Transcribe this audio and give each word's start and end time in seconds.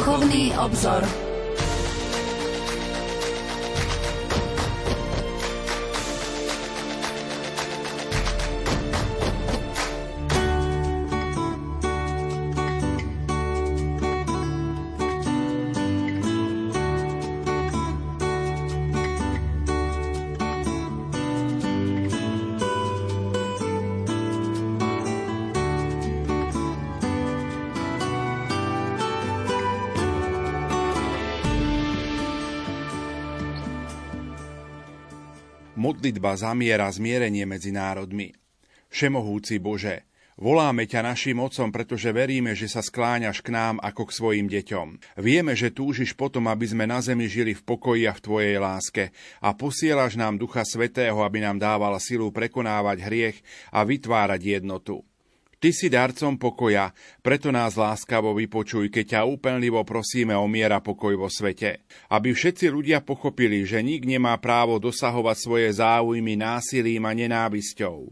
Duchovný 0.00 0.56
obzor. 0.56 1.29
Modlitba 36.00 36.32
zamiera 36.32 36.88
zmierenie 36.88 37.44
medzi 37.44 37.76
národmi. 37.76 38.32
Všemohúci 38.88 39.60
Bože, 39.60 40.08
voláme 40.40 40.88
ťa 40.88 41.04
našim 41.04 41.36
mocom, 41.36 41.68
pretože 41.68 42.08
veríme, 42.08 42.56
že 42.56 42.72
sa 42.72 42.80
skláňaš 42.80 43.44
k 43.44 43.52
nám 43.52 43.76
ako 43.84 44.08
k 44.08 44.16
svojim 44.16 44.46
deťom. 44.48 45.20
Vieme, 45.20 45.52
že 45.52 45.68
túžiš 45.68 46.16
potom, 46.16 46.48
aby 46.48 46.64
sme 46.64 46.88
na 46.88 47.04
zemi 47.04 47.28
žili 47.28 47.52
v 47.52 47.60
pokoji 47.60 48.08
a 48.08 48.16
v 48.16 48.24
Tvojej 48.24 48.56
láske 48.56 49.12
a 49.44 49.52
posielaš 49.52 50.16
nám 50.16 50.40
Ducha 50.40 50.64
Svetého, 50.64 51.20
aby 51.20 51.44
nám 51.44 51.60
dával 51.60 51.92
silu 52.00 52.32
prekonávať 52.32 53.04
hriech 53.04 53.36
a 53.68 53.84
vytvárať 53.84 54.40
jednotu. 54.56 55.04
Ty 55.60 55.76
si 55.76 55.92
darcom 55.92 56.40
pokoja, 56.40 56.96
preto 57.20 57.52
nás 57.52 57.76
láskavo 57.76 58.32
vypočuj, 58.32 58.88
keď 58.88 59.04
ťa 59.04 59.28
úpenlivo 59.28 59.84
prosíme 59.84 60.32
o 60.32 60.48
miera 60.48 60.80
pokoj 60.80 61.12
vo 61.20 61.28
svete. 61.28 61.84
Aby 62.08 62.32
všetci 62.32 62.72
ľudia 62.72 63.04
pochopili, 63.04 63.68
že 63.68 63.84
nik 63.84 64.08
nemá 64.08 64.40
právo 64.40 64.80
dosahovať 64.80 65.36
svoje 65.36 65.68
záujmy 65.76 66.32
násilím 66.40 67.04
a 67.04 67.12
nenávisťou. 67.12 68.08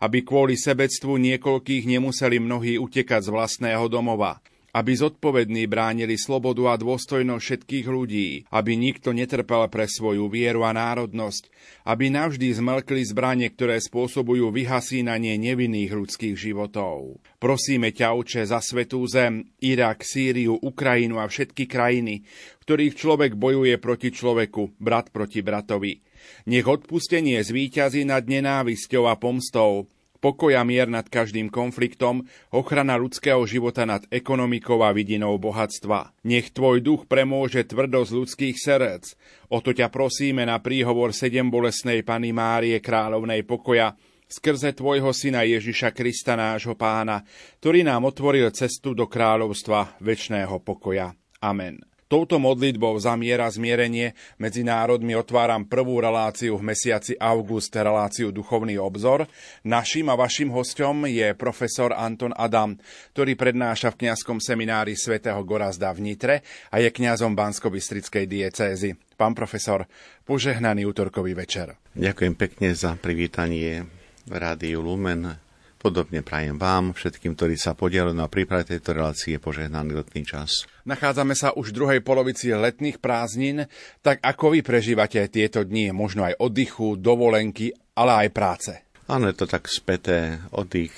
Aby 0.00 0.24
kvôli 0.24 0.56
sebectvu 0.56 1.20
niekoľkých 1.20 1.84
nemuseli 1.84 2.40
mnohí 2.40 2.80
utekať 2.80 3.28
z 3.28 3.30
vlastného 3.30 3.92
domova 3.92 4.40
aby 4.76 4.92
zodpovední 4.92 5.64
bránili 5.64 6.20
slobodu 6.20 6.68
a 6.68 6.74
dôstojnosť 6.76 7.40
všetkých 7.40 7.86
ľudí, 7.88 8.44
aby 8.52 8.76
nikto 8.76 9.16
netrpel 9.16 9.64
pre 9.72 9.88
svoju 9.88 10.28
vieru 10.28 10.68
a 10.68 10.76
národnosť, 10.76 11.48
aby 11.88 12.12
navždy 12.12 12.52
zmlkli 12.60 13.00
zbranie, 13.08 13.48
ktoré 13.48 13.80
spôsobujú 13.80 14.52
vyhasínanie 14.52 15.40
nevinných 15.40 15.96
ľudských 15.96 16.36
životov. 16.36 17.24
Prosíme 17.40 17.96
ťa, 17.96 18.12
Oče, 18.12 18.44
za 18.44 18.60
svetú 18.60 19.00
zem, 19.08 19.48
Irak, 19.64 20.04
Sýriu, 20.04 20.60
Ukrajinu 20.60 21.24
a 21.24 21.24
všetky 21.24 21.64
krajiny, 21.64 22.28
ktorých 22.68 23.00
človek 23.00 23.32
bojuje 23.32 23.80
proti 23.80 24.12
človeku, 24.12 24.76
brat 24.76 25.08
proti 25.08 25.40
bratovi. 25.40 26.04
Nech 26.50 26.66
odpustenie 26.68 27.40
zvíťazí 27.40 28.04
nad 28.04 28.26
nenávisťou 28.28 29.08
a 29.08 29.14
pomstou, 29.16 29.88
pokoj 30.26 30.58
a 30.58 30.66
mier 30.66 30.90
nad 30.90 31.06
každým 31.06 31.46
konfliktom, 31.54 32.26
ochrana 32.50 32.98
ľudského 32.98 33.38
života 33.46 33.86
nad 33.86 34.02
ekonomikou 34.10 34.82
a 34.82 34.90
vidinou 34.90 35.38
bohatstva. 35.38 36.26
Nech 36.26 36.50
tvoj 36.50 36.82
duch 36.82 37.06
premôže 37.06 37.62
tvrdosť 37.62 38.10
ľudských 38.10 38.56
srdc. 38.58 39.14
O 39.54 39.62
to 39.62 39.70
ťa 39.70 39.86
prosíme 39.94 40.42
na 40.42 40.58
príhovor 40.58 41.14
sedem 41.14 41.46
bolesnej 41.46 42.02
Pany 42.02 42.34
Márie 42.34 42.82
Kráľovnej 42.82 43.46
pokoja, 43.46 43.94
skrze 44.26 44.74
Tvojho 44.74 45.14
Syna 45.14 45.46
Ježiša 45.46 45.94
Krista 45.94 46.34
nášho 46.34 46.74
Pána, 46.74 47.22
ktorý 47.62 47.86
nám 47.86 48.10
otvoril 48.10 48.50
cestu 48.50 48.98
do 48.98 49.06
kráľovstva 49.06 50.02
väčšného 50.02 50.58
pokoja. 50.66 51.14
Amen. 51.38 51.95
Touto 52.06 52.38
modlitbou 52.38 52.94
za 53.02 53.18
miera 53.18 53.50
zmierenie 53.50 54.14
medzi 54.38 54.62
národmi 54.62 55.18
otváram 55.18 55.66
prvú 55.66 55.98
reláciu 55.98 56.54
v 56.54 56.70
mesiaci 56.70 57.18
august, 57.18 57.74
reláciu 57.74 58.30
Duchovný 58.30 58.78
obzor. 58.78 59.26
Naším 59.66 60.06
a 60.10 60.14
vašim 60.14 60.54
hostom 60.54 61.10
je 61.10 61.34
profesor 61.34 61.90
Anton 61.90 62.30
Adam, 62.38 62.78
ktorý 63.10 63.34
prednáša 63.34 63.90
v 63.90 64.06
kňazskom 64.06 64.38
seminári 64.38 64.94
svätého 64.94 65.42
Gorazda 65.42 65.90
v 65.90 66.14
Nitre 66.14 66.34
a 66.70 66.78
je 66.78 66.94
kňazom 66.94 67.34
Bansko-Bystrickej 67.34 68.30
diecézy. 68.30 68.94
Pán 69.18 69.34
profesor, 69.34 69.90
požehnaný 70.22 70.86
útorkový 70.86 71.34
večer. 71.34 71.74
Ďakujem 71.98 72.34
pekne 72.38 72.70
za 72.78 72.94
privítanie 72.94 73.82
Rádiu 74.30 74.78
Lumen 74.78 75.45
Podobne 75.86 76.18
prajem 76.18 76.58
vám, 76.58 76.98
všetkým, 76.98 77.38
ktorí 77.38 77.54
sa 77.54 77.78
podielili 77.78 78.18
na 78.18 78.26
príprave 78.26 78.66
tejto 78.66 78.90
relácie, 78.90 79.38
požehnaný 79.38 80.02
letný 80.02 80.26
čas. 80.26 80.66
Nachádzame 80.82 81.38
sa 81.38 81.54
už 81.54 81.70
v 81.70 81.76
druhej 81.78 82.00
polovici 82.02 82.50
letných 82.50 82.98
prázdnin, 82.98 83.70
tak 84.02 84.18
ako 84.18 84.58
vy 84.58 84.66
prežívate 84.66 85.22
tieto 85.30 85.62
dni, 85.62 85.94
možno 85.94 86.26
aj 86.26 86.42
oddychu, 86.42 86.98
dovolenky, 86.98 87.70
ale 87.94 88.26
aj 88.26 88.28
práce? 88.34 88.72
Áno, 89.06 89.30
je 89.30 89.38
to 89.38 89.46
tak 89.46 89.70
späté, 89.70 90.42
oddych, 90.50 90.90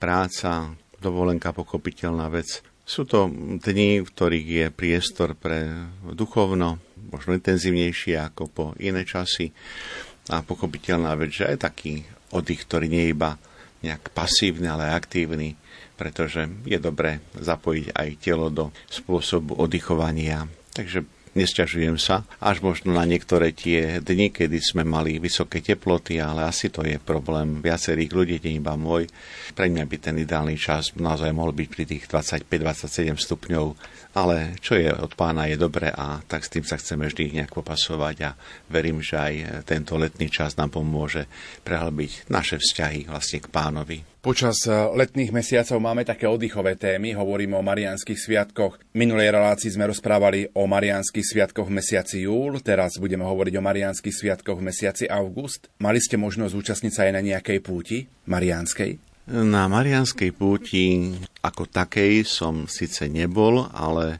práca, 0.00 0.72
dovolenka, 1.04 1.52
pochopiteľná 1.52 2.32
vec. 2.32 2.64
Sú 2.88 3.04
to 3.04 3.28
dni, 3.60 4.00
v 4.00 4.08
ktorých 4.08 4.48
je 4.48 4.66
priestor 4.72 5.36
pre 5.36 5.68
duchovno, 6.16 6.80
možno 7.12 7.36
intenzívnejšie 7.36 8.16
ako 8.16 8.42
po 8.48 8.64
iné 8.80 9.04
časy. 9.04 9.52
A 10.32 10.40
pochopiteľná 10.40 11.12
vec, 11.20 11.28
že 11.28 11.44
aj 11.44 11.60
taký 11.60 12.08
oddych, 12.32 12.64
ktorý 12.64 12.88
nie 12.88 13.04
je 13.04 13.12
iba 13.12 13.36
nejak 13.80 14.12
pasívny, 14.12 14.68
ale 14.68 14.92
aktívny, 14.92 15.56
pretože 15.96 16.48
je 16.64 16.78
dobré 16.80 17.20
zapojiť 17.36 17.86
aj 17.92 18.08
telo 18.20 18.48
do 18.48 18.72
spôsobu 18.88 19.56
oddychovania. 19.56 20.48
Takže 20.72 21.04
Nesťažujem 21.30 21.94
sa, 21.94 22.26
až 22.42 22.58
možno 22.58 22.90
na 22.90 23.06
niektoré 23.06 23.54
tie 23.54 24.02
dni, 24.02 24.34
kedy 24.34 24.58
sme 24.58 24.82
mali 24.82 25.22
vysoké 25.22 25.62
teploty, 25.62 26.18
ale 26.18 26.50
asi 26.50 26.74
to 26.74 26.82
je 26.82 26.98
problém 26.98 27.62
viacerých 27.62 28.10
ľudí, 28.10 28.36
nie 28.42 28.58
iba 28.58 28.74
môj. 28.74 29.06
Pre 29.54 29.70
mňa 29.70 29.86
by 29.86 29.96
ten 30.02 30.18
ideálny 30.18 30.58
čas 30.58 30.90
naozaj 30.98 31.30
mohol 31.30 31.54
byť 31.54 31.68
pri 31.70 31.84
tých 31.86 32.10
25-27 32.10 33.14
stupňov, 33.14 33.66
ale 34.14 34.58
čo 34.58 34.74
je 34.74 34.90
od 34.90 35.14
pána 35.14 35.46
je 35.46 35.56
dobre 35.56 35.90
a 35.90 36.18
tak 36.26 36.42
s 36.42 36.52
tým 36.52 36.66
sa 36.66 36.78
chceme 36.78 37.06
vždy 37.06 37.40
nejak 37.40 37.54
popasovať 37.54 38.16
a 38.26 38.30
verím, 38.66 38.98
že 39.02 39.16
aj 39.16 39.34
tento 39.66 39.94
letný 39.94 40.26
čas 40.26 40.58
nám 40.58 40.74
pomôže 40.74 41.30
prehlbiť 41.62 42.26
naše 42.30 42.58
vzťahy 42.58 43.06
vlastne 43.06 43.38
k 43.38 43.48
pánovi. 43.50 43.98
Počas 44.20 44.68
eh, 44.68 44.76
letných 44.76 45.32
mesiacov 45.32 45.80
máme 45.80 46.04
také 46.04 46.28
oddychové 46.28 46.76
témy, 46.76 47.16
hovoríme 47.16 47.56
o 47.56 47.64
marianských 47.64 48.20
sviatkoch. 48.20 48.76
Minulej 48.92 49.32
relácii 49.32 49.72
sme 49.72 49.88
rozprávali 49.88 50.44
o 50.52 50.68
marianských 50.68 51.24
sviatkoch 51.24 51.72
v 51.72 51.80
mesiaci 51.80 52.28
júl, 52.28 52.60
teraz 52.60 53.00
budeme 53.00 53.24
hovoriť 53.24 53.54
o 53.56 53.64
marianských 53.64 54.12
sviatkoch 54.12 54.60
v 54.60 54.66
mesiaci 54.68 55.04
august. 55.08 55.72
Mali 55.80 56.04
ste 56.04 56.20
možnosť 56.20 56.52
zúčastniť 56.52 56.92
sa 56.92 57.08
aj 57.08 57.12
na 57.16 57.22
nejakej 57.24 57.58
púti 57.64 58.04
marianskej? 58.28 59.09
Na 59.30 59.70
marianskej 59.70 60.34
púti 60.34 61.14
ako 61.38 61.70
takej 61.70 62.26
som 62.26 62.66
síce 62.66 63.06
nebol, 63.06 63.62
ale 63.70 64.18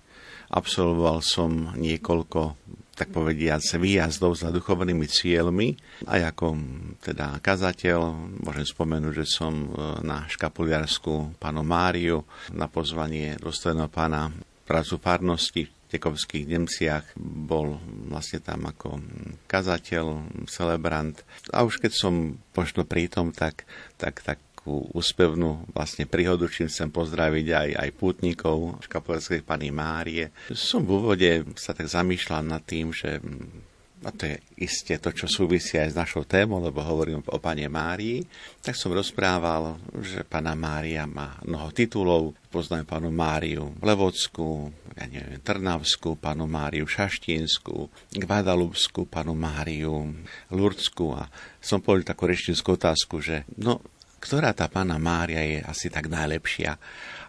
absolvoval 0.55 1.19
som 1.19 1.75
niekoľko 1.75 2.55
tak 2.95 3.11
povediať, 3.11 3.75
výjazdov 3.81 4.39
za 4.39 4.55
duchovnými 4.55 5.09
cieľmi. 5.11 5.75
Aj 6.07 6.21
ako 6.31 6.55
teda 7.03 7.43
kazateľ 7.43 7.99
môžem 8.39 8.67
spomenúť, 8.69 9.25
že 9.25 9.27
som 9.27 9.51
e, 9.51 9.67
na 10.05 10.29
škapuliarsku 10.31 11.41
pánu 11.43 11.67
Máriu 11.67 12.23
na 12.55 12.71
pozvanie 12.71 13.35
dôstojného 13.41 13.91
pána 13.91 14.31
prácu 14.63 14.95
farnosti 15.03 15.63
v 15.67 15.73
Tekovských 15.91 16.47
Nemciach 16.47 17.19
bol 17.19 17.83
vlastne 18.07 18.39
tam 18.39 18.69
ako 18.69 19.03
kazateľ, 19.51 20.23
celebrant. 20.47 21.19
A 21.51 21.67
už 21.67 21.83
keď 21.83 21.93
som 21.97 22.39
možno 22.55 22.87
prítom, 22.87 23.35
tak, 23.35 23.67
tak, 23.99 24.23
tak 24.23 24.39
takú 24.61 24.93
úspevnú 24.93 25.73
vlastne 25.73 26.05
príhodu, 26.05 26.45
čím 26.53 26.69
chcem 26.69 26.93
pozdraviť 26.93 27.47
aj, 27.49 27.69
aj 27.81 27.91
pútnikov 27.97 28.77
škapoleckej 28.85 29.41
pani 29.41 29.73
Márie. 29.73 30.29
Som 30.53 30.85
v 30.85 31.01
úvode 31.01 31.49
sa 31.57 31.73
tak 31.73 31.89
zamýšľal 31.89 32.45
nad 32.45 32.61
tým, 32.69 32.93
že 32.93 33.25
mm, 33.25 34.05
a 34.05 34.13
to 34.13 34.29
je 34.29 34.37
isté 34.61 35.01
to, 35.01 35.13
čo 35.17 35.29
súvisí 35.29 35.81
aj 35.81 35.93
s 35.93 35.97
našou 35.97 36.29
témou, 36.29 36.61
lebo 36.61 36.85
hovorím 36.85 37.25
o 37.25 37.41
pane 37.41 37.69
Márii, 37.73 38.25
tak 38.61 38.77
som 38.77 38.93
rozprával, 38.93 39.81
že 40.01 40.29
pána 40.29 40.53
Mária 40.53 41.09
má 41.09 41.41
mnoho 41.45 41.73
titulov. 41.73 42.37
Poznám 42.53 42.85
pánu 42.85 43.09
Máriu 43.13 43.77
Levodskú, 43.81 44.73
ja 44.97 45.05
neviem, 45.09 45.41
Trnavskú, 45.41 46.21
pánu 46.21 46.49
Máriu 46.49 46.85
Šaštínsku, 46.85 47.89
Guadalupskú, 48.17 49.09
pánu 49.09 49.37
Máriu 49.37 50.17
Lurdskú 50.53 51.17
a 51.17 51.29
som 51.61 51.81
povedal 51.81 52.13
takú 52.13 52.25
rečnickú 52.29 52.77
otázku, 52.77 53.21
že 53.21 53.45
no, 53.61 53.85
ktorá 54.21 54.53
tá 54.53 54.69
pána 54.69 55.01
Mária 55.01 55.41
je 55.43 55.59
asi 55.65 55.89
tak 55.89 56.13
najlepšia. 56.13 56.77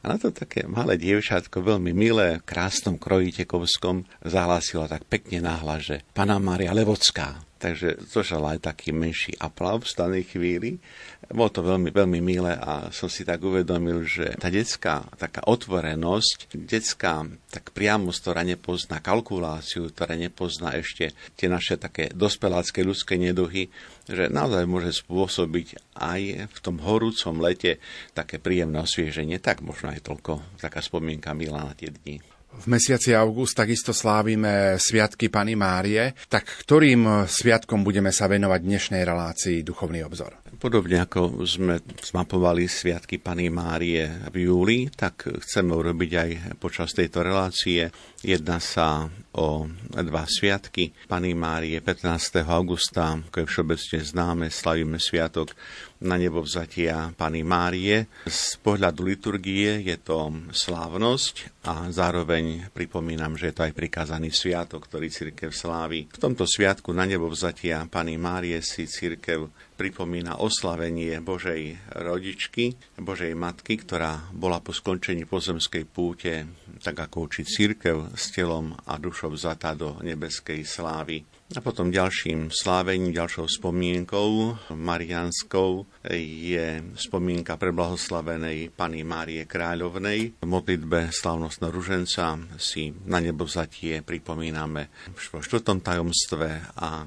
A 0.01 0.05
na 0.09 0.17
to 0.19 0.33
také 0.35 0.67
malé 0.67 0.99
dievčatko, 0.99 1.63
veľmi 1.63 1.95
milé, 1.95 2.41
v 2.41 2.47
krásnom 2.47 2.99
kroji 2.99 3.31
tekovskom, 3.31 4.03
zahlásila 4.25 4.91
tak 4.91 5.07
pekne 5.07 5.45
náhla, 5.45 5.79
že 5.79 6.03
pána 6.11 6.41
Mária 6.41 6.75
Levocká. 6.75 7.41
takže 7.61 8.01
zožal 8.09 8.57
aj 8.57 8.73
taký 8.73 8.89
menší 8.89 9.37
aplav 9.37 9.85
v 9.85 9.91
stanej 9.93 10.23
chvíli. 10.33 10.81
Bolo 11.31 11.49
to 11.51 11.63
veľmi, 11.63 11.89
veľmi 11.95 12.19
milé 12.19 12.53
a 12.53 12.91
som 12.91 13.07
si 13.07 13.23
tak 13.23 13.39
uvedomil, 13.39 14.03
že 14.03 14.35
tá 14.35 14.51
detská 14.51 15.07
taká 15.15 15.47
otvorenosť, 15.47 16.51
detská 16.53 17.23
tak 17.47 17.71
priamo, 17.71 18.11
ktorá 18.11 18.43
nepozná 18.43 18.99
kalkuláciu, 18.99 19.91
ktorá 19.91 20.19
nepozná 20.19 20.75
ešte 20.75 21.15
tie 21.39 21.47
naše 21.47 21.79
také 21.79 22.11
dospelácké 22.11 22.83
ľudské 22.83 23.15
neduhy, 23.15 23.71
že 24.05 24.27
naozaj 24.27 24.67
môže 24.67 24.91
spôsobiť 24.99 25.95
aj 25.95 26.21
v 26.51 26.59
tom 26.59 26.83
horúcom 26.83 27.39
lete 27.39 27.79
také 28.11 28.37
príjemné 28.37 28.83
osvieženie. 28.83 29.39
Tak 29.39 29.63
možno 29.63 29.95
aj 29.95 30.03
toľko 30.03 30.59
taká 30.59 30.83
spomienka 30.83 31.31
milá 31.31 31.63
na 31.63 31.73
tie 31.77 31.87
dni. 31.91 32.19
V 32.51 32.67
mesiaci 32.67 33.15
august 33.15 33.55
takisto 33.55 33.95
slávime 33.95 34.75
Sviatky 34.75 35.31
Pany 35.31 35.55
Márie. 35.55 36.11
Tak 36.27 36.67
ktorým 36.67 37.23
sviatkom 37.23 37.79
budeme 37.79 38.11
sa 38.11 38.27
venovať 38.27 38.59
dnešnej 38.59 39.07
relácii 39.07 39.63
Duchovný 39.63 40.03
obzor? 40.03 40.40
Podobne 40.59 40.99
ako 41.07 41.47
sme 41.47 41.79
zmapovali 42.03 42.67
Sviatky 42.67 43.23
Pany 43.23 43.47
Márie 43.47 44.03
v 44.35 44.51
júli, 44.51 44.91
tak 44.91 45.31
chceme 45.31 45.71
urobiť 45.71 46.11
aj 46.11 46.29
počas 46.59 46.91
tejto 46.91 47.23
relácie. 47.23 47.87
Jedná 48.19 48.59
sa 48.59 49.07
o 49.31 49.65
dva 49.89 50.27
sviatky 50.27 50.91
Pany 51.07 51.31
Márie 51.31 51.79
15. 51.79 52.43
augusta, 52.43 53.15
ako 53.15 53.41
je 53.41 53.47
všeobecne 53.47 53.99
známe, 54.03 54.45
slavíme 54.51 54.99
sviatok 54.99 55.55
na 56.03 56.19
nebo 56.19 56.43
vzatia 56.43 57.15
Pany 57.15 57.45
Márie. 57.47 58.11
Z 58.27 58.59
pohľadu 58.59 59.07
liturgie 59.07 59.85
je 59.87 59.97
to 60.01 60.33
slávnosť 60.51 61.63
a 61.65 61.87
zároveň 61.93 62.67
pripomínam, 62.75 63.37
že 63.39 63.49
je 63.49 63.55
to 63.55 63.65
aj 63.69 63.77
prikázaný 63.77 64.33
sviatok, 64.33 64.89
ktorý 64.89 65.07
církev 65.07 65.53
slávi. 65.53 66.11
V 66.11 66.21
tomto 66.21 66.43
sviatku 66.43 66.91
na 66.91 67.07
nebo 67.07 67.31
vzatia 67.31 67.87
Pany 67.87 68.19
Márie 68.19 68.59
si 68.59 68.89
církev 68.89 69.47
pripomína 69.81 70.37
oslavenie 70.37 71.17
Božej 71.25 71.73
rodičky, 71.97 72.77
Božej 73.01 73.33
matky, 73.33 73.81
ktorá 73.81 74.29
bola 74.29 74.61
po 74.61 74.77
skončení 74.77 75.25
pozemskej 75.25 75.89
púte, 75.89 76.45
tak 76.85 77.01
ako 77.09 77.25
učí 77.25 77.41
církev, 77.49 78.13
s 78.13 78.29
telom 78.29 78.77
a 78.85 79.01
dušou 79.01 79.33
vzatá 79.33 79.73
do 79.73 79.97
nebeskej 80.05 80.61
slávy. 80.69 81.25
A 81.51 81.59
potom 81.59 81.91
ďalším 81.91 82.47
slávením, 82.47 83.11
ďalšou 83.11 83.43
spomienkou 83.43 84.55
marianskou 84.71 85.83
je 86.15 86.79
spomienka 86.95 87.59
preblahoslavenej 87.59 88.71
Pany 88.71 89.03
Márie 89.03 89.43
Kráľovnej. 89.43 90.39
V 90.39 90.47
modlitbe 90.47 91.11
slavnostného 91.11 91.75
ruženca 91.75 92.39
si 92.55 92.95
na 93.03 93.19
nebo 93.19 93.43
vzatie 93.43 93.99
pripomíname 93.99 94.87
v 95.11 95.19
štvrtom 95.19 95.83
tajomstve 95.83 96.79
a 96.79 97.03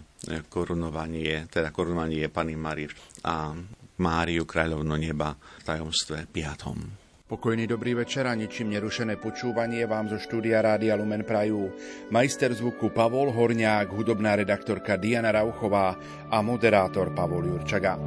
korunovanie, 0.52 1.48
teda 1.48 1.72
korunovanie 1.72 2.28
Pany 2.28 2.52
Márie 2.52 2.92
a 3.24 3.56
Máriu 3.96 4.44
Kráľovno 4.44 5.00
neba 5.00 5.32
v 5.32 5.62
tajomstve 5.64 6.28
piatom. 6.28 7.03
Pokojný 7.34 7.66
dobrý 7.66 7.98
večer 7.98 8.30
a 8.30 8.34
ničím 8.38 8.70
nerušené 8.78 9.18
počúvanie 9.18 9.82
vám 9.90 10.06
zo 10.06 10.22
štúdia 10.22 10.62
Rádia 10.62 10.94
Lumen 10.94 11.26
Prajú. 11.26 11.66
Majster 12.14 12.54
zvuku 12.54 12.94
Pavol 12.94 13.34
Horniák, 13.34 13.90
hudobná 13.90 14.38
redaktorka 14.38 14.94
Diana 14.94 15.34
Rauchová 15.34 15.98
a 16.30 16.38
moderátor 16.46 17.10
Pavol 17.10 17.50
Jurčaga. 17.50 17.98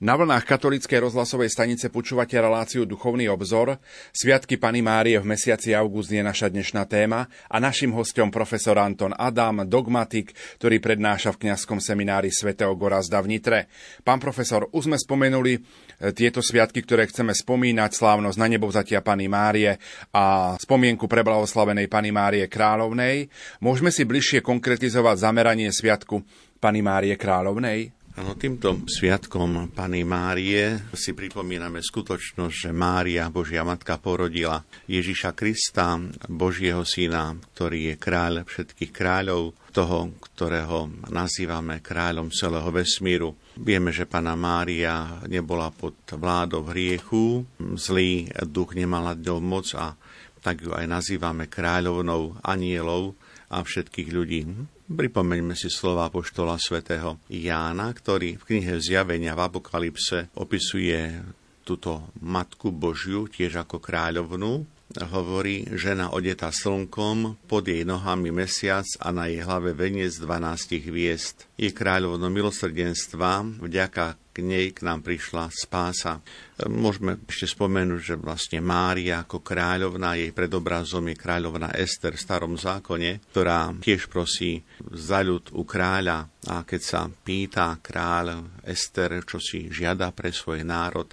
Na 0.00 0.16
vlnách 0.16 0.48
katolíckej 0.48 0.96
rozhlasovej 0.96 1.52
stanice 1.52 1.92
počúvate 1.92 2.32
reláciu 2.40 2.88
Duchovný 2.88 3.28
obzor. 3.28 3.76
Sviatky 4.16 4.56
Pany 4.56 4.80
Márie 4.80 5.20
v 5.20 5.28
mesiaci 5.28 5.76
august 5.76 6.08
je 6.08 6.24
naša 6.24 6.48
dnešná 6.48 6.88
téma 6.88 7.28
a 7.28 7.60
našim 7.60 7.92
hostom 7.92 8.32
profesor 8.32 8.80
Anton 8.80 9.12
Adam, 9.12 9.60
dogmatik, 9.68 10.32
ktorý 10.56 10.80
prednáša 10.80 11.36
v 11.36 11.44
kňazskom 11.44 11.84
seminári 11.84 12.32
svätého 12.32 12.72
Gorazda 12.80 13.20
v 13.20 13.36
Nitre. 13.36 13.68
Pán 14.00 14.24
profesor, 14.24 14.72
už 14.72 14.88
sme 14.88 14.96
spomenuli 14.96 15.60
e, 15.60 16.16
tieto 16.16 16.40
sviatky, 16.40 16.80
ktoré 16.80 17.04
chceme 17.04 17.36
spomínať, 17.36 17.92
slávnosť 17.92 18.40
na 18.40 18.48
nebovzatia 18.56 19.04
Pany 19.04 19.28
Márie 19.28 19.76
a 20.16 20.56
spomienku 20.56 21.12
pre 21.12 21.20
blahoslavenej 21.20 21.92
Pany 21.92 22.08
Márie 22.08 22.48
Kráľovnej. 22.48 23.28
Môžeme 23.60 23.92
si 23.92 24.08
bližšie 24.08 24.40
konkretizovať 24.40 25.28
zameranie 25.28 25.68
sviatku 25.68 26.24
Pany 26.56 26.80
Márie 26.80 27.20
Kráľovnej? 27.20 27.99
Ano, 28.18 28.34
týmto 28.34 28.82
sviatkom 28.90 29.70
Pany 29.70 30.02
Márie 30.02 30.82
si 30.98 31.14
pripomíname 31.14 31.78
skutočnosť, 31.78 32.56
že 32.66 32.70
Mária, 32.74 33.30
Božia 33.30 33.62
Matka, 33.62 34.02
porodila 34.02 34.66
Ježiša 34.90 35.30
Krista, 35.30 35.94
Božieho 36.26 36.82
syna, 36.82 37.38
ktorý 37.54 37.94
je 37.94 37.94
kráľ 37.94 38.42
všetkých 38.50 38.90
kráľov, 38.90 39.54
toho, 39.70 40.10
ktorého 40.18 40.90
nazývame 41.14 41.78
kráľom 41.78 42.34
celého 42.34 42.66
vesmíru. 42.74 43.38
Vieme, 43.54 43.94
že 43.94 44.10
Pana 44.10 44.34
Mária 44.34 45.22
nebola 45.30 45.70
pod 45.70 45.94
vládou 46.10 46.66
hriechu, 46.66 47.46
zlý 47.78 48.26
duch 48.42 48.74
nemala 48.74 49.14
ňou 49.14 49.38
moc 49.38 49.70
a 49.78 49.94
tak 50.42 50.66
ju 50.66 50.74
aj 50.74 50.90
nazývame 50.90 51.46
kráľovnou 51.46 52.42
anielov 52.42 53.14
a 53.46 53.62
všetkých 53.62 54.08
ľudí. 54.10 54.42
Pripomeňme 54.90 55.54
si 55.54 55.70
slova 55.70 56.10
poštola 56.10 56.58
svätého 56.58 57.14
Jána, 57.30 57.94
ktorý 57.94 58.42
v 58.42 58.42
knihe 58.42 58.74
Zjavenia 58.82 59.38
v 59.38 59.46
Apokalypse 59.46 60.34
opisuje 60.34 61.14
túto 61.62 62.10
Matku 62.18 62.74
Božiu 62.74 63.30
tiež 63.30 63.62
ako 63.62 63.78
kráľovnú. 63.78 64.66
Hovorí, 64.90 65.62
žena 65.78 66.10
odeta 66.10 66.50
slnkom, 66.50 67.38
pod 67.46 67.70
jej 67.70 67.86
nohami 67.86 68.34
mesiac 68.34 68.82
a 68.98 69.14
na 69.14 69.30
jej 69.30 69.46
hlave 69.46 69.78
veniec 69.78 70.10
12 70.18 70.82
hviezd. 70.82 71.46
Je 71.54 71.70
kráľovno 71.70 72.26
milosrdenstva, 72.26 73.62
vďaka 73.62 74.18
k 74.40 74.44
nej 74.48 74.66
k 74.72 74.82
nám 74.88 75.04
prišla 75.04 75.52
spása. 75.52 76.24
Môžeme 76.66 77.20
ešte 77.28 77.52
spomenúť, 77.52 78.00
že 78.00 78.16
vlastne 78.16 78.64
Mária 78.64 79.24
ako 79.24 79.44
kráľovná, 79.44 80.16
jej 80.16 80.32
predobrazom 80.32 81.12
je 81.12 81.16
kráľovná 81.16 81.76
Ester 81.76 82.16
v 82.16 82.24
starom 82.24 82.56
zákone, 82.56 83.20
ktorá 83.32 83.76
tiež 83.80 84.08
prosí 84.08 84.64
za 84.92 85.20
ľud 85.20 85.52
u 85.52 85.62
kráľa 85.68 86.28
a 86.48 86.64
keď 86.64 86.80
sa 86.80 87.00
pýta 87.08 87.76
kráľ 87.84 88.60
Ester, 88.64 89.20
čo 89.28 89.36
si 89.36 89.68
žiada 89.68 90.08
pre 90.16 90.32
svoj 90.32 90.64
národ, 90.64 91.12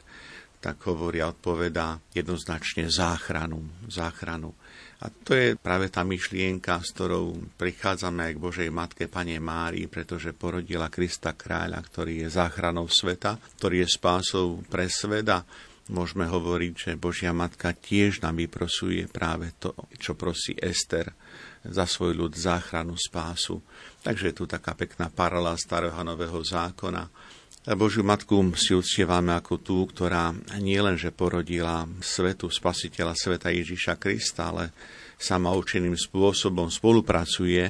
tak 0.68 0.84
hovorí 0.84 1.24
a 1.24 1.32
odpovedá 1.32 1.96
jednoznačne 2.12 2.92
záchranu. 2.92 3.88
záchranu. 3.88 4.52
A 5.00 5.08
to 5.08 5.32
je 5.32 5.56
práve 5.56 5.88
tá 5.88 6.04
myšlienka, 6.04 6.84
s 6.84 6.92
ktorou 6.92 7.56
prichádzame 7.56 8.28
aj 8.28 8.34
k 8.36 8.44
Božej 8.44 8.70
Matke 8.74 9.06
Pane 9.08 9.40
Márii, 9.40 9.88
pretože 9.88 10.36
porodila 10.36 10.92
Krista 10.92 11.32
kráľa, 11.38 11.80
ktorý 11.80 12.26
je 12.26 12.34
záchranou 12.34 12.92
sveta, 12.92 13.40
ktorý 13.56 13.86
je 13.86 13.90
spásou 13.96 14.60
pre 14.68 14.92
sveta. 14.92 15.48
Môžeme 15.88 16.28
hovoriť, 16.28 16.74
že 16.76 17.00
Božia 17.00 17.32
Matka 17.32 17.72
tiež 17.72 18.20
nám 18.20 18.44
vyprosuje 18.44 19.08
práve 19.08 19.56
to, 19.56 19.72
čo 19.96 20.20
prosí 20.20 20.52
Ester 20.60 21.16
za 21.64 21.88
svoj 21.88 22.12
ľud 22.12 22.34
záchranu, 22.36 23.00
spásu. 23.00 23.64
Takže 24.04 24.34
je 24.34 24.36
tu 24.36 24.44
taká 24.44 24.76
pekná 24.76 25.08
paralela 25.08 25.56
starého 25.56 25.96
nového 26.04 26.44
zákona. 26.44 27.08
Božiu 27.76 28.00
Matku 28.00 28.40
si 28.56 28.72
uctievame 28.72 29.36
ako 29.36 29.60
tú, 29.60 29.84
ktorá 29.92 30.32
nielenže 30.56 31.12
porodila 31.12 31.84
svetu 32.00 32.48
spasiteľa 32.48 33.12
sveta 33.12 33.52
Ježiša 33.52 34.00
Krista, 34.00 34.56
ale 34.56 34.72
sama 35.20 35.52
určeným 35.52 36.00
spôsobom 36.00 36.72
spolupracuje 36.72 37.68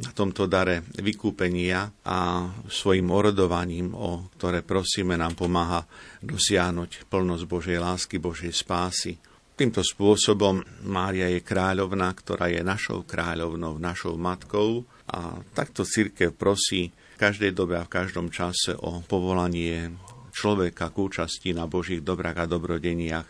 na 0.00 0.10
tomto 0.16 0.48
dare 0.48 0.88
vykúpenia 0.96 1.84
a 2.08 2.48
svojim 2.64 3.12
orodovaním, 3.12 3.92
o 3.92 4.32
ktoré 4.40 4.64
prosíme, 4.64 5.20
nám 5.20 5.36
pomáha 5.36 5.84
dosiahnuť 6.24 7.04
plnosť 7.04 7.44
Božej 7.44 7.76
lásky, 7.76 8.16
Božej 8.16 8.56
spásy. 8.56 9.20
Týmto 9.52 9.84
spôsobom 9.84 10.64
Mária 10.88 11.28
je 11.28 11.44
kráľovná, 11.44 12.08
ktorá 12.16 12.48
je 12.48 12.64
našou 12.64 13.04
kráľovnou, 13.04 13.76
našou 13.76 14.16
matkou 14.16 14.84
a 15.12 15.44
takto 15.52 15.84
církev 15.84 16.32
prosí 16.32 16.88
každej 17.16 17.52
dobe 17.56 17.80
a 17.80 17.88
v 17.88 17.94
každom 17.96 18.28
čase 18.28 18.76
o 18.76 19.00
povolanie 19.04 19.92
človeka 20.36 20.92
k 20.92 20.96
účasti 21.00 21.56
na 21.56 21.64
Božích 21.64 22.04
dobrách 22.04 22.44
a 22.44 22.50
dobrodeniach. 22.50 23.28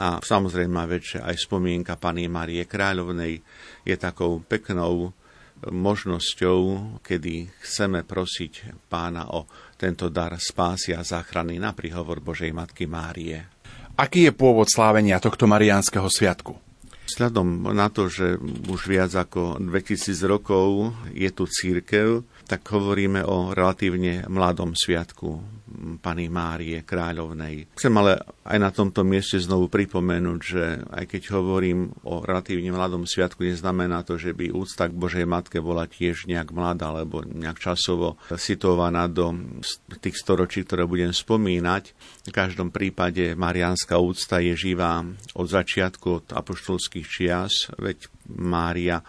A 0.00 0.22
samozrejme 0.22 0.86
väčšia 0.86 1.26
aj 1.26 1.36
spomienka 1.36 1.98
Pany 1.98 2.30
Marie 2.30 2.64
Kráľovnej 2.64 3.42
je 3.84 3.96
takou 3.98 4.40
peknou 4.40 5.12
možnosťou, 5.68 6.58
kedy 7.04 7.52
chceme 7.60 8.06
prosiť 8.08 8.86
pána 8.88 9.28
o 9.36 9.44
tento 9.76 10.08
dar 10.08 10.32
spásy 10.40 10.96
a 10.96 11.04
záchrany 11.04 11.60
na 11.60 11.76
príhovor 11.76 12.24
Božej 12.24 12.54
Matky 12.54 12.88
Márie. 12.88 13.44
Aký 14.00 14.24
je 14.24 14.32
pôvod 14.32 14.64
slávenia 14.64 15.20
tohto 15.20 15.44
mariánskeho 15.44 16.08
sviatku? 16.08 16.56
Vzhľadom 17.10 17.74
na 17.74 17.90
to, 17.90 18.06
že 18.06 18.38
už 18.70 18.86
viac 18.86 19.12
ako 19.12 19.58
2000 19.58 20.14
rokov 20.30 20.94
je 21.10 21.28
tu 21.34 21.44
církev, 21.44 22.22
tak 22.50 22.66
hovoríme 22.66 23.22
o 23.22 23.54
relatívne 23.54 24.26
mladom 24.26 24.74
sviatku 24.74 25.38
Pany 26.02 26.26
Márie 26.26 26.82
Kráľovnej. 26.82 27.70
Chcem 27.78 27.94
ale 27.94 28.18
aj 28.42 28.58
na 28.58 28.74
tomto 28.74 29.06
mieste 29.06 29.38
znovu 29.38 29.70
pripomenúť, 29.70 30.40
že 30.42 30.82
aj 30.90 31.04
keď 31.06 31.22
hovorím 31.38 31.94
o 32.02 32.26
relatívne 32.26 32.74
mladom 32.74 33.06
sviatku, 33.06 33.46
neznamená 33.46 34.02
to, 34.02 34.18
že 34.18 34.34
by 34.34 34.50
úcta 34.50 34.90
k 34.90 34.98
Božej 34.98 35.30
Matke 35.30 35.62
bola 35.62 35.86
tiež 35.86 36.26
nejak 36.26 36.50
mladá 36.50 36.90
alebo 36.90 37.22
nejak 37.22 37.62
časovo 37.62 38.18
situovaná 38.34 39.06
do 39.06 39.30
tých 40.02 40.18
storočí, 40.18 40.66
ktoré 40.66 40.90
budem 40.90 41.14
spomínať. 41.14 41.94
V 42.26 42.34
každom 42.34 42.74
prípade 42.74 43.38
mariánska 43.38 43.94
úcta 44.02 44.42
je 44.42 44.58
živá 44.58 45.06
od 45.38 45.46
začiatku, 45.46 46.06
od 46.10 46.26
apoštolských 46.34 47.06
čias, 47.06 47.70
veď 47.78 48.10
Mária 48.30 49.02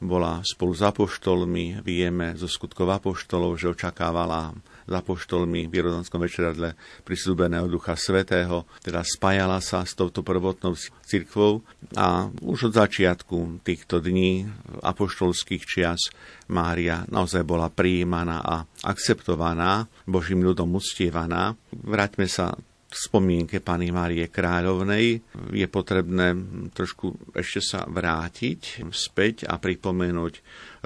bola 0.00 0.44
spolu 0.44 0.72
s 0.76 0.82
apoštolmi, 0.84 1.80
vieme 1.80 2.36
zo 2.36 2.48
skutkov 2.48 2.92
apoštolov, 2.92 3.56
že 3.56 3.72
očakávala 3.72 4.52
s 4.86 4.92
apoštolmi 4.92 5.66
v 5.66 5.72
Jerodomskom 5.72 6.22
večeradle 6.22 6.76
prisľúbeného 7.02 7.66
Ducha 7.66 7.98
Svetého, 7.98 8.68
teda 8.84 9.02
spájala 9.02 9.58
sa 9.58 9.82
s 9.82 9.98
touto 9.98 10.22
prvotnou 10.22 10.78
cirkvou 11.02 11.64
a 11.98 12.30
už 12.44 12.70
od 12.70 12.74
začiatku 12.76 13.62
týchto 13.66 13.98
dní 13.98 14.46
apoštolských 14.84 15.62
čias 15.66 16.12
Mária 16.46 17.02
naozaj 17.10 17.42
bola 17.42 17.66
prijímaná 17.66 18.38
a 18.42 18.56
akceptovaná, 18.86 19.90
Božím 20.06 20.46
ľudom 20.46 20.70
uctievaná. 20.78 21.58
Vráťme 21.74 22.30
sa 22.30 22.54
spomienke 22.86 23.58
Pany 23.58 23.90
Márie 23.90 24.30
Kráľovnej 24.30 25.18
je 25.50 25.66
potrebné 25.66 26.38
trošku 26.70 27.34
ešte 27.34 27.60
sa 27.62 27.82
vrátiť 27.86 28.86
späť 28.94 29.50
a 29.50 29.58
pripomenúť 29.58 30.34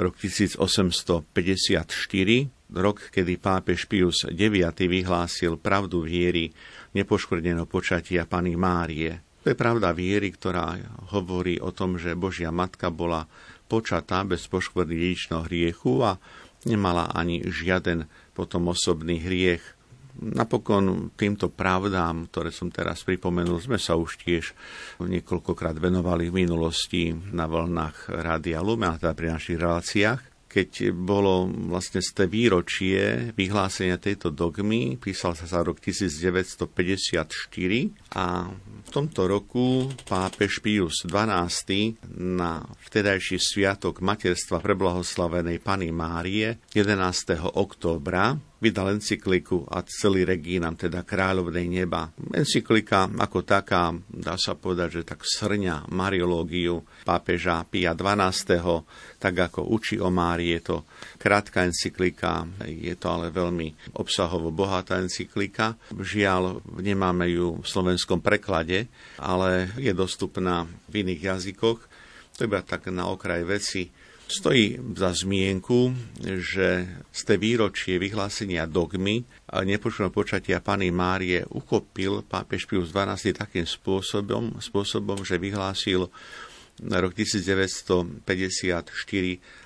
rok 0.01 0.15
1854, 0.17 1.29
rok, 2.73 2.99
kedy 3.13 3.33
pápež 3.37 3.85
Pius 3.85 4.25
IX 4.25 4.73
vyhlásil 4.73 5.61
pravdu 5.61 6.01
viery 6.01 6.49
nepoškvrneného 6.97 7.69
počatia 7.69 8.25
Pany 8.25 8.57
Márie. 8.57 9.21
To 9.45 9.53
je 9.53 9.57
pravda 9.57 9.97
viery, 9.97 10.33
ktorá 10.37 10.77
hovorí 11.17 11.57
o 11.61 11.73
tom, 11.73 11.97
že 11.97 12.13
Božia 12.17 12.53
Matka 12.53 12.93
bola 12.93 13.25
počatá 13.69 14.25
bez 14.25 14.45
poškvrny 14.49 14.97
dedičného 14.97 15.49
hriechu 15.49 16.05
a 16.05 16.21
nemala 16.69 17.09
ani 17.13 17.41
žiaden 17.49 18.05
potom 18.37 18.69
osobný 18.69 19.21
hriech 19.21 19.80
Napokon 20.21 21.17
týmto 21.17 21.49
pravdám, 21.49 22.29
ktoré 22.29 22.53
som 22.53 22.69
teraz 22.69 23.01
pripomenul, 23.09 23.57
sme 23.57 23.81
sa 23.81 23.97
už 23.97 24.21
tiež 24.21 24.53
niekoľkokrát 25.01 25.81
venovali 25.81 26.29
v 26.29 26.45
minulosti 26.45 27.17
na 27.33 27.49
vlnách 27.49 28.13
Rádia 28.13 28.61
Lume, 28.61 28.93
a 28.93 29.01
teda 29.01 29.17
pri 29.17 29.29
našich 29.33 29.57
reláciách 29.57 30.31
keď 30.51 30.91
bolo 30.91 31.47
vlastne 31.71 32.03
z 32.03 32.11
té 32.11 32.25
výročie 32.27 33.31
vyhlásenia 33.39 34.03
tejto 34.03 34.35
dogmy, 34.35 34.99
písal 34.99 35.39
sa 35.39 35.47
za 35.47 35.63
rok 35.63 35.79
1954 35.79 37.23
a 38.19 38.51
v 38.51 38.89
tomto 38.91 39.31
roku 39.31 39.87
pápež 40.11 40.59
Pius 40.59 41.07
XII 41.07 42.03
na 42.19 42.67
vtedajší 42.67 43.39
sviatok 43.39 44.03
materstva 44.03 44.59
preblahoslavenej 44.59 45.63
Pany 45.63 45.95
Márie 45.95 46.59
11. 46.75 47.39
októbra 47.55 48.50
vydal 48.61 49.01
encykliku 49.01 49.65
a 49.67 49.81
celý 49.89 50.29
regínam, 50.29 50.77
teda 50.77 51.03
kráľovnej 51.03 51.67
neba. 51.67 52.13
Encyklika 52.31 53.09
ako 53.09 53.41
taká, 53.43 53.91
dá 54.13 54.37
sa 54.37 54.53
povedať, 54.53 55.01
že 55.01 55.03
tak 55.09 55.25
srňa 55.25 55.89
mariológiu 55.89 56.85
pápeža 57.09 57.65
Pia 57.65 57.97
XII, 57.97 58.85
tak 59.17 59.35
ako 59.51 59.73
učí 59.73 59.97
o 59.97 60.13
Márii. 60.13 60.53
Je 60.61 60.63
to 60.63 60.77
krátka 61.17 61.65
encyklika, 61.65 62.45
je 62.69 62.93
to 63.01 63.07
ale 63.09 63.33
veľmi 63.33 63.97
obsahovo 63.97 64.53
bohatá 64.53 65.01
encyklika. 65.01 65.81
Žiaľ, 65.97 66.61
nemáme 66.85 67.33
ju 67.33 67.65
v 67.65 67.67
slovenskom 67.67 68.21
preklade, 68.21 68.93
ale 69.17 69.73
je 69.81 69.91
dostupná 69.97 70.69
v 70.93 71.09
iných 71.09 71.33
jazykoch. 71.37 71.81
To 72.37 72.49
iba 72.49 72.61
tak 72.65 72.89
na 72.93 73.09
okraj 73.09 73.45
veci 73.45 73.89
Stojí 74.31 74.79
za 74.95 75.11
zmienku, 75.11 75.91
že 76.23 76.87
z 77.11 77.21
tej 77.27 77.39
výročie 77.43 77.99
vyhlásenia 77.99 78.63
dogmy 78.63 79.27
nepočného 79.51 80.15
počatia 80.15 80.63
Pany 80.63 80.95
Márie 80.95 81.43
uchopil 81.51 82.23
pápež 82.23 82.71
Pius 82.71 82.95
XII 82.95 83.35
takým 83.35 83.67
spôsobom, 83.67 84.63
spôsobom, 84.63 85.27
že 85.27 85.35
vyhlásil 85.35 86.07
rok 86.79 87.13
1954 87.13 88.23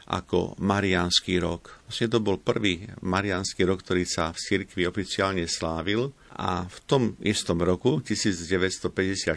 ako 0.09 0.57
Mariánsky 0.59 1.39
rok. 1.39 1.85
Vlastne 1.85 2.09
to 2.09 2.25
bol 2.25 2.41
prvý 2.41 2.89
Mariánsky 3.05 3.69
rok, 3.69 3.85
ktorý 3.85 4.09
sa 4.09 4.33
v 4.33 4.41
cirkvi 4.41 4.89
oficiálne 4.89 5.45
slávil 5.45 6.11
a 6.35 6.67
v 6.67 6.79
tom 6.89 7.03
istom 7.23 7.63
roku, 7.63 8.03
1954, 8.03 9.37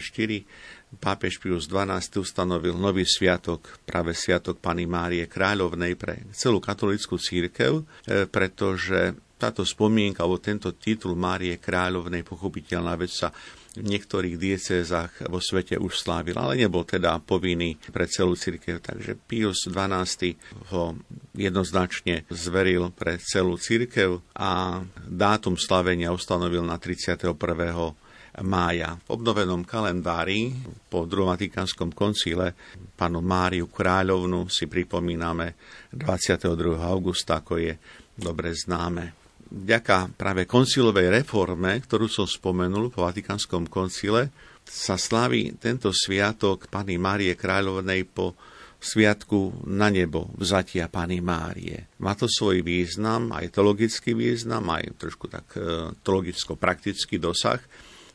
pápež 0.96 1.36
Pius 1.36 1.68
XII 1.68 2.24
ustanovil 2.24 2.72
nový 2.72 3.04
sviatok, 3.04 3.84
práve 3.84 4.16
sviatok 4.16 4.56
Pany 4.56 4.88
Márie 4.88 5.28
Kráľovnej 5.28 5.92
pre 6.00 6.24
celú 6.32 6.64
katolickú 6.64 7.20
církev, 7.20 7.84
e, 8.08 8.24
pretože 8.24 9.12
táto 9.36 9.62
spomienka 9.62 10.24
alebo 10.24 10.40
tento 10.40 10.72
titul 10.74 11.12
Márie 11.14 11.60
Kráľovnej, 11.60 12.24
pochopiteľná 12.24 12.96
vec 12.96 13.12
sa 13.12 13.30
v 13.78 13.86
niektorých 13.86 14.34
diecézach 14.34 15.30
vo 15.30 15.38
svete 15.38 15.78
už 15.78 16.02
slávil, 16.02 16.34
ale 16.34 16.58
nebol 16.58 16.82
teda 16.82 17.22
povinný 17.22 17.78
pre 17.94 18.10
celú 18.10 18.34
církev. 18.34 18.82
Takže 18.82 19.14
Pius 19.14 19.70
XII 19.70 20.34
ho 20.74 20.98
jednoznačne 21.38 22.26
zveril 22.26 22.90
pre 22.90 23.22
celú 23.22 23.54
církev 23.54 24.18
a 24.34 24.82
dátum 25.06 25.54
slavenia 25.54 26.10
ustanovil 26.10 26.66
na 26.66 26.74
31 26.82 27.38
mája. 28.42 28.98
V 29.06 29.18
obnovenom 29.18 29.66
kalendári 29.66 30.54
po 30.88 31.04
druhom 31.04 31.34
Vatikánskom 31.34 31.94
koncile 31.94 32.54
panu 32.94 33.22
Máriu 33.22 33.70
Kráľovnu 33.70 34.50
si 34.50 34.66
pripomíname 34.66 35.58
22. 35.94 36.78
augusta, 36.78 37.40
ako 37.42 37.58
je 37.58 37.72
dobre 38.18 38.54
známe. 38.54 39.14
Vďaka 39.48 40.12
práve 40.12 40.44
koncilovej 40.44 41.08
reforme, 41.08 41.80
ktorú 41.80 42.04
som 42.04 42.28
spomenul 42.28 42.92
po 42.92 43.08
Vatikánskom 43.08 43.64
koncile, 43.72 44.28
sa 44.68 45.00
slaví 45.00 45.56
tento 45.56 45.88
sviatok 45.88 46.68
Pany 46.68 47.00
Márie 47.00 47.32
Kráľovnej 47.32 48.04
po 48.04 48.36
sviatku 48.78 49.66
na 49.66 49.90
nebo 49.90 50.30
vzatia 50.36 50.86
Pany 50.86 51.24
Márie. 51.24 51.88
Má 51.98 52.14
to 52.14 52.30
svoj 52.30 52.62
význam, 52.62 53.34
aj 53.34 53.56
teologický 53.56 54.14
význam, 54.14 54.68
aj 54.70 54.94
trošku 55.00 55.26
tak 55.26 55.50
e, 55.58 55.90
teologicko-praktický 56.04 57.18
dosah 57.18 57.58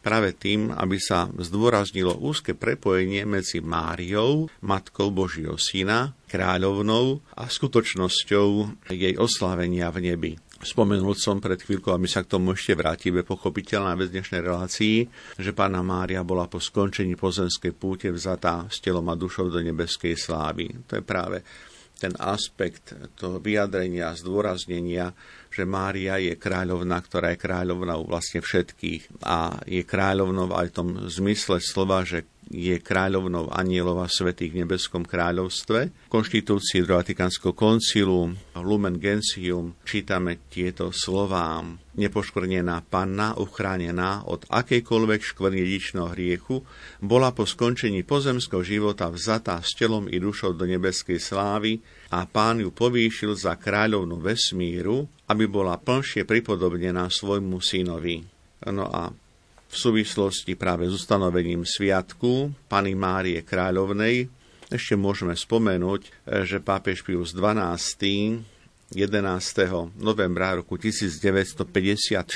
práve 0.04 0.36
tým, 0.36 0.70
aby 0.76 1.00
sa 1.00 1.32
zdôraznilo 1.32 2.20
úzke 2.20 2.52
prepojenie 2.52 3.24
medzi 3.24 3.64
Máriou, 3.64 4.52
Matkou 4.60 5.10
Božieho 5.10 5.56
Syna, 5.56 6.12
kráľovnou 6.28 7.24
a 7.40 7.48
skutočnosťou 7.48 8.48
jej 8.92 9.16
oslávenia 9.16 9.88
v 9.96 10.12
nebi. 10.12 10.34
Spomenul 10.64 11.16
som 11.20 11.44
pred 11.44 11.60
chvíľkou, 11.60 11.92
a 11.92 12.00
my 12.00 12.08
sa 12.08 12.24
k 12.24 12.40
tomu 12.40 12.56
ešte 12.56 12.72
vrátime, 12.72 13.28
pochopiteľná 13.28 14.00
vec 14.00 14.16
dnešnej 14.16 14.40
relácii, 14.40 14.98
že 15.36 15.52
pána 15.52 15.84
Mária 15.84 16.24
bola 16.24 16.48
po 16.48 16.64
skončení 16.64 17.20
pozemskej 17.20 17.76
púte 17.76 18.08
vzatá 18.08 18.72
s 18.72 18.80
telom 18.80 19.04
a 19.12 19.16
dušou 19.20 19.52
do 19.52 19.60
nebeskej 19.60 20.16
slávy. 20.16 20.72
To 20.88 21.00
je 21.00 21.04
práve 21.04 21.44
ten 22.00 22.16
aspekt 22.20 22.96
toho 23.20 23.44
vyjadrenia, 23.44 24.16
zdôraznenia 24.16 25.12
že 25.54 25.70
Mária 25.70 26.18
je 26.18 26.34
kráľovná, 26.34 26.98
ktorá 27.06 27.38
je 27.38 27.44
kráľovnou 27.46 28.10
vlastne 28.10 28.42
všetkých 28.42 29.22
a 29.22 29.62
je 29.70 29.86
kráľovnou 29.86 30.50
aj 30.50 30.68
v 30.74 30.76
tom 30.76 30.90
zmysle 31.06 31.62
slova, 31.62 32.02
že 32.02 32.26
je 32.52 32.76
kráľovnou 32.76 33.50
anielov 33.56 34.04
a 34.04 34.12
svetých 34.12 34.52
v 34.52 34.60
nebeskom 34.66 35.08
kráľovstve. 35.08 35.80
V 35.90 36.12
konštitúcii 36.12 36.84
Vatikánskeho 36.84 37.56
koncilu 37.56 38.36
Lumen 38.60 39.00
Gentium 39.00 39.74
čítame 39.88 40.44
tieto 40.52 40.92
slová. 40.92 41.64
Nepoškvrnená 41.94 42.90
panna, 42.90 43.38
uchránená 43.38 44.26
od 44.26 44.50
akejkoľvek 44.50 45.22
škvrny 45.22 45.62
dedičného 45.62 46.10
hriechu, 46.18 46.66
bola 47.06 47.30
po 47.30 47.46
skončení 47.46 48.02
pozemského 48.02 48.66
života 48.66 49.14
vzatá 49.14 49.62
s 49.62 49.78
telom 49.78 50.10
i 50.10 50.18
dušou 50.18 50.58
do 50.58 50.66
nebeskej 50.66 51.22
slávy 51.22 51.86
a 52.10 52.26
pán 52.26 52.62
ju 52.66 52.74
povýšil 52.74 53.38
za 53.38 53.54
kráľovnú 53.62 54.18
vesmíru, 54.18 55.06
aby 55.34 55.50
bola 55.50 55.82
plnšie 55.82 56.30
pripodobnená 56.30 57.10
svojmu 57.10 57.58
synovi. 57.58 58.22
No 58.70 58.86
a 58.86 59.10
v 59.74 59.76
súvislosti 59.76 60.54
práve 60.54 60.86
s 60.86 61.02
ustanovením 61.02 61.66
sviatku 61.66 62.54
Pany 62.70 62.94
Márie 62.94 63.42
Kráľovnej 63.42 64.30
ešte 64.70 64.94
môžeme 64.94 65.34
spomenúť, 65.34 66.02
že 66.46 66.62
pápež 66.62 67.02
Pius 67.02 67.34
XII 67.34 68.46
11. 68.94 69.98
novembra 69.98 70.54
roku 70.54 70.78
1954 70.78 72.30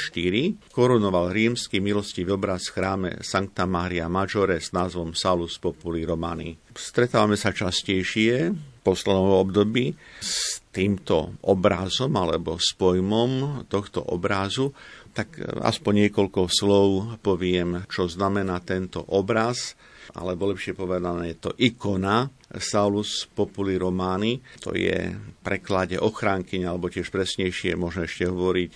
korunoval 0.73 1.29
rímsky 1.29 1.77
milostivý 1.77 2.33
obraz 2.33 2.73
v 2.73 2.81
chráme 2.81 3.09
Sancta 3.21 3.69
Maria 3.69 4.09
Maggiore 4.09 4.57
s 4.57 4.73
názvom 4.73 5.13
Salus 5.13 5.61
Populi 5.61 6.01
Romani. 6.01 6.57
Stretávame 6.73 7.37
sa 7.37 7.53
častejšie 7.53 8.57
v 8.57 8.79
poslednom 8.81 9.37
období 9.37 9.93
s 10.17 10.65
týmto 10.77 11.41
obrazom 11.49 12.13
alebo 12.13 12.61
s 12.61 12.77
pojmom 12.77 13.65
tohto 13.65 14.05
obrazu, 14.13 14.69
tak 15.17 15.41
aspoň 15.41 16.05
niekoľko 16.05 16.45
slov 16.45 17.17
poviem, 17.25 17.89
čo 17.89 18.05
znamená 18.05 18.61
tento 18.61 19.01
obraz 19.01 19.73
alebo 20.15 20.53
lepšie 20.53 20.77
povedané 20.77 21.35
je 21.35 21.37
to 21.41 21.51
ikona 21.59 22.31
Saulus 22.55 23.27
Populi 23.27 23.75
Romani, 23.75 24.39
to 24.63 24.71
je 24.71 25.11
preklade 25.43 25.99
ochránkyň, 25.99 26.63
alebo 26.63 26.87
tiež 26.87 27.11
presnejšie 27.11 27.75
možno 27.75 28.07
ešte 28.07 28.23
hovoriť 28.23 28.71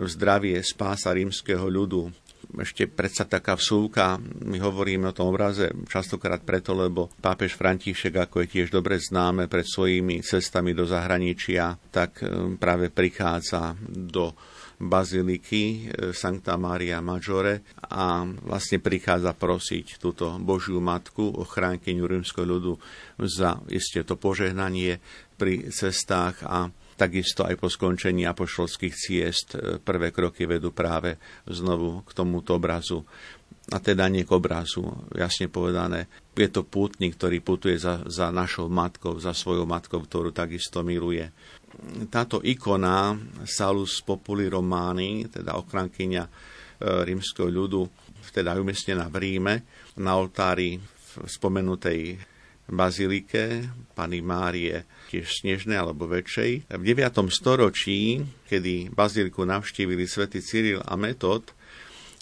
zdravie 0.00 0.56
spása 0.64 1.12
rímskeho 1.12 1.68
ľudu. 1.68 2.08
Ešte 2.58 2.90
predsa 2.90 3.26
taká 3.26 3.54
vsúka, 3.54 4.18
my 4.42 4.58
hovoríme 4.58 5.10
o 5.10 5.16
tom 5.16 5.30
obraze 5.30 5.70
častokrát 5.86 6.42
preto, 6.42 6.74
lebo 6.74 7.10
pápež 7.22 7.54
František, 7.54 8.18
ako 8.18 8.42
je 8.42 8.48
tiež 8.58 8.68
dobre 8.74 8.98
známe 8.98 9.46
pred 9.46 9.62
svojimi 9.62 10.18
cestami 10.26 10.74
do 10.74 10.82
zahraničia, 10.82 11.78
tak 11.94 12.22
um, 12.26 12.58
práve 12.58 12.90
prichádza 12.90 13.78
do 13.86 14.34
baziliky 14.80 15.62
e, 15.62 15.76
Sancta 16.16 16.56
Maria 16.56 17.04
Maggiore 17.04 17.60
a 17.92 18.24
vlastne 18.24 18.80
prichádza 18.80 19.36
prosiť 19.36 20.00
túto 20.00 20.32
Božiu 20.40 20.80
Matku, 20.80 21.28
ochránkyňu 21.36 22.08
rímskeho 22.08 22.48
ľudu 22.48 22.80
za 23.20 23.60
isté 23.68 24.02
to 24.08 24.16
požehnanie 24.16 24.96
pri 25.36 25.68
cestách 25.68 26.40
a 26.48 26.72
takisto 27.00 27.48
aj 27.48 27.56
po 27.56 27.72
skončení 27.72 28.28
apoštolských 28.28 28.94
ciest 28.94 29.56
e, 29.56 29.80
prvé 29.80 30.12
kroky 30.12 30.44
vedú 30.44 30.76
práve 30.76 31.16
znovu 31.48 32.04
k 32.04 32.12
tomuto 32.12 32.60
obrazu 32.60 33.00
a 33.72 33.78
teda 33.80 34.10
nie 34.10 34.26
k 34.26 34.34
obrazu, 34.34 34.82
jasne 35.14 35.46
povedané. 35.46 36.10
Je 36.34 36.50
to 36.50 36.66
pútnik, 36.66 37.14
ktorý 37.14 37.38
putuje 37.38 37.78
za, 37.78 38.02
za 38.08 38.34
našou 38.34 38.66
matkou, 38.66 39.16
za 39.22 39.30
svojou 39.30 39.64
matkou, 39.64 40.02
ktorú 40.02 40.34
takisto 40.34 40.82
miluje 40.82 41.30
táto 42.10 42.42
ikona 42.42 43.16
Salus 43.46 44.02
Populi 44.02 44.50
Romani, 44.50 45.30
teda 45.30 45.56
ochrankyňa 45.56 46.22
e, 46.26 46.30
rímskeho 47.06 47.48
ľudu, 47.48 47.82
teda 48.30 48.54
umiestnená 48.58 49.10
v 49.10 49.16
Ríme, 49.18 49.54
na 49.98 50.14
oltári 50.18 50.78
v 50.78 51.10
spomenutej 51.26 52.29
bazilike 52.70 53.66
Pany 53.98 54.22
Márie, 54.22 54.86
tiež 55.10 55.42
snežnej 55.42 55.76
alebo 55.76 56.06
väčšej. 56.06 56.70
V 56.70 56.82
9. 56.86 57.26
storočí, 57.28 58.22
kedy 58.46 58.94
baziliku 58.94 59.42
navštívili 59.42 60.06
svätý 60.06 60.38
Cyril 60.38 60.80
a 60.80 60.94
Metod, 60.94 61.50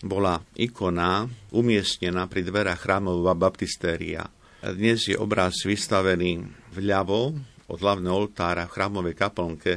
bola 0.02 0.40
ikona 0.56 1.28
umiestnená 1.52 2.26
pri 2.30 2.46
dverách 2.48 2.80
chrámov 2.80 3.20
baptistéria. 3.36 4.24
Dnes 4.58 5.06
je 5.06 5.14
obraz 5.14 5.62
vystavený 5.62 6.42
vľavo 6.74 7.36
od 7.68 7.78
hlavného 7.78 8.14
oltára 8.14 8.66
v 8.66 8.74
chrámovej 8.74 9.14
kaplnke, 9.14 9.72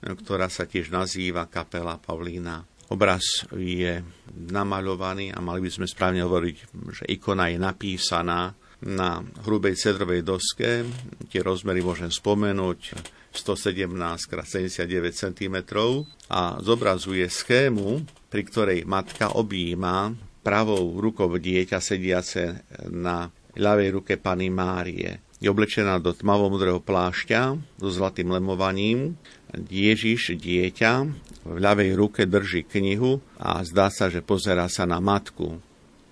ktorá 0.00 0.48
sa 0.52 0.68
tiež 0.68 0.92
nazýva 0.92 1.48
kapela 1.48 1.96
Pavlína. 1.98 2.64
Obraz 2.92 3.48
je 3.56 4.04
namaľovaný 4.32 5.32
a 5.32 5.40
mali 5.40 5.64
by 5.64 5.70
sme 5.72 5.86
správne 5.88 6.20
hovoriť, 6.20 6.56
že 6.92 7.04
ikona 7.08 7.48
je 7.48 7.58
napísaná 7.58 8.52
na 8.84 9.24
hrubej 9.44 9.74
cedrovej 9.80 10.20
doske. 10.22 10.84
Tie 11.32 11.40
rozmery 11.40 11.80
môžem 11.80 12.12
spomenúť 12.12 12.80
117 13.34 13.90
x 14.30 14.30
79 14.30 14.86
cm 15.10 15.56
a 16.30 16.60
zobrazuje 16.62 17.26
schému, 17.26 18.04
pri 18.30 18.42
ktorej 18.46 18.78
matka 18.86 19.34
objíma 19.34 20.14
pravou 20.44 21.00
rukou 21.00 21.32
dieťa 21.32 21.80
sediace 21.80 22.62
na 22.92 23.32
ľavej 23.56 23.88
ruke 23.90 24.14
Pany 24.20 24.52
Márie. 24.52 25.24
Je 25.40 25.48
oblečená 25.50 25.98
do 25.98 26.12
tmavo-modrého 26.12 26.80
plášťa 26.80 27.40
so 27.80 27.88
zlatým 27.90 28.32
lemovaním. 28.32 29.16
Ježiš, 29.54 30.36
dieťa, 30.36 30.92
v 31.44 31.56
ľavej 31.60 31.90
ruke 31.96 32.22
drží 32.24 32.64
knihu 32.64 33.20
a 33.36 33.60
zdá 33.64 33.92
sa, 33.92 34.08
že 34.08 34.24
pozera 34.24 34.66
sa 34.72 34.88
na 34.88 34.98
matku. 34.98 35.60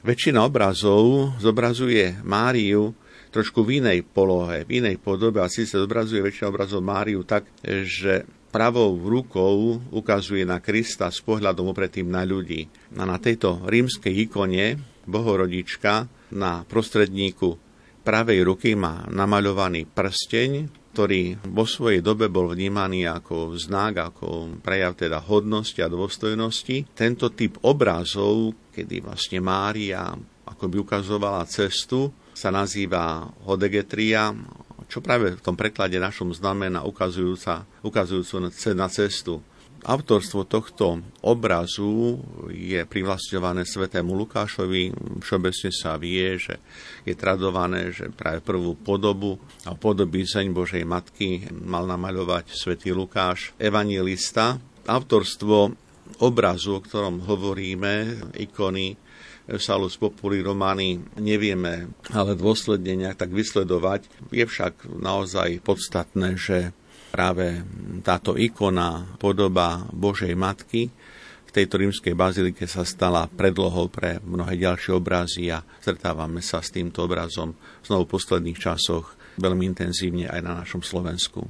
Väčšina 0.03 0.43
obrazov 0.43 1.39
zobrazuje 1.39 2.19
Máriu 2.27 2.91
trošku 3.31 3.63
v 3.63 3.79
inej 3.79 4.03
polohe, 4.03 4.67
v 4.67 4.83
inej 4.83 4.99
podobe 4.99 5.39
a 5.39 5.47
síce 5.47 5.79
zobrazuje 5.79 6.19
väčšina 6.19 6.51
obrazov 6.51 6.83
Máriu 6.83 7.23
tak, 7.23 7.47
že 7.63 8.27
pravou 8.51 8.99
rukou 8.99 9.79
ukazuje 9.95 10.43
na 10.43 10.59
Krista 10.59 11.07
s 11.07 11.23
pohľadom 11.23 11.71
opretým 11.71 12.11
na 12.11 12.27
ľudí. 12.27 12.67
A 12.99 13.07
na 13.07 13.23
tejto 13.23 13.63
rímskej 13.63 14.27
ikone 14.27 14.77
Bohorodička 15.07 16.11
na 16.35 16.67
prostredníku 16.67 17.55
pravej 18.03 18.43
ruky 18.43 18.75
má 18.75 19.07
namaľovaný 19.07 19.87
prsteň, 19.87 20.83
ktorý 20.93 21.41
vo 21.49 21.65
svojej 21.65 22.05
dobe 22.05 22.29
bol 22.29 22.53
vnímaný 22.53 23.09
ako 23.09 23.57
znak, 23.57 24.13
ako 24.13 24.61
prejav 24.61 24.93
teda 24.93 25.25
hodnosti 25.25 25.81
a 25.81 25.89
dôstojnosti. 25.89 26.93
Tento 26.93 27.33
typ 27.33 27.57
obrazov, 27.65 28.53
kedy 28.73 29.05
vlastne 29.05 29.39
Mária 29.39 30.17
ako 30.49 30.65
by 30.69 30.77
ukazovala 30.83 31.47
cestu, 31.47 32.11
sa 32.35 32.51
nazýva 32.51 33.31
hodegetria, 33.47 34.35
čo 34.91 35.01
práve 35.01 35.39
v 35.39 35.45
tom 35.45 35.57
preklade 35.57 35.97
našom 35.97 36.35
znamená 36.35 36.85
ukazujúca, 36.85 37.65
ukazujúcu 37.81 38.53
na 38.77 38.89
cestu. 38.93 39.41
Autorstvo 39.83 40.47
tohto 40.47 41.03
obrazu 41.27 42.23
je 42.55 42.87
privlastňované 42.87 43.67
svetému 43.67 44.15
Lukášovi. 44.15 44.95
Všeobecne 45.19 45.71
sa 45.75 45.99
vie, 45.99 46.39
že 46.39 46.63
je 47.03 47.19
tradované, 47.19 47.91
že 47.91 48.07
práve 48.15 48.39
prvú 48.47 48.79
podobu 48.79 49.43
a 49.67 49.75
podoby 49.75 50.23
zeň 50.23 50.55
Božej 50.55 50.87
Matky 50.87 51.51
mal 51.67 51.91
namaľovať 51.91 52.55
svätý 52.55 52.95
Lukáš, 52.95 53.59
evangelista. 53.59 54.63
Autorstvo 54.87 55.75
obrazu, 56.21 56.77
o 56.77 56.85
ktorom 56.85 57.25
hovoríme, 57.25 58.21
ikony 58.37 58.99
Salus 59.59 59.99
Populi 59.99 60.39
Romani 60.39 61.03
nevieme 61.19 61.91
ale 62.15 62.39
dôsledne 62.39 62.95
nejak 62.95 63.27
tak 63.27 63.31
vysledovať. 63.35 64.07
Je 64.31 64.45
však 64.47 64.87
naozaj 65.03 65.65
podstatné, 65.67 66.39
že 66.39 66.71
práve 67.11 67.61
táto 68.07 68.39
ikona, 68.39 69.19
podoba 69.19 69.85
Božej 69.91 70.33
Matky, 70.39 70.89
v 71.53 71.61
tejto 71.61 71.85
rímskej 71.85 72.17
bazilike 72.17 72.65
sa 72.65 72.81
stala 72.81 73.29
predlohou 73.29 73.93
pre 73.93 74.17
mnohé 74.25 74.57
ďalšie 74.57 74.97
obrazy 74.97 75.53
a 75.53 75.61
stretávame 75.85 76.41
sa 76.41 76.65
s 76.65 76.73
týmto 76.73 77.05
obrazom 77.05 77.53
znovu 77.85 78.09
v 78.09 78.13
posledných 78.17 78.57
časoch 78.57 79.13
veľmi 79.37 79.69
intenzívne 79.69 80.33
aj 80.33 80.41
na 80.41 80.65
našom 80.65 80.81
Slovensku. 80.81 81.45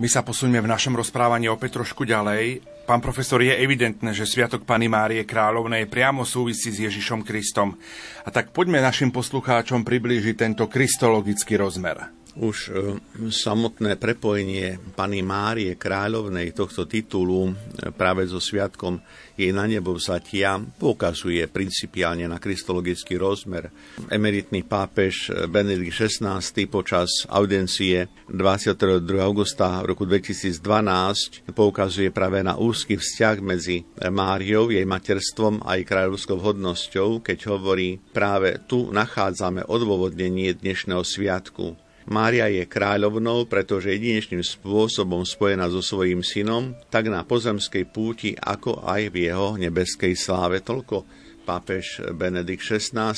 My 0.00 0.08
sa 0.08 0.24
posunieme 0.24 0.64
v 0.64 0.72
našom 0.72 0.96
rozprávaní 0.96 1.52
opäť 1.52 1.76
trošku 1.76 2.08
ďalej 2.08 2.64
Pán 2.84 3.00
profesor, 3.00 3.40
je 3.40 3.48
evidentné, 3.48 4.12
že 4.12 4.28
Sviatok 4.28 4.68
Pany 4.68 4.92
Márie 4.92 5.24
Kráľovnej 5.24 5.88
priamo 5.88 6.28
súvisí 6.28 6.68
s 6.68 6.84
Ježišom 6.84 7.24
Kristom. 7.24 7.80
A 8.24 8.28
tak 8.28 8.52
poďme 8.52 8.84
našim 8.84 9.08
poslucháčom 9.08 9.88
priblížiť 9.88 10.36
tento 10.36 10.68
kristologický 10.68 11.56
rozmer. 11.56 12.23
Už 12.34 12.56
e, 12.66 12.98
samotné 13.30 13.94
prepojenie 13.94 14.82
Pany 14.98 15.22
Márie 15.22 15.78
Kráľovnej 15.78 16.50
tohto 16.50 16.82
titulu 16.82 17.46
e, 17.46 17.52
práve 17.94 18.26
so 18.26 18.42
sviatkom 18.42 18.98
jej 19.38 19.54
na 19.54 19.70
nebo 19.70 19.94
vzatia 19.94 20.58
poukazuje 20.58 21.46
principiálne 21.46 22.26
na 22.26 22.42
kristologický 22.42 23.22
rozmer. 23.22 23.70
Emeritný 24.10 24.66
pápež 24.66 25.30
e, 25.30 25.46
Benedikt 25.46 25.94
XVI 25.94 26.42
počas 26.66 27.22
audencie 27.30 28.10
22. 28.26 28.82
augusta 29.22 29.86
roku 29.86 30.02
2012 30.02 31.54
poukazuje 31.54 32.10
práve 32.10 32.42
na 32.42 32.58
úzky 32.58 32.98
vzťah 32.98 33.36
medzi 33.46 33.86
Máriou, 34.10 34.74
jej 34.74 34.82
materstvom 34.82 35.62
a 35.62 35.78
jej 35.78 35.86
kráľovskou 35.86 36.42
hodnosťou, 36.42 37.22
keď 37.22 37.38
hovorí 37.54 38.02
práve 38.10 38.58
tu 38.66 38.90
nachádzame 38.90 39.62
odôvodnenie 39.70 40.50
dnešného 40.58 41.06
sviatku 41.06 41.83
Mária 42.04 42.52
je 42.52 42.68
kráľovnou, 42.68 43.48
pretože 43.48 43.96
jedinečným 43.96 44.44
spôsobom 44.44 45.24
spojená 45.24 45.72
so 45.72 45.80
svojím 45.80 46.20
synom, 46.20 46.76
tak 46.92 47.08
na 47.08 47.24
pozemskej 47.24 47.88
púti, 47.88 48.36
ako 48.36 48.84
aj 48.84 49.08
v 49.08 49.32
jeho 49.32 49.56
nebeskej 49.56 50.12
sláve. 50.12 50.60
Toľko 50.60 51.04
pápež 51.44 52.00
Benedikt 52.16 52.64
XVI. 52.64 53.16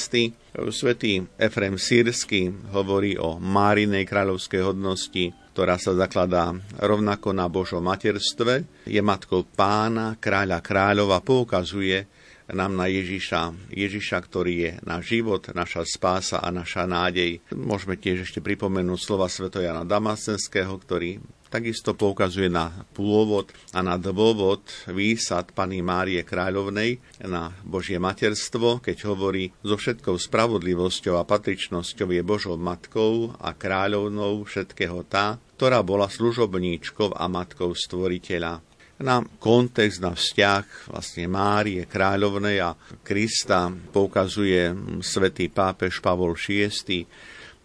Svetý 0.74 1.22
Efrem 1.38 1.78
Sírsky 1.78 2.50
hovorí 2.74 3.14
o 3.14 3.38
Márinej 3.38 4.02
kráľovskej 4.02 4.62
hodnosti, 4.66 5.30
ktorá 5.54 5.78
sa 5.78 5.94
zakladá 5.94 6.52
rovnako 6.82 7.32
na 7.32 7.46
Božom 7.48 7.80
materstve, 7.80 8.66
je 8.84 9.00
matkou 9.00 9.46
pána, 9.46 10.18
kráľa 10.18 10.60
kráľova, 10.60 11.22
poukazuje 11.22 12.15
nám 12.52 12.78
na 12.78 12.86
Ježiša, 12.86 13.72
Ježiša, 13.74 14.18
ktorý 14.22 14.54
je 14.54 14.72
náš 14.86 15.18
život, 15.18 15.42
naša 15.50 15.82
spása 15.82 16.38
a 16.38 16.48
naša 16.54 16.86
nádej. 16.86 17.42
Môžeme 17.50 17.98
tiež 17.98 18.26
ešte 18.26 18.38
pripomenúť 18.38 19.00
slova 19.02 19.26
svetojana 19.26 19.82
Damasenského, 19.82 20.74
ktorý 20.78 21.18
takisto 21.48 21.94
poukazuje 21.94 22.50
na 22.50 22.84
pôvod 22.92 23.54
a 23.70 23.80
na 23.80 23.96
dôvod 23.96 24.66
výsad 24.90 25.54
Pany 25.54 25.80
Márie 25.80 26.20
Kráľovnej 26.26 26.98
na 27.22 27.54
Božie 27.62 28.02
materstvo, 28.02 28.82
keď 28.82 28.96
hovorí, 29.08 29.54
so 29.62 29.78
všetkou 29.78 30.18
spravodlivosťou 30.18 31.16
a 31.16 31.24
patričnosťou 31.24 32.12
je 32.12 32.22
Božou 32.26 32.58
matkou 32.58 33.32
a 33.38 33.54
kráľovnou 33.54 34.42
všetkého 34.44 35.06
tá, 35.06 35.38
ktorá 35.56 35.80
bola 35.80 36.10
služobníčkou 36.10 37.16
a 37.16 37.24
matkou 37.30 37.72
stvoriteľa 37.72 38.65
na 38.96 39.20
kontext, 39.40 40.00
na 40.00 40.16
vzťah 40.16 40.92
vlastne 40.92 41.28
Márie 41.28 41.84
kráľovnej 41.84 42.64
a 42.64 42.72
Krista 43.04 43.68
poukazuje 43.68 44.72
svätý 45.04 45.52
pápež 45.52 46.00
Pavol 46.00 46.32
VI 46.32 47.04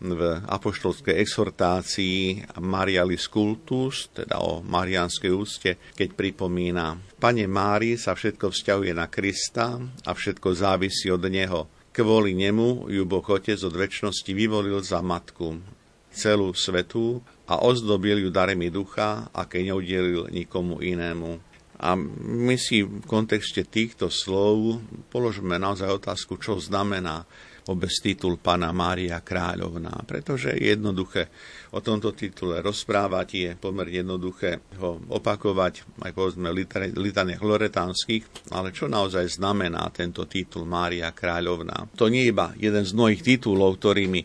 v 0.02 0.22
apoštolskej 0.50 1.14
exhortácii 1.22 2.42
Marialis 2.58 3.30
Cultus, 3.30 4.10
teda 4.10 4.42
o 4.42 4.66
marianskej 4.66 5.32
úcte, 5.32 5.78
keď 5.94 6.10
pripomína 6.18 6.98
Pane 7.22 7.46
Mári 7.46 8.02
sa 8.02 8.18
všetko 8.18 8.50
vzťahuje 8.50 8.92
na 8.98 9.06
Krista 9.06 9.78
a 9.80 10.12
všetko 10.12 10.58
závisí 10.58 11.14
od 11.14 11.22
Neho. 11.30 11.70
Kvôli 11.94 12.34
nemu 12.34 12.90
ju 12.90 13.04
Boh 13.06 13.24
Otec 13.24 13.62
od 13.62 13.76
väčšnosti 13.78 14.32
vyvolil 14.34 14.82
za 14.82 15.06
matku 15.06 15.62
celú 16.12 16.52
svetu 16.52 17.24
a 17.48 17.62
ozdobil 17.66 18.22
ju 18.22 18.30
darmi 18.30 18.70
ducha, 18.70 19.30
aké 19.34 19.66
neudelil 19.66 20.30
nikomu 20.30 20.82
inému. 20.82 21.40
A 21.82 21.98
my 21.98 22.56
si 22.62 22.86
v 22.86 23.02
kontexte 23.10 23.66
týchto 23.66 24.14
slov 24.14 24.78
položme 25.10 25.58
naozaj 25.58 25.90
otázku, 25.90 26.38
čo 26.38 26.62
znamená 26.62 27.26
vôbec 27.66 27.90
titul 27.90 28.38
Pana 28.42 28.74
Mária 28.74 29.22
Kráľovná, 29.22 29.94
pretože 30.06 30.54
je 30.54 30.74
jednoduché 30.74 31.30
o 31.74 31.82
tomto 31.82 32.14
titule 32.14 32.62
rozprávať, 32.62 33.28
je 33.34 33.50
pomerne 33.58 34.02
jednoduché 34.02 34.62
ho 34.82 35.02
opakovať, 35.10 36.06
aj 36.06 36.12
povedzme 36.14 36.50
litaniach 36.98 37.42
loretánskych, 37.42 38.54
ale 38.54 38.74
čo 38.74 38.90
naozaj 38.90 39.42
znamená 39.42 39.86
tento 39.94 40.26
titul 40.26 40.66
Mária 40.66 41.10
Kráľovná? 41.14 41.90
To 41.98 42.10
nie 42.10 42.30
je 42.30 42.34
iba 42.34 42.54
jeden 42.58 42.86
z 42.86 42.94
mnohých 42.94 43.22
titulov, 43.26 43.78
ktorými 43.82 44.22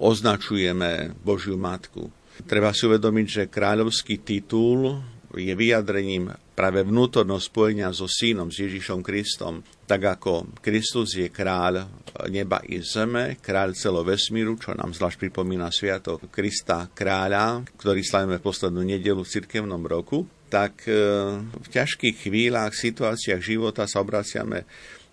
označujeme 0.00 1.12
Božiu 1.20 1.56
Matku. 1.60 2.15
Treba 2.44 2.76
si 2.76 2.84
uvedomiť, 2.84 3.26
že 3.26 3.42
kráľovský 3.48 4.20
titul 4.20 5.00
je 5.36 5.52
vyjadrením 5.52 6.32
práve 6.56 6.80
vnútorného 6.80 7.36
spojenia 7.36 7.92
so 7.92 8.08
synom, 8.08 8.48
s 8.48 8.64
Ježišom 8.64 9.04
Kristom. 9.04 9.60
Tak 9.84 10.20
ako 10.20 10.56
Kristus 10.64 11.16
je 11.16 11.28
kráľ 11.28 11.84
neba 12.32 12.64
i 12.64 12.80
zeme, 12.80 13.36
kráľ 13.40 13.76
celo 13.76 14.00
vesmíru, 14.00 14.56
čo 14.56 14.72
nám 14.72 14.96
zvlášť 14.96 15.20
pripomína 15.20 15.68
sviatok 15.68 16.32
Krista 16.32 16.88
kráľa, 16.88 17.64
ktorý 17.76 18.00
slavíme 18.00 18.40
poslednú 18.40 18.80
nedelu 18.80 19.20
v 19.20 19.32
cirkevnom 19.32 19.84
roku, 19.84 20.24
tak 20.48 20.86
e, 20.88 20.94
v 21.42 21.68
ťažkých 21.68 22.16
chvíľach, 22.24 22.72
situáciách 22.72 23.42
života 23.42 23.84
sa 23.84 24.00
obraciame 24.00 24.64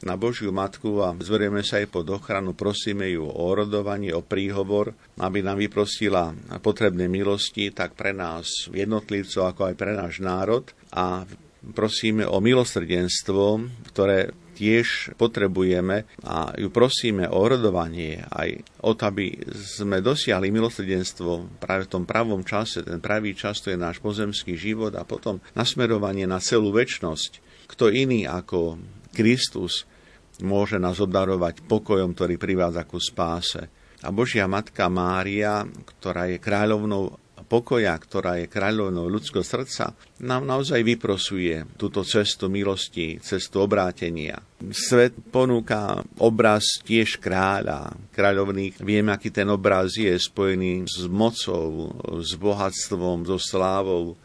na 0.04 0.20
Božiu 0.20 0.52
Matku 0.52 1.00
a 1.00 1.16
zverieme 1.16 1.64
sa 1.64 1.80
jej 1.80 1.88
pod 1.88 2.08
ochranu, 2.12 2.52
prosíme 2.52 3.08
ju 3.10 3.24
o 3.24 3.42
orodovanie, 3.50 4.12
o 4.12 4.22
príhovor, 4.24 4.92
aby 5.20 5.40
nám 5.40 5.64
vyprostila 5.64 6.36
potrebné 6.60 7.08
milosti, 7.08 7.72
tak 7.72 7.96
pre 7.96 8.12
nás 8.12 8.68
jednotlivcov, 8.70 9.56
ako 9.56 9.62
aj 9.72 9.76
pre 9.80 9.92
náš 9.96 10.20
národ 10.20 10.68
a 10.92 11.24
prosíme 11.72 12.28
o 12.28 12.44
milosrdenstvo, 12.44 13.64
ktoré 13.96 14.36
tiež 14.54 15.18
potrebujeme 15.18 16.06
a 16.22 16.54
ju 16.54 16.70
prosíme 16.70 17.26
o 17.26 17.42
rodovanie, 17.42 18.22
aj 18.30 18.62
o 18.86 18.94
to, 18.94 19.10
aby 19.10 19.34
sme 19.50 20.04
dosiahli 20.04 20.54
milosrdenstvo 20.54 21.58
práve 21.58 21.90
v 21.90 21.94
tom 21.98 22.04
pravom 22.06 22.46
čase. 22.46 22.86
Ten 22.86 23.02
pravý 23.02 23.34
čas 23.34 23.66
to 23.66 23.74
je 23.74 23.80
náš 23.80 23.98
pozemský 23.98 24.54
život 24.54 24.94
a 24.94 25.08
potom 25.08 25.42
nasmerovanie 25.58 26.30
na 26.30 26.38
celú 26.38 26.70
väčnosť. 26.70 27.42
Kto 27.66 27.90
iný 27.90 28.30
ako 28.30 28.78
Kristus 29.14 29.90
môže 30.42 30.82
nás 30.82 30.98
obdarovať 30.98 31.62
pokojom, 31.70 32.18
ktorý 32.18 32.42
privádza 32.42 32.88
ku 32.90 32.98
spáse. 32.98 33.70
A 34.04 34.10
Božia 34.10 34.50
Matka 34.50 34.90
Mária, 34.90 35.64
ktorá 35.64 36.28
je 36.28 36.42
kráľovnou 36.42 37.22
pokoja, 37.54 37.94
ktorá 37.94 38.42
je 38.42 38.50
kráľovnou 38.50 39.06
ľudského 39.06 39.46
srdca, 39.46 39.94
nám 40.26 40.48
naozaj 40.48 40.82
vyprosuje 40.82 41.78
túto 41.78 42.02
cestu 42.02 42.50
milosti, 42.50 43.22
cestu 43.22 43.62
obrátenia. 43.62 44.42
Svet 44.74 45.14
ponúka 45.30 46.02
obraz 46.18 46.82
tiež 46.82 47.22
kráľa, 47.22 47.94
kráľovných. 48.10 48.82
Vieme, 48.82 49.14
aký 49.14 49.30
ten 49.30 49.46
obraz 49.54 49.94
je 50.00 50.16
spojený 50.18 50.88
s 50.90 51.06
mocou, 51.06 51.94
s 52.18 52.34
bohatstvom, 52.34 53.28
so 53.30 53.38
slávou. 53.38 54.18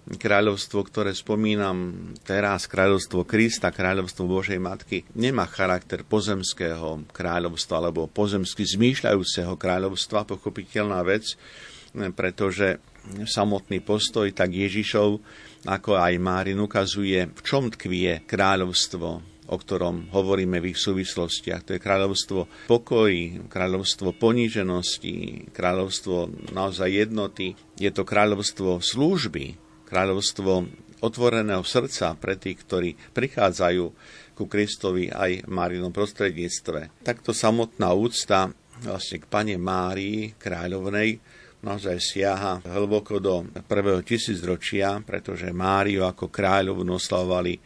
Kráľovstvo, 0.00 0.80
ktoré 0.88 1.12
spomínam 1.12 2.10
teraz, 2.24 2.64
kráľovstvo 2.66 3.28
Krista, 3.28 3.68
kráľovstvo 3.68 4.24
Božej 4.26 4.56
Matky, 4.56 5.04
nemá 5.12 5.44
charakter 5.46 6.02
pozemského 6.02 7.04
kráľovstva 7.12 7.74
alebo 7.78 8.10
pozemsky 8.10 8.64
zmýšľajúceho 8.64 9.54
kráľovstva, 9.54 10.26
pochopiteľná 10.26 11.04
vec, 11.04 11.36
pretože 12.16 12.80
samotný 13.28 13.84
postoj 13.84 14.32
tak 14.32 14.56
Ježišov, 14.56 15.20
ako 15.68 16.00
aj 16.00 16.14
Márin 16.16 16.58
ukazuje, 16.58 17.30
v 17.30 17.40
čom 17.44 17.68
tkvie 17.68 18.24
kráľovstvo, 18.24 19.08
o 19.50 19.56
ktorom 19.58 20.10
hovoríme 20.14 20.62
v 20.62 20.74
ich 20.74 20.80
súvislostiach. 20.80 21.66
To 21.66 21.74
je 21.76 21.82
kráľovstvo 21.82 22.40
pokoji, 22.70 23.50
kráľovstvo 23.50 24.14
poníženosti, 24.16 25.50
kráľovstvo 25.50 26.50
naozaj 26.54 26.88
jednoty. 26.88 27.58
Je 27.76 27.90
to 27.90 28.06
kráľovstvo 28.06 28.78
služby, 28.78 29.69
kráľovstvo 29.90 30.70
otvoreného 31.02 31.64
srdca 31.66 32.14
pre 32.14 32.38
tých, 32.38 32.62
ktorí 32.64 32.90
prichádzajú 33.12 33.84
ku 34.38 34.44
Kristovi 34.48 35.12
aj 35.12 35.44
v 35.44 35.50
Márinom 35.50 35.92
prostredníctve. 35.92 37.04
Takto 37.04 37.36
samotná 37.36 37.92
úcta 37.92 38.48
vlastne 38.80 39.20
k 39.20 39.28
Pane 39.28 39.56
Márii, 39.60 40.32
kráľovnej, 40.40 41.20
naozaj 41.60 42.00
siaha 42.00 42.64
hlboko 42.64 43.20
do 43.20 43.44
prvého 43.68 44.00
tisícročia, 44.00 44.96
pretože 45.04 45.52
Máriu 45.52 46.08
ako 46.08 46.32
kráľovnú 46.32 46.96
oslavovali 46.96 47.60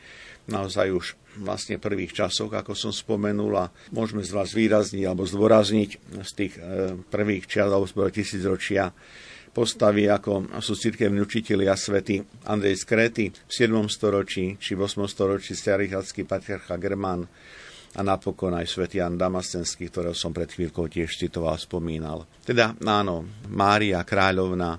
naozaj 0.50 0.88
už 0.90 1.06
vlastne 1.38 1.82
prvých 1.82 2.14
časoch, 2.14 2.50
ako 2.50 2.74
som 2.74 2.92
spomenul 2.94 3.54
a 3.58 3.70
môžeme 3.90 4.22
z 4.22 4.34
vás 4.34 4.54
výrazniť 4.54 5.02
alebo 5.02 5.26
zdôrazniť 5.26 5.90
z 6.22 6.30
tých 6.34 6.54
e, 6.58 6.94
prvých 7.10 7.50
čias 7.50 7.70
alebo 7.70 7.90
z 7.90 7.94
prvého 7.94 8.14
tisícročia 8.14 8.94
postavy, 9.54 10.10
ako 10.10 10.58
sú 10.58 10.74
cirkevní 10.74 11.22
učitelia 11.22 11.78
svety 11.78 12.18
Andrej 12.50 12.82
z 12.82 12.84
Kréty 12.84 13.24
v 13.30 13.52
7. 13.54 13.70
storočí 13.86 14.58
či 14.58 14.74
v 14.74 14.82
8. 14.82 15.06
storočí 15.06 15.54
starých 15.54 16.26
patriarcha 16.26 16.74
Germán 16.74 17.22
a 17.94 18.02
napokon 18.02 18.58
aj 18.58 18.66
svätý 18.66 18.98
Jan 18.98 19.14
Damastenský, 19.14 19.86
ktorého 19.86 20.18
som 20.18 20.34
pred 20.34 20.50
chvíľkou 20.50 20.90
tiež 20.90 21.14
citoval, 21.14 21.54
spomínal. 21.62 22.26
Teda 22.42 22.74
áno, 22.82 23.22
Mária 23.54 24.02
kráľovna 24.02 24.74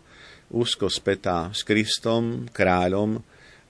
úzko 0.51 0.91
spätá 0.91 1.47
s 1.55 1.63
Kristom, 1.63 2.51
kráľom, 2.51 3.15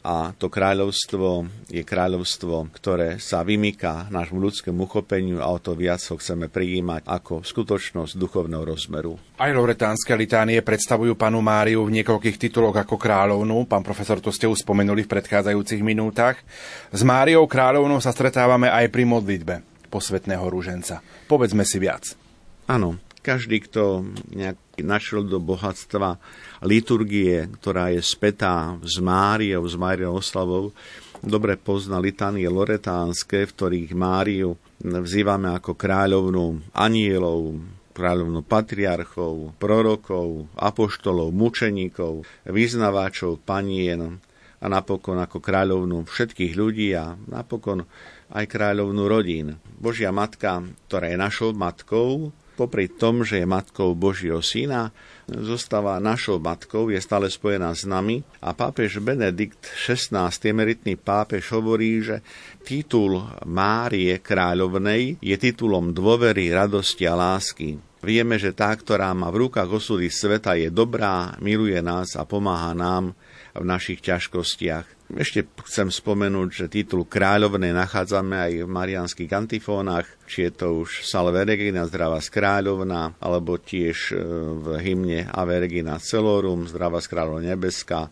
a 0.06 0.38
to 0.38 0.54
kráľovstvo 0.54 1.50
je 1.66 1.82
kráľovstvo, 1.82 2.70
ktoré 2.78 3.18
sa 3.18 3.42
vymýka 3.42 4.06
nášmu 4.14 4.38
ľudskému 4.38 4.86
uchopeniu 4.86 5.42
a 5.42 5.50
o 5.50 5.58
to 5.58 5.74
viac 5.74 5.98
ho 6.14 6.22
chceme 6.22 6.46
prijímať 6.46 7.10
ako 7.10 7.42
skutočnosť 7.42 8.14
duchovného 8.14 8.62
rozmeru. 8.62 9.18
Aj 9.42 9.50
loretánske 9.50 10.14
litánie 10.14 10.62
predstavujú 10.62 11.18
panu 11.18 11.42
Máriu 11.42 11.82
v 11.90 11.98
niekoľkých 12.02 12.38
tituloch 12.38 12.78
ako 12.78 13.02
kráľovnú. 13.02 13.66
Pán 13.66 13.82
profesor, 13.82 14.22
to 14.22 14.30
ste 14.30 14.46
už 14.46 14.62
spomenuli 14.62 15.10
v 15.10 15.12
predchádzajúcich 15.18 15.82
minútach. 15.82 16.38
S 16.94 17.02
Máriou 17.02 17.50
kráľovnou 17.50 17.98
sa 17.98 18.14
stretávame 18.14 18.70
aj 18.70 18.94
pri 18.94 19.10
modlitbe 19.10 19.66
posvetného 19.90 20.46
rúženca. 20.46 21.02
Povedzme 21.26 21.66
si 21.66 21.82
viac. 21.82 22.14
Áno, 22.70 23.02
každý, 23.26 23.66
kto 23.66 24.06
nejak 24.30 24.62
našiel 24.86 25.26
do 25.26 25.42
bohatstva 25.42 26.22
liturgie, 26.62 27.50
ktorá 27.58 27.90
je 27.90 28.06
spätá 28.06 28.78
s 28.86 29.02
Máriou, 29.02 29.66
s 29.66 29.74
Máriou 29.74 30.22
oslavou, 30.22 30.70
dobre 31.26 31.58
pozná 31.58 31.98
litanie 31.98 32.46
loretánske, 32.46 33.50
v 33.50 33.54
ktorých 33.58 33.92
Máriu 33.98 34.54
vzývame 34.86 35.58
ako 35.58 35.74
kráľovnú 35.74 36.70
anielov, 36.78 37.58
kráľovnú 37.98 38.46
patriarchov, 38.46 39.58
prorokov, 39.58 40.46
apoštolov, 40.54 41.34
mučeníkov, 41.34 42.28
vyznaváčov, 42.46 43.42
panien 43.42 44.22
a 44.62 44.66
napokon 44.70 45.18
ako 45.18 45.42
kráľovnú 45.42 46.06
všetkých 46.06 46.54
ľudí 46.54 46.94
a 46.94 47.18
napokon 47.26 47.88
aj 48.36 48.46
kráľovnú 48.50 49.04
rodín. 49.08 49.58
Božia 49.80 50.12
matka, 50.12 50.62
ktorá 50.90 51.10
je 51.10 51.18
našou 51.18 51.56
matkou, 51.56 52.36
popri 52.56 52.88
tom, 52.88 53.28
že 53.28 53.44
je 53.44 53.46
matkou 53.46 53.92
Božieho 53.94 54.40
syna, 54.40 54.96
zostáva 55.28 56.00
našou 56.00 56.40
matkou, 56.40 56.88
je 56.88 57.00
stále 57.04 57.28
spojená 57.28 57.76
s 57.76 57.84
nami 57.84 58.24
a 58.40 58.56
pápež 58.56 59.04
Benedikt 59.04 59.60
XVI, 59.60 60.32
emeritný 60.32 60.96
pápež, 60.96 61.52
hovorí, 61.52 62.00
že 62.00 62.24
titul 62.64 63.20
Márie 63.44 64.18
kráľovnej 64.24 65.20
je 65.20 65.36
titulom 65.36 65.92
dôvery, 65.92 66.56
radosti 66.56 67.04
a 67.04 67.20
lásky. 67.20 67.76
Vieme, 68.06 68.38
že 68.38 68.54
tá, 68.54 68.70
ktorá 68.70 69.12
má 69.18 69.34
v 69.34 69.50
rukách 69.50 69.66
osudy 69.66 70.14
sveta, 70.14 70.54
je 70.56 70.70
dobrá, 70.70 71.34
miluje 71.42 71.78
nás 71.82 72.14
a 72.14 72.22
pomáha 72.22 72.78
nám 72.78 73.18
v 73.58 73.66
našich 73.66 74.00
ťažkostiach. 74.00 74.95
Ešte 75.06 75.46
chcem 75.70 75.94
spomenúť, 75.94 76.50
že 76.50 76.66
titul 76.66 77.06
kráľovnej 77.06 77.78
nachádzame 77.78 78.42
aj 78.42 78.54
v 78.66 78.74
marianských 78.74 79.32
antifónach, 79.38 80.10
či 80.26 80.50
je 80.50 80.52
to 80.58 80.82
už 80.82 81.06
Salve 81.06 81.46
Regina, 81.46 81.86
zdravá 81.86 82.18
kráľovna, 82.26 83.14
alebo 83.22 83.62
tiež 83.62 83.98
e, 84.10 84.14
v 84.58 84.66
hymne 84.82 85.30
Ave 85.30 85.62
Regina 85.62 86.02
Celorum, 86.02 86.66
zdravá 86.66 87.06
kráľovna 87.06 87.54
nebeská, 87.54 88.10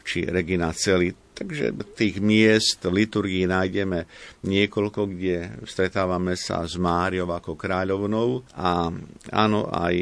či 0.00 0.24
Regina 0.24 0.72
Celi. 0.72 1.12
Takže 1.12 1.76
tých 1.92 2.24
miest 2.24 2.84
v 2.88 3.04
liturgii 3.04 3.44
nájdeme 3.44 4.08
niekoľko, 4.44 5.12
kde 5.12 5.60
stretávame 5.68 6.40
sa 6.40 6.64
s 6.64 6.80
Máriou 6.80 7.28
ako 7.28 7.52
kráľovnou 7.52 8.48
a 8.56 8.88
áno, 9.32 9.60
aj 9.68 9.96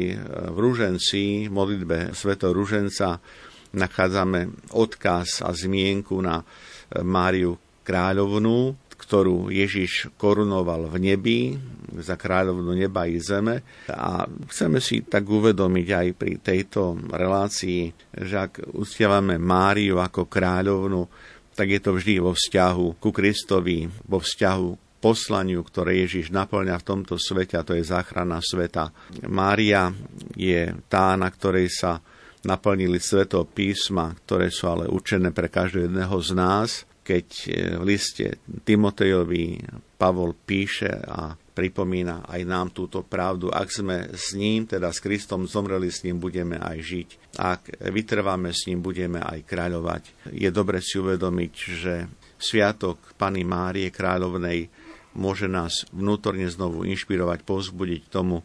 v 0.51 0.57
Rúženci, 0.59 1.51
modlitbe 1.51 2.15
Sveto 2.15 2.51
Rúženca, 2.51 3.19
nachádzame 3.73 4.71
odkaz 4.73 5.45
a 5.45 5.53
zmienku 5.53 6.17
na 6.21 6.41
e, 6.41 6.45
Máriu 7.05 7.57
kráľovnú, 7.85 8.77
ktorú 8.99 9.49
Ježiš 9.49 10.11
korunoval 10.19 10.91
v 10.91 10.95
nebi 10.99 11.39
za 11.97 12.19
kráľovnú 12.19 12.75
neba 12.75 13.07
i 13.09 13.17
zeme. 13.17 13.65
A 13.89 14.27
chceme 14.51 14.83
si 14.83 15.01
tak 15.07 15.25
uvedomiť 15.25 15.87
aj 15.87 16.07
pri 16.13 16.33
tejto 16.37 16.99
relácii, 17.09 17.89
že 18.13 18.35
ak 18.37 18.75
ustiavame 18.75 19.39
Máriu 19.41 19.97
ako 19.97 20.27
kráľovnu, 20.29 21.07
tak 21.55 21.71
je 21.73 21.81
to 21.81 21.95
vždy 21.95 22.21
vo 22.21 22.35
vzťahu 22.35 23.01
ku 23.01 23.09
Kristovi, 23.09 23.87
vo 24.05 24.19
vzťahu 24.21 24.89
poslaniu, 24.99 25.63
ktoré 25.63 26.03
Ježiš 26.03 26.29
naplňa 26.35 26.75
v 26.75 26.87
tomto 26.87 27.15
svete, 27.15 27.55
a 27.55 27.63
to 27.63 27.71
je 27.73 27.87
záchrana 27.87 28.43
sveta. 28.43 28.91
Mária 29.31 29.89
je 30.35 30.75
tá, 30.91 31.15
na 31.15 31.31
ktorej 31.31 31.71
sa 31.71 32.03
naplnili 32.43 33.01
sveto 33.01 33.43
písma, 33.43 34.15
ktoré 34.23 34.47
sú 34.47 34.71
ale 34.71 34.87
určené 34.87 35.35
pre 35.35 35.51
každého 35.51 35.91
jedného 35.91 36.17
z 36.23 36.31
nás, 36.35 36.69
keď 37.03 37.27
e, 37.27 37.49
v 37.81 37.83
liste 37.83 38.25
Timotejovi 38.45 39.59
Pavol 39.99 40.37
píše 40.37 40.93
a 41.03 41.33
pripomína 41.35 42.23
aj 42.29 42.41
nám 42.47 42.71
túto 42.71 43.03
pravdu. 43.03 43.51
Ak 43.51 43.67
sme 43.67 44.15
s 44.15 44.31
ním, 44.37 44.63
teda 44.63 44.93
s 44.93 45.03
Kristom, 45.03 45.43
zomreli 45.43 45.91
s 45.91 46.07
ním, 46.07 46.21
budeme 46.21 46.55
aj 46.55 46.77
žiť. 46.79 47.09
Ak 47.35 47.61
vytrváme 47.91 48.55
s 48.55 48.69
ním, 48.71 48.79
budeme 48.79 49.19
aj 49.19 49.43
kráľovať. 49.43 50.31
Je 50.31 50.47
dobre 50.53 50.79
si 50.79 51.01
uvedomiť, 51.01 51.53
že 51.75 51.93
Sviatok 52.39 53.19
Pany 53.19 53.43
Márie 53.43 53.91
Kráľovnej 53.91 54.71
môže 55.19 55.51
nás 55.51 55.83
vnútorne 55.91 56.47
znovu 56.47 56.87
inšpirovať, 56.87 57.43
povzbudiť 57.43 58.01
tomu, 58.07 58.39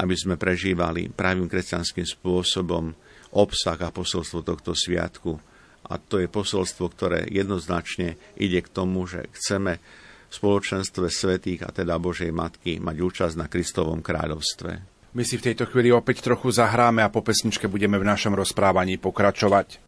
aby 0.00 0.14
sme 0.16 0.40
prežívali 0.40 1.12
pravým 1.12 1.50
kresťanským 1.50 2.06
spôsobom 2.08 2.96
obsah 3.32 3.78
a 3.78 3.94
posolstvo 3.94 4.44
tohto 4.44 4.72
sviatku. 4.72 5.40
A 5.88 5.96
to 5.96 6.20
je 6.20 6.28
posolstvo, 6.28 6.92
ktoré 6.92 7.24
jednoznačne 7.28 8.20
ide 8.36 8.60
k 8.60 8.68
tomu, 8.68 9.08
že 9.08 9.24
chceme 9.32 9.80
v 10.28 10.32
spoločenstve 10.32 11.08
svetých 11.08 11.64
a 11.64 11.72
teda 11.72 11.96
Božej 11.96 12.28
Matky 12.28 12.76
mať 12.76 12.96
účasť 13.00 13.34
na 13.40 13.48
Kristovom 13.48 14.04
kráľovstve. 14.04 14.98
My 15.16 15.24
si 15.24 15.40
v 15.40 15.50
tejto 15.50 15.64
chvíli 15.64 15.88
opäť 15.88 16.20
trochu 16.20 16.52
zahráme 16.52 17.00
a 17.00 17.08
po 17.08 17.24
pesničke 17.24 17.64
budeme 17.64 17.96
v 17.96 18.04
našom 18.04 18.36
rozprávaní 18.36 19.00
pokračovať. 19.00 19.87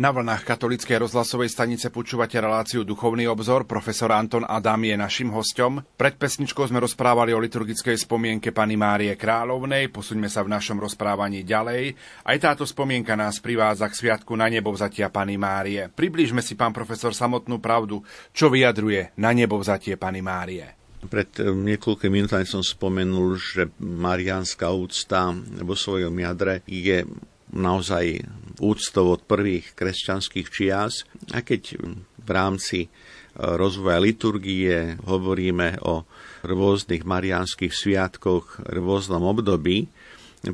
Na 0.00 0.16
vlnách 0.16 0.48
katolíckej 0.48 0.96
rozhlasovej 0.96 1.52
stanice 1.52 1.92
počúvate 1.92 2.40
reláciu 2.40 2.88
Duchovný 2.88 3.28
obzor. 3.28 3.68
Profesor 3.68 4.08
Anton 4.16 4.48
Adam 4.48 4.80
je 4.80 4.96
našim 4.96 5.28
hostom. 5.28 5.84
Pred 6.00 6.16
pesničkou 6.16 6.64
sme 6.64 6.80
rozprávali 6.80 7.36
o 7.36 7.42
liturgickej 7.44 8.00
spomienke 8.08 8.48
Pany 8.48 8.80
Márie 8.80 9.12
Kráľovnej. 9.12 9.92
Posuňme 9.92 10.32
sa 10.32 10.40
v 10.40 10.56
našom 10.56 10.80
rozprávaní 10.80 11.44
ďalej. 11.44 12.00
Aj 12.24 12.36
táto 12.40 12.64
spomienka 12.64 13.12
nás 13.12 13.44
privádza 13.44 13.92
k 13.92 13.98
sviatku 14.00 14.32
na 14.40 14.48
nebo 14.48 14.72
vzatia 14.72 15.12
Pany 15.12 15.36
Márie. 15.36 15.92
Priblížme 15.92 16.40
si, 16.40 16.56
pán 16.56 16.72
profesor, 16.72 17.12
samotnú 17.12 17.60
pravdu, 17.60 18.00
čo 18.32 18.48
vyjadruje 18.48 19.12
na 19.20 19.36
nebo 19.36 19.60
vzatie 19.60 20.00
Pany 20.00 20.24
Márie. 20.24 20.64
Pred 21.12 21.44
eh, 21.44 21.52
niekoľkými 21.52 22.24
minútami 22.24 22.48
som 22.48 22.64
spomenul, 22.64 23.36
že 23.36 23.68
mariánska 23.76 24.64
úcta 24.72 25.28
vo 25.60 25.76
svojom 25.76 26.16
jadre 26.16 26.64
je 26.64 27.04
naozaj 27.52 28.24
úctou 28.60 29.16
od 29.16 29.24
prvých 29.24 29.72
kresťanských 29.72 30.48
čias. 30.52 31.08
A 31.32 31.40
keď 31.40 31.80
v 32.20 32.30
rámci 32.30 32.78
e, 32.84 32.88
rozvoja 33.36 33.98
liturgie 33.98 35.00
hovoríme 35.08 35.80
o 35.82 36.04
rôznych 36.44 37.02
mariánskych 37.04 37.72
sviatkoch, 37.72 38.60
rôznom 38.68 39.24
období, 39.24 39.88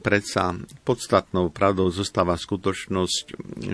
predsa 0.02 0.58
podstatnou 0.82 1.54
pravdou 1.54 1.94
zostáva 1.94 2.34
skutočnosť, 2.34 3.24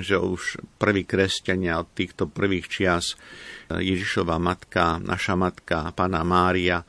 že 0.04 0.20
už 0.20 0.60
prví 0.76 1.08
kresťania 1.08 1.80
od 1.80 1.88
týchto 1.96 2.28
prvých 2.28 2.66
čias 2.68 3.16
e, 3.72 3.80
Ježišova 3.80 4.36
matka, 4.36 5.00
naša 5.00 5.36
matka, 5.36 5.92
Pana 5.96 6.20
Mária, 6.20 6.84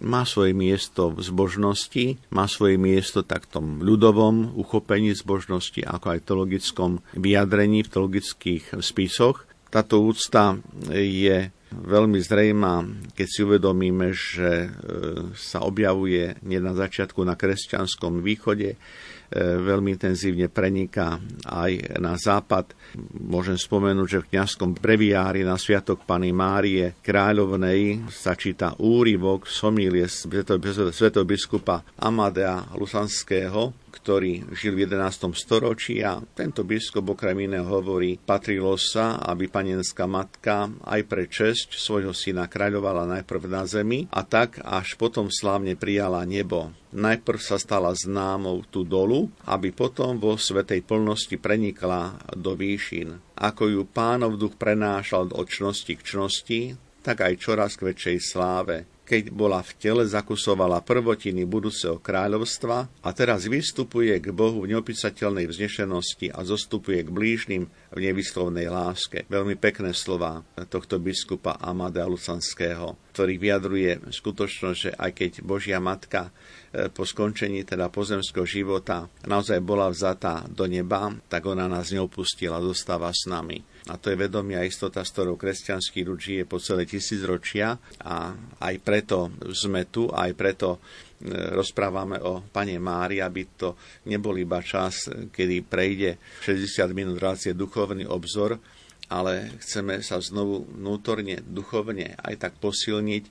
má 0.00 0.26
svoje 0.26 0.56
miesto 0.56 1.14
v 1.14 1.20
zbožnosti, 1.22 2.18
má 2.32 2.48
svoje 2.50 2.80
miesto 2.80 3.22
tak 3.22 3.46
v 3.46 3.52
tom 3.60 3.66
ľudovom 3.84 4.56
uchopení 4.58 5.14
zbožnosti, 5.14 5.84
ako 5.84 6.06
aj 6.18 6.26
teologickom 6.26 6.90
vyjadrení 7.14 7.84
v 7.84 7.92
teologických 7.92 8.64
spisoch. 8.82 9.46
Táto 9.70 10.02
úcta 10.02 10.58
je 10.94 11.50
veľmi 11.74 12.18
zrejmá, 12.22 12.86
keď 13.18 13.26
si 13.26 13.40
uvedomíme, 13.42 14.14
že 14.14 14.50
e, 14.64 14.68
sa 15.34 15.66
objavuje 15.66 16.38
nie 16.46 16.62
na 16.62 16.70
začiatku 16.70 17.26
na 17.26 17.34
kresťanskom 17.34 18.22
východe, 18.22 18.78
veľmi 19.32 19.94
intenzívne 19.94 20.50
preniká 20.50 21.20
aj 21.46 22.00
na 22.02 22.18
západ. 22.18 22.74
Môžem 23.14 23.58
spomenúť, 23.58 24.08
že 24.08 24.22
v 24.22 24.28
kniazskom 24.34 24.70
breviári 24.74 25.46
na 25.46 25.58
Sviatok 25.60 26.02
Pany 26.02 26.30
Márie 26.34 26.98
Kráľovnej 27.02 28.10
sa 28.10 28.34
číta 28.34 28.74
úryvok 28.78 29.46
somílie 29.46 30.06
svetého 30.10 31.24
biskupa 31.26 31.82
Amadea 31.98 32.74
Lusanského, 32.78 33.83
ktorý 33.94 34.50
žil 34.50 34.74
v 34.74 34.90
11. 34.90 35.30
storočí 35.38 36.02
a 36.02 36.18
tento 36.34 36.66
biskup 36.66 37.14
okrem 37.14 37.46
iného 37.46 37.62
hovorí, 37.70 38.18
patrilo 38.18 38.74
sa, 38.74 39.22
aby 39.22 39.46
panenská 39.46 40.10
matka 40.10 40.66
aj 40.82 41.00
pre 41.06 41.30
česť 41.30 41.78
svojho 41.78 42.10
syna 42.10 42.50
kráľovala 42.50 43.06
najprv 43.06 43.46
na 43.46 43.62
zemi 43.62 44.10
a 44.10 44.26
tak 44.26 44.58
až 44.66 44.98
potom 44.98 45.30
slávne 45.30 45.78
prijala 45.78 46.26
nebo. 46.26 46.74
Najprv 46.94 47.38
sa 47.42 47.58
stala 47.58 47.94
známou 47.94 48.66
tu 48.66 48.82
dolu, 48.82 49.30
aby 49.46 49.70
potom 49.70 50.18
vo 50.18 50.34
svetej 50.34 50.82
plnosti 50.82 51.38
prenikla 51.38 52.18
do 52.34 52.54
výšin. 52.54 53.18
Ako 53.34 53.70
ju 53.70 53.82
pánov 53.86 54.38
duch 54.38 54.54
prenášal 54.54 55.30
od 55.34 55.46
čnosti 55.46 55.94
k 55.94 56.02
čnosti, 56.02 56.60
tak 57.04 57.20
aj 57.20 57.34
čoraz 57.36 57.76
k 57.76 57.90
väčšej 57.90 58.18
sláve. 58.22 58.93
Keď 59.04 59.30
bola 59.30 59.60
v 59.60 59.72
tele, 59.76 60.02
zakusovala 60.08 60.80
prvotiny 60.80 61.44
budúceho 61.44 62.00
kráľovstva 62.00 63.04
a 63.04 63.08
teraz 63.12 63.44
vystupuje 63.44 64.16
k 64.16 64.32
Bohu 64.32 64.64
v 64.64 64.72
neopísateľnej 64.72 65.44
vznešenosti 65.44 66.32
a 66.32 66.40
zostupuje 66.42 67.04
k 67.04 67.12
blížnym 67.12 67.62
v 67.68 67.98
nevyslovnej 68.00 68.72
láske. 68.72 69.28
Veľmi 69.28 69.60
pekné 69.60 69.92
slova 69.92 70.40
tohto 70.72 70.96
biskupa 70.96 71.60
Amadea 71.60 72.08
Lucanského, 72.08 72.96
ktorý 73.12 73.36
vyjadruje 73.36 74.08
skutočnosť, 74.08 74.78
že 74.80 74.90
aj 74.96 75.10
keď 75.12 75.30
Božia 75.44 75.78
Matka 75.78 76.32
e, 76.72 76.88
po 76.88 77.04
skončení 77.04 77.62
teda 77.68 77.92
pozemského 77.92 78.48
života 78.48 79.06
naozaj 79.28 79.60
bola 79.60 79.92
vzatá 79.92 80.48
do 80.48 80.64
neba, 80.64 81.12
tak 81.28 81.44
ona 81.44 81.68
nás 81.68 81.92
neopustila, 81.92 82.64
zostáva 82.64 83.12
s 83.12 83.28
nami 83.28 83.73
a 83.84 84.00
to 84.00 84.08
je 84.08 84.16
vedomia 84.16 84.64
a 84.64 84.68
istota, 84.68 85.04
s 85.04 85.12
ktorou 85.12 85.36
kresťanský 85.36 86.08
ľud 86.08 86.16
žije 86.16 86.42
po 86.48 86.56
celé 86.56 86.88
tisícročia. 86.88 87.76
A 88.00 88.32
aj 88.64 88.74
preto 88.80 89.28
sme 89.52 89.92
tu, 89.92 90.08
aj 90.08 90.32
preto 90.32 90.80
e, 91.20 91.52
rozprávame 91.52 92.16
o 92.24 92.40
Pane 92.48 92.80
Mári, 92.80 93.20
aby 93.20 93.44
to 93.52 93.76
nebol 94.08 94.32
iba 94.40 94.64
čas, 94.64 95.12
kedy 95.28 95.68
prejde 95.68 96.16
60 96.48 96.96
minút 96.96 97.20
relácie 97.20 97.52
duchovný 97.52 98.08
obzor, 98.08 98.56
ale 99.12 99.60
chceme 99.60 100.00
sa 100.00 100.16
znovu 100.16 100.64
vnútorne, 100.64 101.44
duchovne 101.44 102.16
aj 102.24 102.40
tak 102.40 102.52
posilniť, 102.56 103.24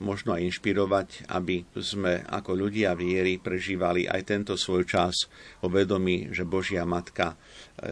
možno 0.00 0.36
aj 0.36 0.44
inšpirovať, 0.52 1.30
aby 1.32 1.64
sme 1.80 2.20
ako 2.28 2.52
ľudia 2.52 2.92
viery 2.92 3.40
prežívali 3.40 4.04
aj 4.04 4.22
tento 4.28 4.54
svoj 4.58 4.84
čas 4.84 5.28
o 5.64 5.72
vedomí, 5.72 6.28
že 6.32 6.44
Božia 6.44 6.84
Matka 6.84 7.36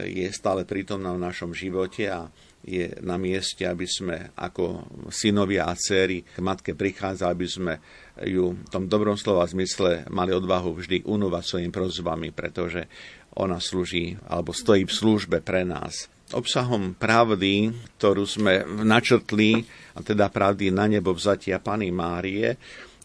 je 0.05 0.29
stále 0.29 0.69
prítomná 0.69 1.17
v 1.17 1.25
našom 1.25 1.57
živote 1.57 2.09
a 2.13 2.29
je 2.65 2.97
na 3.05 3.21
mieste, 3.21 3.69
aby 3.69 3.85
sme 3.85 4.33
ako 4.41 4.89
synovia 5.13 5.69
a 5.69 5.77
céry 5.77 6.25
k 6.25 6.41
matke 6.41 6.73
prichádzali, 6.73 7.29
aby 7.29 7.47
sme 7.49 7.73
ju 8.25 8.57
v 8.57 8.69
tom 8.73 8.89
dobrom 8.89 9.21
slova 9.21 9.45
zmysle 9.45 10.09
mali 10.09 10.33
odvahu 10.33 10.81
vždy 10.81 11.05
unúvať 11.05 11.45
svojimi 11.45 11.73
prozbami, 11.73 12.33
pretože 12.33 12.89
ona 13.37 13.61
slúži 13.61 14.17
alebo 14.33 14.57
stojí 14.57 14.89
v 14.89 14.97
službe 14.97 15.45
pre 15.45 15.69
nás. 15.69 16.09
Obsahom 16.33 16.97
pravdy, 16.97 17.69
ktorú 18.01 18.25
sme 18.25 18.65
načrtli, 18.65 19.61
a 19.93 20.01
teda 20.01 20.33
pravdy 20.33 20.73
na 20.73 20.89
nebo 20.89 21.13
vzatia 21.13 21.61
Pany 21.61 21.93
Márie, 21.93 22.57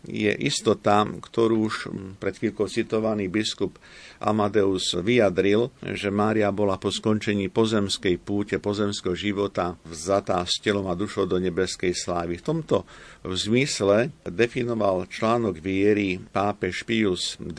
je 0.08 0.32
istota, 0.48 1.04
ktorú 1.04 1.68
už 1.68 1.76
pred 2.24 2.32
chvíľkou 2.32 2.72
citovaný 2.72 3.28
biskup 3.28 3.76
Amadeus 4.24 4.96
vyjadril, 4.96 5.76
že 5.84 6.08
Mária 6.08 6.48
bola 6.56 6.80
po 6.80 6.88
skončení 6.88 7.52
pozemskej 7.52 8.16
púte, 8.24 8.56
pozemského 8.64 9.12
života 9.12 9.76
vzatá 9.84 10.40
s 10.48 10.64
telom 10.64 10.88
a 10.88 10.96
dušou 10.96 11.28
do 11.28 11.36
nebeskej 11.36 11.92
slávy. 11.92 12.40
V 12.40 12.48
tomto 12.48 12.88
v 13.28 13.34
zmysle 13.36 14.16
definoval 14.24 15.12
článok 15.12 15.60
viery 15.60 16.16
pápež 16.16 16.88
Pius 16.88 17.36
12. 17.36 17.52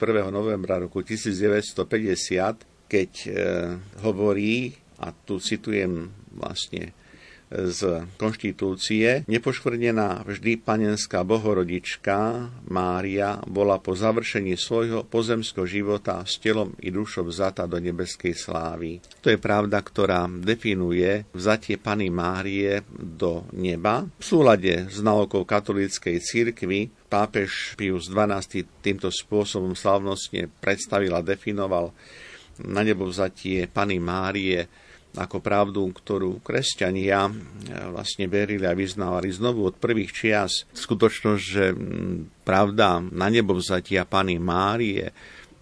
1. 0.00 0.32
novembra 0.32 0.80
roku 0.80 1.04
1950, 1.04 2.88
keď 2.88 3.10
e, 3.26 3.30
hovorí, 4.00 4.85
a 5.00 5.12
tu 5.12 5.40
citujem 5.40 6.12
vlastne 6.32 6.96
z 7.50 8.10
konštitúcie, 8.18 9.22
nepoškvrnená 9.30 10.26
vždy 10.26 10.58
panenská 10.58 11.22
bohorodička 11.22 12.50
Mária 12.66 13.38
bola 13.46 13.78
po 13.78 13.94
završení 13.94 14.58
svojho 14.58 15.06
pozemského 15.06 15.62
života 15.62 16.26
s 16.26 16.42
telom 16.42 16.74
i 16.82 16.90
dušou 16.90 17.30
vzata 17.30 17.70
do 17.70 17.78
nebeskej 17.78 18.34
slávy. 18.34 18.98
To 19.22 19.30
je 19.30 19.38
pravda, 19.38 19.78
ktorá 19.78 20.26
definuje 20.26 21.22
vzatie 21.30 21.78
Pany 21.78 22.10
Márie 22.10 22.82
do 22.90 23.46
neba. 23.54 24.02
V 24.18 24.24
súlade 24.26 24.90
s 24.90 24.98
naukou 24.98 25.46
katolíckej 25.46 26.18
cirkvi 26.18 26.90
pápež 27.06 27.78
Pius 27.78 28.10
XII 28.10 28.66
týmto 28.82 29.14
spôsobom 29.14 29.78
slavnostne 29.78 30.50
predstavil 30.58 31.14
a 31.14 31.22
definoval 31.22 31.94
na 32.66 32.82
nebo 32.82 33.06
vzatie 33.06 33.70
Pany 33.70 34.02
Márie 34.02 34.66
ako 35.16 35.40
pravdu, 35.40 35.82
ktorú 35.88 36.44
kresťania 36.44 37.26
eh, 37.26 37.34
vlastne 37.90 38.28
verili 38.28 38.68
a 38.68 38.76
vyznávali 38.76 39.32
znovu 39.32 39.72
od 39.72 39.76
prvých 39.80 40.12
čias. 40.12 40.68
Skutočnosť, 40.76 41.42
že 41.42 41.72
pravda 42.44 43.00
na 43.00 43.32
nebo 43.32 43.56
vzatia 43.56 44.04
Pany 44.04 44.36
Márie 44.36 45.10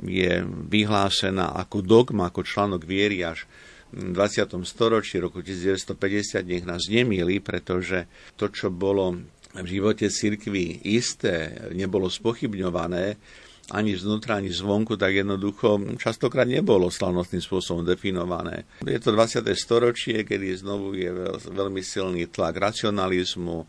je 0.03 0.43
vyhlásená 0.69 1.55
ako 1.55 1.81
dogma, 1.81 2.29
ako 2.29 2.43
článok 2.43 2.83
viery 2.83 3.23
až 3.23 3.47
v 3.95 4.11
20. 4.11 4.59
storočí, 4.67 5.23
roku 5.23 5.39
1950, 5.39 6.43
nech 6.43 6.67
nás 6.67 6.91
nemýli, 6.91 7.39
pretože 7.39 8.11
to, 8.35 8.51
čo 8.51 8.75
bolo 8.75 9.15
v 9.55 9.67
živote 9.71 10.11
cirkvi 10.11 10.83
isté, 10.83 11.55
nebolo 11.71 12.11
spochybňované, 12.11 13.15
ani 13.73 13.97
zvnútra, 13.97 14.37
ani 14.37 14.53
zvonku, 14.53 15.01
tak 15.01 15.25
jednoducho 15.25 15.97
častokrát 15.97 16.45
nebolo 16.45 16.93
slavnostným 16.93 17.41
spôsobom 17.41 17.81
definované. 17.81 18.69
Je 18.85 19.01
to 19.01 19.17
20. 19.17 19.41
storočie, 19.57 20.21
kedy 20.21 20.53
znovu 20.61 20.93
je 20.93 21.09
veľmi 21.49 21.81
silný 21.81 22.29
tlak 22.29 22.61
racionalizmu, 22.61 23.65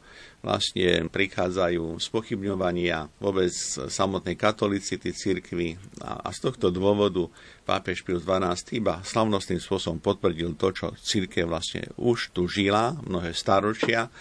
vlastne 0.46 1.10
prichádzajú 1.10 1.98
spochybňovania 1.98 3.10
vôbec 3.18 3.50
samotnej 3.90 4.38
katolicity 4.38 5.10
cirkvy 5.10 5.74
a, 6.06 6.30
z 6.30 6.40
tohto 6.46 6.70
dôvodu 6.70 7.26
pápež 7.66 8.06
Pius 8.06 8.22
XII 8.22 8.78
iba 8.78 9.02
slavnostným 9.02 9.58
spôsobom 9.58 9.98
potvrdil 9.98 10.54
to, 10.54 10.70
čo 10.70 10.94
církev 11.02 11.50
vlastne 11.50 11.90
už 11.98 12.30
tu 12.30 12.46
žila 12.46 12.94
mnohé 13.10 13.34
staročia 13.34 14.14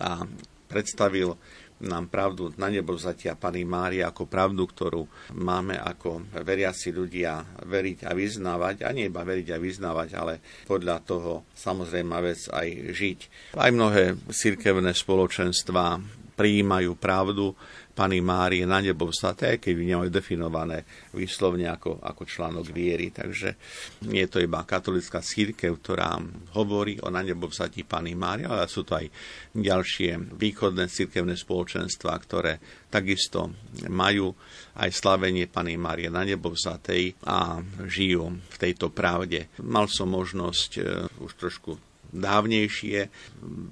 a 0.00 0.24
predstavil 0.72 1.36
nám 1.84 2.10
pravdu 2.10 2.50
na 2.58 2.66
nebo 2.66 2.94
vzatia 2.94 3.38
Pany 3.38 3.62
Mária 3.62 4.10
ako 4.10 4.26
pravdu, 4.26 4.66
ktorú 4.66 5.02
máme 5.38 5.78
ako 5.78 6.26
veriaci 6.42 6.90
ľudia 6.90 7.42
veriť 7.62 8.08
a 8.08 8.12
vyznávať. 8.14 8.82
A 8.82 8.90
nie 8.90 9.06
iba 9.06 9.22
veriť 9.22 9.54
a 9.54 9.62
vyznávať, 9.62 10.08
ale 10.18 10.34
podľa 10.66 10.96
toho 11.06 11.32
samozrejme 11.54 12.16
vec 12.22 12.50
aj 12.50 12.68
žiť. 12.94 13.18
Aj 13.54 13.70
mnohé 13.70 14.18
cirkevné 14.30 14.90
spoločenstva 14.94 16.02
prijímajú 16.38 16.94
pravdu, 16.94 17.58
Pany 17.98 18.22
Márie 18.22 18.62
na 18.62 18.78
nebo 18.78 19.10
vzaté, 19.10 19.58
keď 19.58 19.74
nemajú 19.74 20.06
definované 20.14 20.86
výslovne 21.10 21.66
ako, 21.66 21.98
ako 21.98 22.22
článok 22.22 22.70
viery. 22.70 23.10
Takže 23.10 23.58
nie 24.06 24.22
je 24.22 24.30
to 24.30 24.38
iba 24.38 24.62
katolická 24.62 25.18
církev, 25.18 25.82
ktorá 25.82 26.14
hovorí 26.54 27.02
o 27.02 27.10
na 27.10 27.26
nebo 27.26 27.50
vzatí 27.50 27.82
Pany 27.82 28.14
Márie, 28.14 28.46
ale 28.46 28.70
sú 28.70 28.86
to 28.86 28.94
aj 28.94 29.10
ďalšie 29.50 30.38
východné 30.38 30.86
církevné 30.86 31.34
spoločenstva, 31.34 32.14
ktoré 32.22 32.62
takisto 32.86 33.50
majú 33.90 34.30
aj 34.78 34.94
slavenie 34.94 35.50
Pany 35.50 35.74
Márie 35.74 36.06
na 36.06 36.22
nebo 36.22 36.54
vzatej 36.54 37.18
a 37.26 37.58
žijú 37.82 38.30
v 38.30 38.56
tejto 38.62 38.94
pravde. 38.94 39.50
Mal 39.66 39.90
som 39.90 40.14
možnosť 40.14 40.70
uh, 40.78 40.86
už 41.18 41.34
trošku 41.34 41.74
dávnejšie 42.14 43.10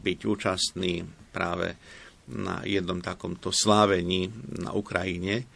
byť 0.03 0.18
účastný 0.27 1.07
práve 1.31 1.79
na 2.27 2.66
jednom 2.66 2.99
takomto 2.99 3.55
slávení 3.55 4.31
na 4.59 4.74
Ukrajine 4.74 5.47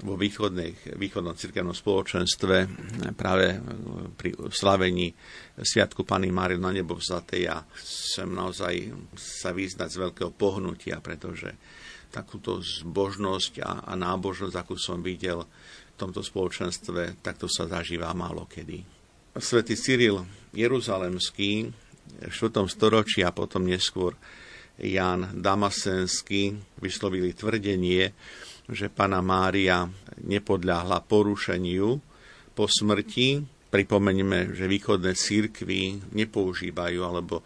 vo 0.00 0.16
východnej, 0.16 0.96
východnom 0.96 1.36
cirkevnom 1.36 1.76
spoločenstve 1.76 2.56
práve 3.18 3.60
pri 4.16 4.32
slavení 4.48 5.12
Sviatku 5.60 6.08
Pany 6.08 6.32
Márie 6.32 6.56
na 6.56 6.72
nebo 6.72 6.96
vzatej 6.96 7.42
a 7.52 7.60
chcem 7.76 8.30
naozaj 8.32 8.94
sa 9.18 9.52
význať 9.52 9.88
z 9.92 10.00
veľkého 10.08 10.32
pohnutia, 10.32 11.02
pretože 11.04 11.52
takúto 12.10 12.58
zbožnosť 12.64 13.62
a, 13.62 13.72
a 13.86 13.92
nábožnosť, 13.94 14.54
akú 14.56 14.74
som 14.80 15.04
videl 15.04 15.44
v 15.44 15.96
tomto 16.00 16.24
spoločenstve, 16.24 17.20
takto 17.20 17.46
sa 17.46 17.68
zažíva 17.68 18.10
málo 18.16 18.48
kedy. 18.48 18.82
Svetý 19.36 19.78
Cyril 19.78 20.26
Jeruzalemský 20.50 21.70
v 22.10 22.32
4. 22.34 22.66
storočí 22.66 23.22
a 23.22 23.30
potom 23.30 23.62
neskôr 23.62 24.18
Jan 24.80 25.36
Damasenský 25.36 26.56
vyslovili 26.80 27.36
tvrdenie, 27.36 28.12
že 28.70 28.86
pana 28.88 29.20
Mária 29.20 29.84
nepodľahla 30.24 31.04
porušeniu 31.04 31.88
po 32.56 32.64
smrti. 32.66 33.44
Pripomeňme, 33.70 34.50
že 34.56 34.66
východné 34.66 35.14
církvy 35.14 36.10
nepoužívajú 36.10 37.00
alebo 37.06 37.38
e, 37.38 37.44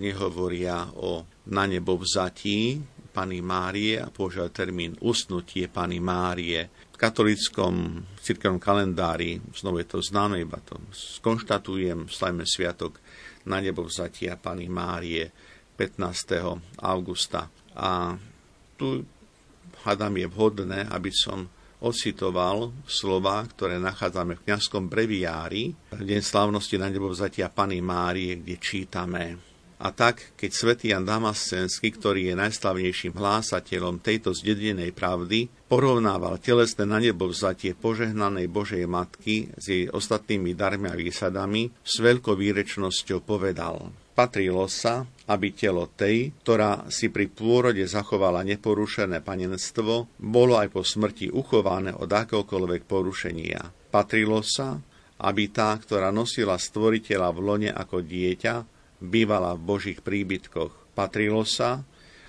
nehovoria 0.00 0.88
o 0.96 1.28
na 1.52 1.68
nebo 1.68 2.00
vzatí 2.00 2.80
Pany 3.10 3.42
Márie 3.42 3.98
a 4.00 4.08
používajú 4.08 4.50
termín 4.54 4.96
usnutie 5.04 5.68
Pany 5.68 6.00
Márie. 6.00 6.70
V 6.94 6.96
katolickom 6.96 8.00
církevnom 8.22 8.62
kalendári, 8.62 9.36
znovu 9.52 9.82
je 9.82 9.88
to 9.90 9.98
známe, 10.00 10.40
iba 10.40 10.62
to 10.64 10.78
skonštatujem, 10.94 12.08
slavíme 12.08 12.46
sviatok 12.46 13.02
na 13.44 13.60
nebo 13.60 13.84
vzatia 13.84 14.38
Pany 14.40 14.70
Márie 14.70 15.28
15. 15.80 16.84
augusta. 16.84 17.48
A 17.72 18.12
tu 18.76 19.00
hádam 19.88 20.12
je 20.20 20.28
vhodné, 20.28 20.84
aby 20.92 21.08
som 21.08 21.48
ocitoval 21.80 22.76
slova, 22.84 23.40
ktoré 23.48 23.80
nachádzame 23.80 24.36
v 24.36 24.44
kňazskom 24.44 24.92
breviári, 24.92 25.72
deň 25.96 26.20
slávnosti 26.20 26.76
na 26.76 26.92
nebo 26.92 27.08
Pany 27.56 27.80
Márie, 27.80 28.44
kde 28.44 28.60
čítame 28.60 29.40
A 29.80 29.88
tak, 29.96 30.36
keď 30.36 30.50
svätý 30.52 30.92
Jan 30.92 31.08
Damascenský, 31.08 31.96
ktorý 31.96 32.28
je 32.28 32.34
najslavnejším 32.36 33.16
hlásateľom 33.16 34.04
tejto 34.04 34.36
zdedenej 34.36 34.92
pravdy, 34.92 35.48
porovnával 35.72 36.36
telesné 36.36 36.84
na 36.84 37.00
nebo 37.00 37.32
požehnanej 37.80 38.52
Božej 38.52 38.84
Matky 38.84 39.48
s 39.56 39.64
jej 39.64 39.88
ostatnými 39.88 40.52
darmi 40.52 40.92
a 40.92 41.00
výsadami, 41.00 41.72
s 41.80 42.04
veľkou 42.04 42.36
výrečnosťou 42.36 43.24
povedal 43.24 43.88
Patrilo 44.20 44.68
sa, 44.68 45.08
aby 45.32 45.48
telo 45.56 45.88
tej, 45.96 46.36
ktorá 46.44 46.92
si 46.92 47.08
pri 47.08 47.32
pôrode 47.32 47.80
zachovala 47.88 48.44
neporušené 48.44 49.24
panenstvo, 49.24 50.12
bolo 50.20 50.60
aj 50.60 50.68
po 50.76 50.84
smrti 50.84 51.32
uchované 51.32 51.96
od 51.96 52.04
akéhokoľvek 52.04 52.84
porušenia. 52.84 53.88
Patrilo 53.88 54.44
sa, 54.44 54.76
aby 55.24 55.48
tá, 55.48 55.72
ktorá 55.72 56.12
nosila 56.12 56.60
stvoriteľa 56.60 57.32
v 57.32 57.40
lone 57.40 57.70
ako 57.72 58.04
dieťa, 58.04 58.54
bývala 59.00 59.56
v 59.56 59.64
Božích 59.64 60.04
príbytkoch. 60.04 60.92
Patrilo 60.92 61.48
sa, 61.48 61.80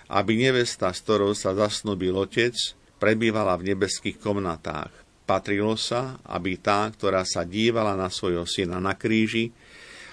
aby 0.08 0.48
nevesta, 0.48 0.96
s 0.96 1.04
ktorou 1.04 1.36
sa 1.36 1.52
zasnúbil 1.52 2.16
otec, 2.16 2.56
prebývala 3.04 3.60
v 3.60 3.76
nebeských 3.76 4.16
komnatách. 4.16 4.96
Patrilo 5.28 5.76
sa, 5.76 6.24
aby 6.24 6.56
tá, 6.56 6.88
ktorá 6.88 7.28
sa 7.28 7.44
dívala 7.44 8.00
na 8.00 8.08
svojho 8.08 8.48
syna 8.48 8.80
na 8.80 8.96
kríži 8.96 9.52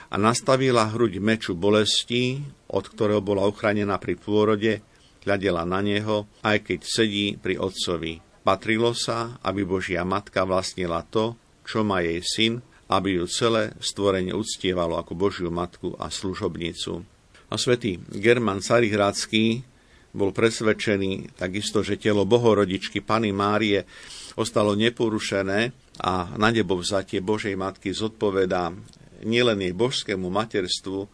a 0.09 0.15
nastavila 0.17 0.89
hruď 0.89 1.21
meču 1.21 1.53
bolesti, 1.53 2.41
od 2.73 2.85
ktorého 2.89 3.21
bola 3.21 3.45
uchránená 3.45 4.01
pri 4.01 4.17
pôrode, 4.17 4.81
hľadela 5.29 5.69
na 5.69 5.85
neho, 5.85 6.25
aj 6.41 6.65
keď 6.65 6.79
sedí 6.85 7.37
pri 7.37 7.61
otcovi. 7.61 8.25
Patrilo 8.41 8.97
sa, 8.97 9.37
aby 9.45 9.69
Božia 9.69 10.09
matka 10.09 10.49
vlastnila 10.49 11.05
to, 11.05 11.37
čo 11.69 11.85
má 11.85 12.01
jej 12.01 12.25
syn, 12.25 12.53
aby 12.89 13.21
ju 13.21 13.29
celé 13.29 13.77
stvorenie 13.77 14.33
uctievalo 14.33 14.97
ako 14.97 15.13
Božiu 15.13 15.53
matku 15.53 15.93
a 16.01 16.09
služobnicu. 16.09 17.05
A 17.53 17.55
svätý 17.61 18.01
German 18.09 18.65
Carihradský 18.65 19.61
bol 20.17 20.33
presvedčený 20.33 21.37
takisto, 21.37 21.85
že 21.85 22.01
telo 22.01 22.25
bohorodičky 22.25 23.05
Pany 23.05 23.29
Márie 23.37 23.85
ostalo 24.41 24.73
neporušené 24.73 25.77
a 26.01 26.33
na 26.41 26.49
nebo 26.49 26.81
vzatie 26.81 27.21
Božej 27.21 27.53
Matky 27.61 27.93
zodpovedá 27.93 28.73
nielen 29.23 29.62
jej 29.62 29.75
božskému 29.75 30.29
materstvu, 30.29 31.09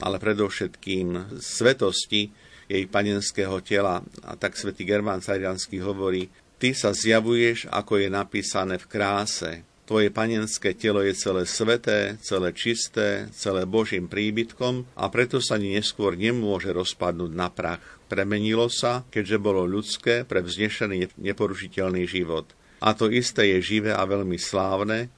ale 0.00 0.16
predovšetkým 0.18 1.38
svetosti 1.38 2.32
jej 2.70 2.84
panenského 2.88 3.60
tela. 3.60 4.00
A 4.24 4.32
tak 4.38 4.56
svätý 4.56 4.88
Germán 4.88 5.20
Carianský 5.20 5.84
hovorí, 5.84 6.32
ty 6.56 6.72
sa 6.72 6.96
zjavuješ, 6.96 7.68
ako 7.68 8.00
je 8.00 8.08
napísané 8.08 8.80
v 8.80 8.86
kráse, 8.88 9.52
Tvoje 9.82 10.14
panenské 10.14 10.78
telo 10.78 11.02
je 11.02 11.10
celé 11.10 11.42
sveté, 11.42 12.14
celé 12.22 12.54
čisté, 12.54 13.26
celé 13.34 13.66
Božím 13.66 14.06
príbytkom 14.06 14.86
a 14.94 15.10
preto 15.10 15.42
sa 15.42 15.58
ani 15.58 15.74
neskôr 15.74 16.14
nemôže 16.14 16.70
rozpadnúť 16.70 17.32
na 17.34 17.50
prach. 17.50 17.82
Premenilo 18.06 18.70
sa, 18.70 19.02
keďže 19.10 19.42
bolo 19.42 19.66
ľudské 19.66 20.22
pre 20.22 20.38
vznešený 20.38 21.18
neporušiteľný 21.18 22.06
život. 22.06 22.54
A 22.78 22.94
to 22.94 23.10
isté 23.10 23.58
je 23.58 23.76
živé 23.76 23.90
a 23.90 24.06
veľmi 24.06 24.38
slávne, 24.38 25.10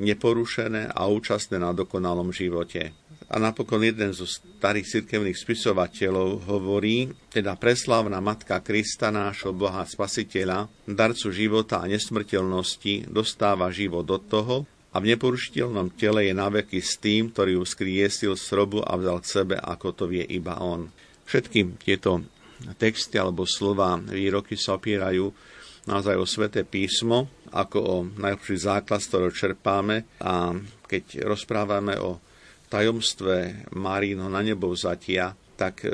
neporušené 0.00 0.92
a 0.92 1.08
účastné 1.08 1.60
na 1.60 1.76
dokonalom 1.76 2.32
živote. 2.32 2.94
A 3.32 3.40
napokon 3.40 3.80
jeden 3.80 4.12
zo 4.12 4.28
starých 4.28 5.00
cirkevných 5.00 5.40
spisovateľov 5.40 6.44
hovorí, 6.52 7.08
teda 7.32 7.56
preslávna 7.56 8.20
Matka 8.20 8.60
Krista, 8.60 9.08
nášho 9.08 9.56
Boha 9.56 9.88
Spasiteľa, 9.88 10.68
darcu 10.84 11.32
života 11.32 11.80
a 11.80 11.88
nesmrteľnosti, 11.88 13.08
dostáva 13.08 13.72
život 13.72 14.04
od 14.04 14.22
toho 14.28 14.56
a 14.92 15.00
v 15.00 15.16
neporušiteľnom 15.16 15.96
tele 15.96 16.28
je 16.28 16.34
naveky 16.36 16.84
s 16.84 17.00
tým, 17.00 17.32
ktorý 17.32 17.56
ju 17.56 17.64
skriesil 17.64 18.36
z 18.36 18.46
robu 18.52 18.84
a 18.84 19.00
vzal 19.00 19.24
k 19.24 19.30
sebe, 19.40 19.56
ako 19.56 19.96
to 19.96 20.04
vie 20.04 20.24
iba 20.28 20.60
on. 20.60 20.92
Všetky 21.24 21.80
tieto 21.80 22.20
texty 22.76 23.16
alebo 23.16 23.48
slova, 23.48 23.96
výroky 23.96 24.60
sa 24.60 24.76
opierajú 24.76 25.32
naozaj 25.86 26.14
o 26.18 26.26
sveté 26.26 26.62
písmo, 26.62 27.28
ako 27.52 27.78
o 27.78 27.96
najlepší 28.06 28.56
základ, 28.64 29.02
z 29.02 29.08
ktorého 29.10 29.32
čerpáme. 29.32 29.96
A 30.22 30.54
keď 30.86 31.26
rozprávame 31.26 31.98
o 32.00 32.22
tajomstve 32.72 33.68
Márino 33.76 34.32
na 34.32 34.40
nebo 34.40 34.72
vzatia, 34.72 35.36
tak 35.52 35.84
e, 35.84 35.92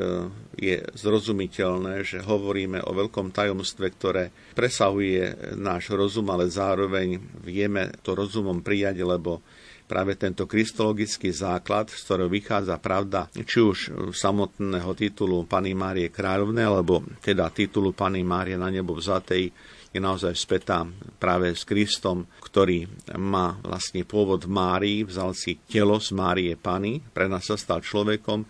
je 0.55 0.78
zrozumiteľné, 0.95 2.07
že 2.07 2.22
hovoríme 2.22 2.78
o 2.86 2.95
veľkom 2.95 3.34
tajomstve, 3.34 3.86
ktoré 3.99 4.30
presahuje 4.55 5.55
náš 5.59 5.91
rozum, 5.91 6.30
ale 6.30 6.47
zároveň 6.47 7.18
vieme 7.43 7.91
to 8.01 8.14
rozumom 8.14 8.62
prijať, 8.62 9.03
lebo 9.03 9.43
práve 9.89 10.14
tento 10.20 10.45
kristologický 10.45 11.32
základ, 11.32 11.91
z 11.91 12.01
ktorého 12.05 12.30
vychádza 12.30 12.76
pravda, 12.78 13.26
či 13.32 13.59
už 13.64 13.78
samotného 14.12 14.93
titulu 14.93 15.49
Pany 15.49 15.72
Márie 15.72 16.12
kráľovnej, 16.12 16.68
alebo 16.68 17.03
teda 17.24 17.49
titulu 17.49 17.97
Pany 17.97 18.20
Márie 18.20 18.61
na 18.61 18.68
nebo 18.68 18.95
vzatej, 18.95 19.49
je 19.93 20.01
naozaj 20.01 20.34
spätá 20.36 20.84
práve 21.16 21.53
s 21.53 21.64
Kristom, 21.64 22.28
ktorý 22.45 22.89
má 23.16 23.57
vlastne 23.64 24.05
pôvod 24.05 24.45
v 24.45 24.53
Márii, 24.53 24.99
vzal 25.05 25.32
si 25.32 25.57
telo 25.68 25.97
z 25.99 26.12
Márie 26.12 26.55
Pany, 26.55 27.01
pre 27.12 27.26
nás 27.26 27.49
sa 27.49 27.57
stal 27.57 27.80
človekom 27.80 28.45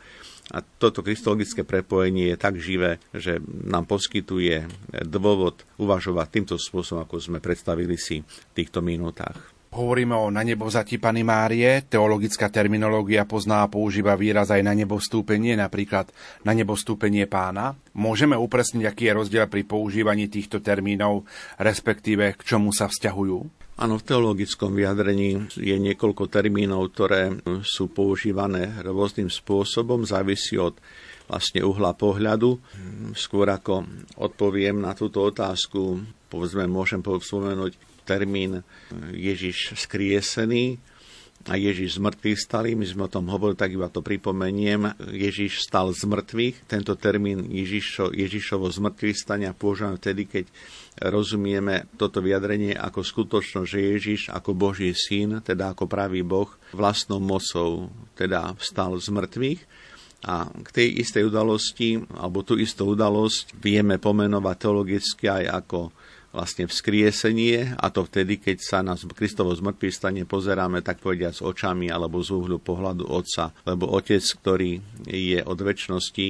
a 0.48 0.64
toto 0.64 1.04
kristologické 1.04 1.60
prepojenie 1.60 2.32
je 2.32 2.36
tak 2.40 2.56
živé, 2.56 2.96
že 3.12 3.36
nám 3.44 3.84
poskytuje 3.84 4.64
dôvod 5.04 5.68
uvažovať 5.76 6.26
týmto 6.32 6.56
spôsobom, 6.56 7.04
ako 7.04 7.20
sme 7.20 7.38
predstavili 7.44 8.00
si 8.00 8.24
v 8.24 8.42
týchto 8.56 8.80
minútach. 8.80 9.57
Hovoríme 9.68 10.16
o 10.16 10.32
na 10.32 10.40
nebo 10.40 10.64
vzati 10.64 10.96
Márie, 10.96 11.84
teologická 11.84 12.48
terminológia 12.48 13.28
pozná 13.28 13.68
a 13.68 13.70
používa 13.70 14.16
výraz 14.16 14.48
aj 14.48 14.64
na 14.64 14.72
nebo 14.72 14.96
vstúpenie, 14.96 15.60
napríklad 15.60 16.08
na 16.40 16.56
nebo 16.56 16.72
vstúpenie 16.72 17.28
pána. 17.28 17.76
Môžeme 17.92 18.32
upresniť, 18.32 18.88
aký 18.88 19.12
je 19.12 19.16
rozdiel 19.20 19.44
pri 19.44 19.68
používaní 19.68 20.32
týchto 20.32 20.64
termínov, 20.64 21.28
respektíve 21.60 22.32
k 22.40 22.40
čomu 22.48 22.72
sa 22.72 22.88
vzťahujú? 22.88 23.38
Áno, 23.78 23.94
v 24.00 24.06
teologickom 24.08 24.72
vyjadrení 24.72 25.52
je 25.54 25.76
niekoľko 25.76 26.32
termínov, 26.32 26.88
ktoré 26.96 27.36
sú 27.60 27.92
používané 27.92 28.82
rôznym 28.82 29.28
spôsobom, 29.28 30.02
závisí 30.02 30.56
od 30.56 30.80
vlastne 31.28 31.60
uhla 31.60 31.92
pohľadu. 31.92 32.56
Skôr 33.12 33.52
ako 33.52 33.84
odpoviem 34.16 34.80
na 34.80 34.96
túto 34.96 35.22
otázku, 35.22 36.00
povedzme, 36.32 36.64
môžem 36.64 37.04
spomenúť 37.04 37.87
termín 38.08 38.64
Ježiš 39.12 39.76
skriesený 39.76 40.80
a 41.46 41.54
Ježiš 41.54 41.96
z 41.96 42.02
mŕtvych 42.02 42.38
stalý. 42.40 42.74
My 42.74 42.84
sme 42.88 43.06
o 43.06 43.12
tom 43.12 43.30
hovorili, 43.30 43.60
tak 43.60 43.72
iba 43.72 43.88
to 43.88 44.02
pripomeniem. 44.02 44.96
Ježiš 45.12 45.64
stal 45.64 45.92
z 45.94 46.04
mŕtvych. 46.04 46.66
Tento 46.66 46.96
termín 46.98 47.46
Ježišo, 47.46 48.10
Ježišovo 48.16 48.66
z 48.68 48.78
mŕtvych 48.84 49.16
stania 49.16 49.54
používame 49.54 49.96
vtedy, 50.00 50.26
keď 50.26 50.44
rozumieme 51.08 51.86
toto 51.94 52.18
vyjadrenie 52.18 52.74
ako 52.74 53.00
skutočnosť, 53.06 53.68
že 53.68 53.80
Ježiš 53.96 54.20
ako 54.34 54.50
Boží 54.56 54.90
syn, 54.96 55.40
teda 55.40 55.72
ako 55.72 55.86
pravý 55.86 56.26
Boh, 56.26 56.50
vlastnou 56.74 57.22
mocou 57.22 57.92
teda 58.18 58.52
vstal 58.58 58.98
z 58.98 59.08
mŕtvych. 59.08 59.60
A 60.26 60.50
k 60.50 60.68
tej 60.74 60.88
istej 61.06 61.30
udalosti, 61.30 62.02
alebo 62.18 62.42
tú 62.42 62.58
istú 62.58 62.98
udalosť 62.98 63.54
vieme 63.62 64.02
pomenovať 64.02 64.56
teologicky 64.58 65.30
aj 65.30 65.62
ako 65.62 65.94
vlastne 66.38 66.70
vzkriesenie 66.70 67.74
a 67.74 67.90
to 67.90 68.06
vtedy, 68.06 68.38
keď 68.38 68.56
sa 68.62 68.78
na 68.78 68.94
Kristovo 68.94 69.50
zmrtvý 69.50 69.90
stane 69.90 70.22
pozeráme 70.22 70.86
tak 70.86 71.02
povediať 71.02 71.42
s 71.42 71.42
očami 71.42 71.90
alebo 71.90 72.22
z 72.22 72.30
uhľu 72.30 72.62
pohľadu 72.62 73.10
Otca. 73.10 73.50
Lebo 73.66 73.90
Otec, 73.90 74.22
ktorý 74.22 74.78
je 75.10 75.42
od 75.42 75.58
väčšnosti, 75.58 76.26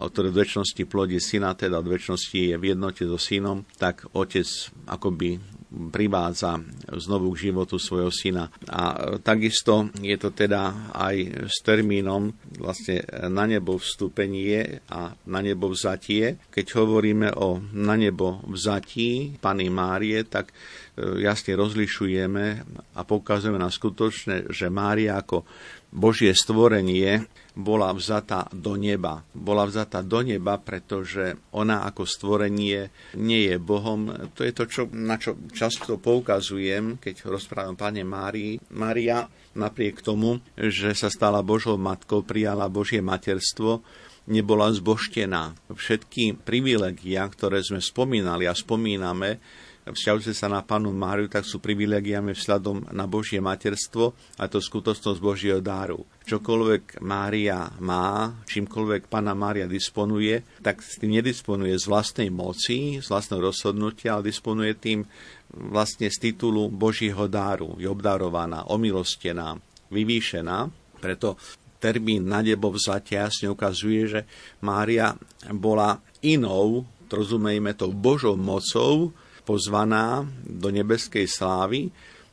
od 0.00 0.14
väčšnosti 0.16 0.82
plodí 0.88 1.20
syna, 1.20 1.52
teda 1.52 1.84
od 1.84 1.92
väčšnosti 1.92 2.32
je 2.32 2.56
v 2.56 2.64
jednote 2.72 3.04
so 3.04 3.20
synom, 3.20 3.68
tak 3.76 4.08
Otec 4.16 4.48
akoby 4.88 5.36
privádza 5.72 6.60
znovu 7.00 7.32
k 7.32 7.48
životu 7.48 7.80
svojho 7.80 8.12
syna. 8.12 8.52
A 8.68 9.16
takisto 9.24 9.88
je 9.98 10.16
to 10.20 10.30
teda 10.36 10.92
aj 10.92 11.48
s 11.48 11.64
termínom 11.64 12.36
vlastne 12.60 13.02
na 13.32 13.48
nebo 13.48 13.80
vstúpenie 13.80 14.84
a 14.92 15.16
na 15.26 15.40
nebo 15.40 15.72
vzatie. 15.72 16.36
Keď 16.52 16.66
hovoríme 16.76 17.32
o 17.40 17.58
na 17.72 17.96
nebo 17.96 18.44
vzatí 18.44 19.40
Pany 19.40 19.72
Márie, 19.72 20.28
tak 20.28 20.52
e, 20.52 21.24
jasne 21.24 21.56
rozlišujeme 21.56 22.44
a 22.92 23.00
pokazujeme 23.02 23.56
na 23.56 23.72
skutočné, 23.72 24.52
že 24.52 24.68
Mária 24.68 25.16
ako 25.16 25.48
Božie 25.92 26.32
stvorenie 26.32 27.24
bola 27.52 27.92
vzatá 27.92 28.48
do 28.52 28.80
neba. 28.80 29.20
Bola 29.36 29.68
vzatá 29.68 30.00
do 30.00 30.24
neba, 30.24 30.56
pretože 30.56 31.36
ona 31.52 31.84
ako 31.84 32.08
stvorenie 32.08 32.88
nie 33.20 33.52
je 33.52 33.56
Bohom. 33.60 34.08
To 34.32 34.40
je 34.40 34.52
to, 34.56 34.64
čo, 34.64 34.82
na 34.92 35.20
čo 35.20 35.36
často 35.52 36.00
poukazujem, 36.00 36.96
keď 36.96 37.28
rozprávam 37.28 37.76
Pane 37.76 38.02
Márii. 38.02 38.56
Mária 38.72 39.28
napriek 39.52 40.00
tomu, 40.00 40.40
že 40.56 40.96
sa 40.96 41.12
stala 41.12 41.44
Božou 41.44 41.76
matkou, 41.76 42.24
prijala 42.24 42.72
Božie 42.72 43.04
materstvo, 43.04 43.84
nebola 44.24 44.72
zboštená. 44.72 45.52
Všetky 45.68 46.40
privilegia, 46.40 47.26
ktoré 47.28 47.60
sme 47.60 47.82
spomínali 47.82 48.48
a 48.48 48.56
spomíname, 48.56 49.42
vzťahujúce 49.90 50.30
sa 50.30 50.46
na 50.46 50.62
panu 50.62 50.94
Máriu, 50.94 51.26
tak 51.26 51.42
sú 51.42 51.58
privilegiami 51.58 52.38
vzhľadom 52.38 52.94
na 52.94 53.10
Božie 53.10 53.42
materstvo 53.42 54.14
a 54.38 54.46
to 54.46 54.62
skutočnosť 54.62 55.18
Božieho 55.18 55.58
dáru. 55.58 56.06
čokoľvek 56.22 57.02
Mária 57.02 57.66
má, 57.82 58.30
čímkoľvek 58.46 59.10
Pana 59.10 59.34
Mária 59.34 59.66
disponuje, 59.66 60.46
tak 60.62 60.78
s 60.86 61.02
tým 61.02 61.18
nedisponuje 61.18 61.74
z 61.74 61.84
vlastnej 61.90 62.30
moci, 62.30 63.02
z 63.02 63.06
vlastného 63.10 63.50
rozhodnutia, 63.50 64.14
ale 64.14 64.30
disponuje 64.30 64.78
tým 64.78 65.02
vlastne 65.50 66.06
z 66.06 66.30
titulu 66.30 66.70
Božího 66.70 67.26
dáru. 67.26 67.74
Je 67.82 67.90
obdarovaná, 67.90 68.70
omilostená, 68.70 69.58
vyvýšená. 69.90 70.70
Preto 71.02 71.34
termín 71.82 72.30
na 72.30 72.38
nebo 72.38 72.70
vzatia 72.70 73.26
jasne 73.26 73.50
ukazuje, 73.50 74.02
že 74.06 74.20
Mária 74.62 75.18
bola 75.50 75.98
inou, 76.22 76.86
rozumejme 77.10 77.74
to, 77.74 77.90
Božou 77.90 78.38
mocou 78.38 79.10
pozvaná 79.42 80.26
do 80.46 80.68
nebeskej 80.70 81.26
slávy, 81.26 81.90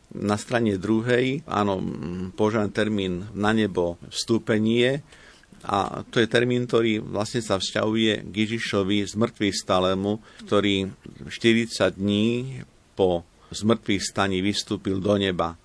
na 0.09 0.41
strane 0.41 0.81
druhej, 0.81 1.45
áno, 1.45 1.77
požaden 2.33 2.73
termín 2.73 3.29
na 3.37 3.53
nebo 3.53 4.01
vstúpenie, 4.09 5.05
a 5.67 6.07
to 6.07 6.23
je 6.23 6.31
termín, 6.31 6.63
ktorý 6.65 7.03
vlastne 7.03 7.43
sa 7.43 7.59
vzťahuje 7.59 8.31
k 8.31 8.33
Ježišovi 8.33 9.03
z 9.03 9.13
mŕtvych 9.19 9.55
stalému, 9.59 10.11
ktorý 10.47 10.87
40 11.27 11.99
dní 11.99 12.63
po 12.95 13.27
zmrtvých 13.51 14.03
staní 14.03 14.39
vystúpil 14.39 15.03
do 15.03 15.19
neba. 15.19 15.59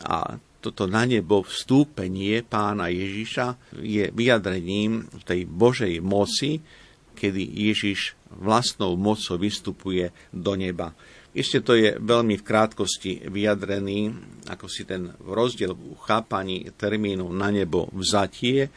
A 0.00 0.40
toto 0.64 0.88
na 0.88 1.04
nebo 1.04 1.44
vstúpenie 1.44 2.40
pána 2.40 2.88
Ježiša 2.88 3.76
je 3.84 4.08
vyjadrením 4.08 5.12
tej 5.28 5.44
Božej 5.44 6.00
moci, 6.00 6.64
kedy 7.12 7.44
Ježiš 7.44 8.16
vlastnou 8.38 8.98
mocou 8.98 9.38
vystupuje 9.38 10.10
do 10.34 10.54
neba. 10.54 10.94
Ešte 11.34 11.66
to 11.66 11.74
je 11.74 11.98
veľmi 11.98 12.38
v 12.38 12.46
krátkosti 12.46 13.26
vyjadrený, 13.26 14.14
ako 14.46 14.66
si 14.70 14.86
ten 14.86 15.10
rozdiel 15.18 15.74
v 15.74 15.98
chápaní 15.98 16.70
termínu 16.78 17.26
na 17.34 17.50
nebo 17.50 17.90
vzatie 17.90 18.70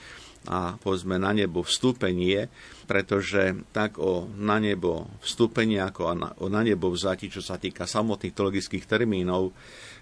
a 0.48 0.80
povedzme 0.80 1.20
na 1.20 1.36
nebo 1.36 1.62
vstúpenie, 1.62 2.50
pretože 2.88 3.62
tak 3.76 4.00
o 4.00 4.26
na 4.40 4.58
nebo 4.58 5.06
vstúpenie 5.22 5.84
ako 5.84 6.02
o 6.42 6.48
na 6.48 6.62
nebo 6.64 6.90
vzatí, 6.90 7.30
čo 7.30 7.44
sa 7.44 7.60
týka 7.60 7.84
samotných 7.84 8.34
teologických 8.34 8.88
termínov, 8.88 9.52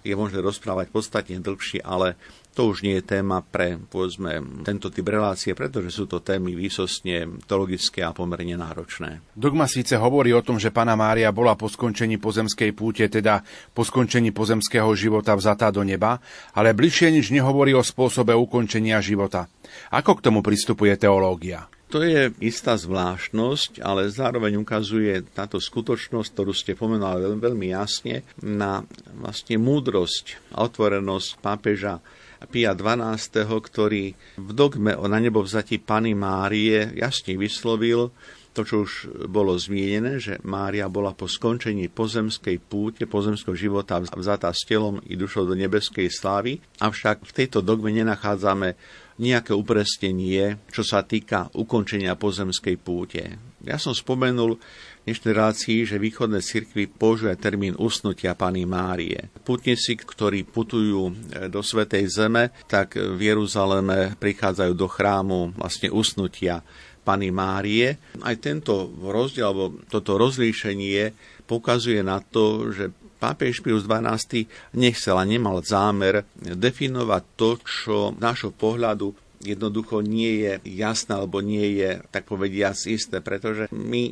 je 0.05 0.13
možné 0.13 0.39
rozprávať 0.39 0.93
podstatne 0.93 1.41
dlhšie, 1.41 1.81
ale 1.81 2.13
to 2.55 2.71
už 2.71 2.87
nie 2.87 3.03
je 3.03 3.19
téma 3.19 3.43
pre 3.43 3.75
povedzme, 3.75 4.63
tento 4.63 4.87
typ 4.87 5.03
relácie, 5.11 5.51
pretože 5.51 5.91
sú 5.91 6.07
to 6.07 6.23
témy 6.23 6.55
výsostne 6.55 7.27
teologické 7.43 8.01
a 8.01 8.15
pomerne 8.15 8.55
náročné. 8.55 9.19
Dogma 9.35 9.67
síce 9.67 9.99
hovorí 9.99 10.31
o 10.31 10.39
tom, 10.39 10.55
že 10.55 10.71
Pana 10.71 10.95
Mária 10.95 11.35
bola 11.35 11.59
po 11.59 11.67
skončení 11.67 12.15
pozemskej 12.15 12.71
púte, 12.71 13.11
teda 13.11 13.43
po 13.75 13.83
skončení 13.83 14.31
pozemského 14.31 14.87
života 14.95 15.35
vzatá 15.35 15.67
do 15.75 15.83
neba, 15.83 16.23
ale 16.55 16.71
bližšie 16.71 17.11
nič 17.11 17.35
nehovorí 17.35 17.75
o 17.75 17.83
spôsobe 17.83 18.31
ukončenia 18.31 19.03
života. 19.03 19.51
Ako 19.91 20.17
k 20.17 20.31
tomu 20.31 20.39
pristupuje 20.39 20.95
teológia? 20.95 21.67
To 21.93 22.01
je 22.01 22.33
istá 22.41 22.75
zvláštnosť, 22.75 23.79
ale 23.79 24.09
zároveň 24.09 24.57
ukazuje 24.57 25.21
táto 25.31 25.61
skutočnosť, 25.61 26.29
ktorú 26.33 26.51
ste 26.51 26.73
pomenuli 26.73 27.37
veľmi 27.37 27.71
jasne, 27.71 28.25
na 28.41 28.81
vlastne 29.15 29.61
múdrosť 29.61 30.57
a 30.57 30.65
otvorenosť 30.65 31.29
pápeža 31.45 32.01
Pia 32.47 32.77
XII., 32.77 33.49
ktorý 33.49 34.13
v 34.39 34.51
dogme 34.53 34.93
o 34.95 35.05
na 35.09 35.19
nebo 35.19 35.41
vzati 35.41 35.81
Pany 35.81 36.13
Márie 36.13 36.93
jasne 36.95 37.35
vyslovil, 37.35 38.09
to, 38.55 38.63
čo 38.63 38.87
už 38.87 38.91
bolo 39.27 39.51
zmienené, 39.59 40.15
že 40.23 40.39
Mária 40.47 40.87
bola 40.87 41.11
po 41.11 41.27
skončení 41.27 41.91
pozemskej 41.91 42.55
púte, 42.63 43.03
pozemského 43.03 43.51
života 43.51 43.99
vzatá 43.99 44.47
s 44.55 44.63
telom 44.63 45.03
i 45.03 45.19
dušou 45.19 45.43
do 45.43 45.59
nebeskej 45.59 46.07
slávy, 46.07 46.63
avšak 46.79 47.27
v 47.27 47.35
tejto 47.35 47.59
dogme 47.59 47.91
nenachádzame 47.91 48.79
nejaké 49.19 49.51
upresnenie, 49.51 50.59
čo 50.71 50.87
sa 50.87 51.03
týka 51.03 51.51
ukončenia 51.51 52.15
pozemskej 52.15 52.75
púte. 52.79 53.35
Ja 53.63 53.75
som 53.75 53.91
spomenul 53.91 54.55
relácii, 55.05 55.85
že 55.85 56.01
východné 56.01 56.41
cirkvy 56.41 56.89
používajú 56.89 57.37
termín 57.37 57.73
usnutia 57.77 58.33
Pany 58.33 58.65
Márie. 58.65 59.29
Putníci, 59.45 60.01
ktorí 60.01 60.41
putujú 60.49 61.13
e, 61.13 61.13
do 61.53 61.61
Svetej 61.61 62.09
Zeme, 62.09 62.49
tak 62.65 62.97
v 62.97 63.19
Jeruzaleme 63.21 64.17
prichádzajú 64.17 64.73
do 64.73 64.87
chrámu 64.89 65.53
vlastne 65.53 65.93
usnutia 65.93 66.65
Pany 67.05 67.29
Márie. 67.29 68.01
Aj 68.25 68.35
tento 68.41 68.89
rozdiel, 68.97 69.45
alebo 69.45 69.77
toto 69.85 70.17
rozlíšenie 70.17 71.13
pokazuje 71.45 72.01
na 72.01 72.17
to, 72.17 72.73
že 72.73 72.89
pápež 73.21 73.61
Pius 73.61 73.85
XII 73.85 74.49
nechcel 74.73 75.15
a 75.17 75.25
nemal 75.25 75.61
zámer 75.61 76.25
definovať 76.35 77.23
to, 77.37 77.49
čo 77.61 77.95
nášho 78.17 78.53
pohľadu 78.53 79.24
jednoducho 79.45 80.01
nie 80.01 80.41
je 80.41 80.53
jasné 80.81 81.21
alebo 81.21 81.39
nie 81.45 81.77
je, 81.77 82.01
tak 82.09 82.25
povediac, 82.25 82.73
isté, 82.89 83.21
pretože 83.21 83.69
my 83.69 84.09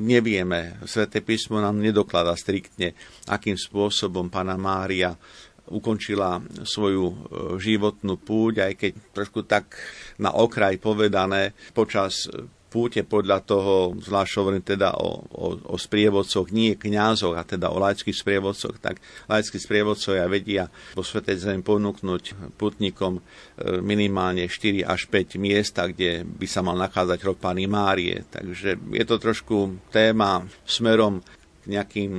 nevieme, 0.00 0.78
Sveté 0.86 1.20
písmo 1.20 1.58
nám 1.58 1.82
nedoklada 1.82 2.38
striktne, 2.38 2.94
akým 3.26 3.58
spôsobom 3.58 4.30
Pana 4.30 4.54
Mária 4.54 5.18
ukončila 5.66 6.38
svoju 6.62 7.06
e, 7.10 7.16
životnú 7.58 8.22
púť, 8.22 8.70
aj 8.70 8.72
keď 8.78 8.92
trošku 9.10 9.42
tak 9.50 9.74
na 10.22 10.30
okraj 10.30 10.78
povedané 10.78 11.58
počas 11.74 12.30
púte 12.76 13.00
podľa 13.08 13.40
toho, 13.40 13.96
zvlášť 13.96 14.32
hovorím 14.36 14.60
teda 14.60 15.00
o, 15.00 15.24
o, 15.32 15.46
o 15.72 15.76
sprievodcoch, 15.80 16.52
nie 16.52 16.76
kňazoch, 16.76 17.32
a 17.32 17.40
teda 17.40 17.72
o 17.72 17.80
laických 17.80 18.12
sprievodcoch, 18.12 18.76
tak 18.76 19.00
laickí 19.32 19.56
sprievodcovia 19.56 20.28
vedia 20.28 20.68
vo 20.92 21.00
Svetej 21.00 21.40
Zemi 21.40 21.64
ponúknuť 21.64 22.52
putníkom 22.60 23.16
e, 23.16 23.20
minimálne 23.80 24.44
4 24.44 24.84
až 24.84 25.08
5 25.08 25.40
miesta, 25.40 25.88
kde 25.88 26.28
by 26.28 26.44
sa 26.44 26.60
mal 26.60 26.76
nachádzať 26.76 27.24
rok 27.24 27.40
Pány 27.40 27.64
Márie. 27.64 28.28
Takže 28.28 28.76
je 28.92 29.04
to 29.08 29.16
trošku 29.16 29.80
téma 29.88 30.44
smerom 30.68 31.24
nejakým 31.66 32.12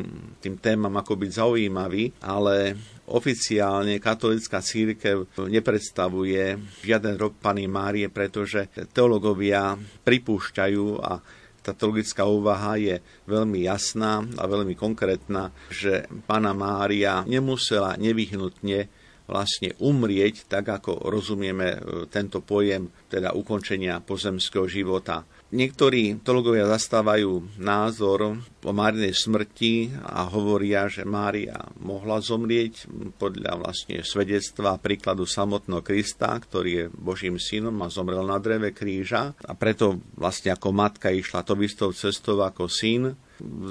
tým 0.43 0.55
témam 0.59 0.93
ako 0.99 1.19
byť 1.19 1.31
zaujímavý, 1.31 2.11
ale 2.23 2.75
oficiálne 3.07 3.97
katolická 4.03 4.59
církev 4.59 5.39
nepredstavuje 5.47 6.59
žiaden 6.83 7.15
rok 7.15 7.39
Pany 7.39 7.65
Márie, 7.65 8.11
pretože 8.11 8.67
teologovia 8.91 9.79
pripúšťajú 10.03 10.87
a 10.99 11.23
tá 11.63 11.75
teologická 11.75 12.23
úvaha 12.23 12.79
je 12.79 12.95
veľmi 13.27 13.67
jasná 13.67 14.23
a 14.39 14.43
veľmi 14.47 14.71
konkrétna, 14.79 15.51
že 15.67 16.07
Pana 16.23 16.55
Mária 16.55 17.27
nemusela 17.27 17.99
nevyhnutne 17.99 18.87
vlastne 19.27 19.75
umrieť, 19.83 20.47
tak 20.47 20.63
ako 20.63 21.11
rozumieme 21.11 21.75
tento 22.07 22.39
pojem, 22.39 22.87
teda 23.11 23.35
ukončenia 23.35 23.99
pozemského 23.99 24.63
života. 24.71 25.27
Niektorí 25.47 26.19
teologovia 26.27 26.67
zastávajú 26.67 27.55
názor 27.55 28.43
o 28.43 28.71
Márinej 28.75 29.15
smrti 29.15 29.95
a 30.03 30.27
hovoria, 30.27 30.91
že 30.91 31.07
Mária 31.07 31.55
mohla 31.79 32.19
zomrieť 32.19 32.83
podľa 33.15 33.55
vlastne 33.55 34.03
svedectva 34.03 34.75
príkladu 34.75 35.23
samotného 35.23 35.79
Krista, 35.79 36.35
ktorý 36.35 36.71
je 36.75 36.85
Božím 36.91 37.39
synom 37.39 37.79
a 37.79 37.87
zomrel 37.87 38.27
na 38.27 38.35
dreve 38.43 38.75
kríža 38.75 39.31
a 39.39 39.55
preto 39.55 40.03
vlastne 40.19 40.51
ako 40.51 40.75
matka 40.75 41.15
išla 41.15 41.47
to 41.47 41.55
istou 41.63 41.95
cestou 41.95 42.43
ako 42.43 42.67
syn. 42.67 43.15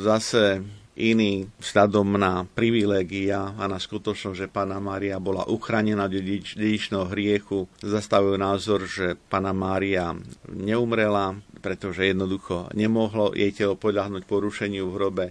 Zase 0.01 0.65
iný 0.97 1.45
vzhľadom 1.61 2.17
na 2.17 2.49
privilégia 2.49 3.53
a 3.55 3.69
na 3.69 3.77
skutočnosť, 3.77 4.37
že 4.37 4.49
Pána 4.49 4.81
Mária 4.81 5.21
bola 5.21 5.45
uchránená 5.45 6.09
dedič, 6.09 6.57
dedičného 6.57 7.13
hriechu, 7.13 7.69
zastavujú 7.85 8.41
názor, 8.41 8.89
že 8.89 9.15
Pána 9.29 9.53
Mária 9.53 10.17
neumrela, 10.49 11.37
pretože 11.61 12.09
jednoducho 12.09 12.73
nemohlo 12.73 13.37
jej 13.37 13.53
telo 13.53 13.77
podľahnuť 13.77 14.23
porušeniu 14.25 14.89
v 14.89 14.95
hrobe. 14.97 15.27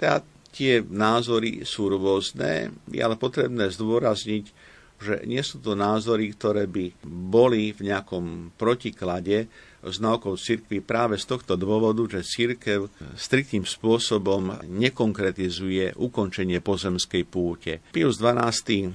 Teda 0.00 0.24
tie 0.52 0.80
názory 0.80 1.68
sú 1.68 1.92
rôzne, 1.92 2.72
je 2.88 3.00
ale 3.00 3.20
potrebné 3.20 3.68
zdôrazniť, 3.68 4.44
že 5.02 5.14
nie 5.26 5.42
sú 5.42 5.58
to 5.58 5.74
názory, 5.74 6.30
ktoré 6.32 6.70
by 6.70 6.94
boli 7.04 7.74
v 7.74 7.90
nejakom 7.90 8.54
protiklade 8.54 9.50
s 9.82 9.98
naukou 9.98 10.38
cirkvi 10.38 10.78
práve 10.78 11.18
z 11.18 11.26
tohto 11.26 11.58
dôvodu, 11.58 12.06
že 12.06 12.22
cirkev 12.22 12.86
striktným 13.18 13.66
spôsobom 13.66 14.62
nekonkretizuje 14.66 15.98
ukončenie 15.98 16.62
pozemskej 16.62 17.22
púte. 17.26 17.82
Pius 17.90 18.22
XII 18.22 18.94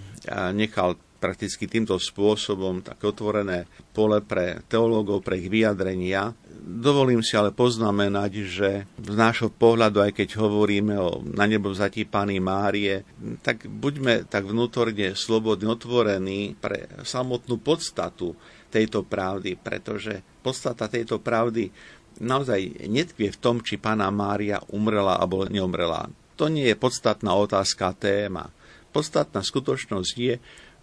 nechal 0.55 0.95
prakticky 1.17 1.65
týmto 1.65 1.97
spôsobom 1.97 2.85
také 2.85 3.09
otvorené 3.09 3.65
pole 3.89 4.21
pre 4.21 4.61
teológov, 4.69 5.25
pre 5.25 5.41
ich 5.41 5.49
vyjadrenia. 5.49 6.37
Dovolím 6.67 7.25
si 7.25 7.33
ale 7.33 7.49
poznamenať, 7.49 8.31
že 8.45 8.69
z 9.01 9.15
nášho 9.17 9.49
pohľadu, 9.49 10.03
aj 10.03 10.11
keď 10.13 10.37
hovoríme 10.37 10.93
o 10.99 11.25
na 11.25 11.49
nebo 11.49 11.73
vzatí 11.73 12.05
Pány 12.05 12.37
Márie, 12.37 13.01
tak 13.41 13.65
buďme 13.65 14.29
tak 14.29 14.45
vnútorne 14.45 15.17
slobodne 15.17 15.73
otvorení 15.73 16.53
pre 16.59 16.85
samotnú 17.01 17.57
podstatu 17.57 18.37
tejto 18.67 19.03
pravdy, 19.03 19.55
pretože 19.55 20.21
podstata 20.43 20.91
tejto 20.91 21.19
pravdy 21.23 21.71
naozaj 22.19 22.87
netkvie 22.89 23.29
v 23.33 23.41
tom, 23.41 23.61
či 23.61 23.77
Pána 23.77 24.09
Mária 24.09 24.61
umrela 24.73 25.17
alebo 25.21 25.45
neumrela. 25.45 26.09
To 26.37 26.49
nie 26.49 26.69
je 26.69 26.77
podstatná 26.77 27.33
otázka 27.33 27.93
téma. 27.97 28.53
Podstatná 28.93 29.41
skutočnosť 29.41 30.13
je, 30.17 30.35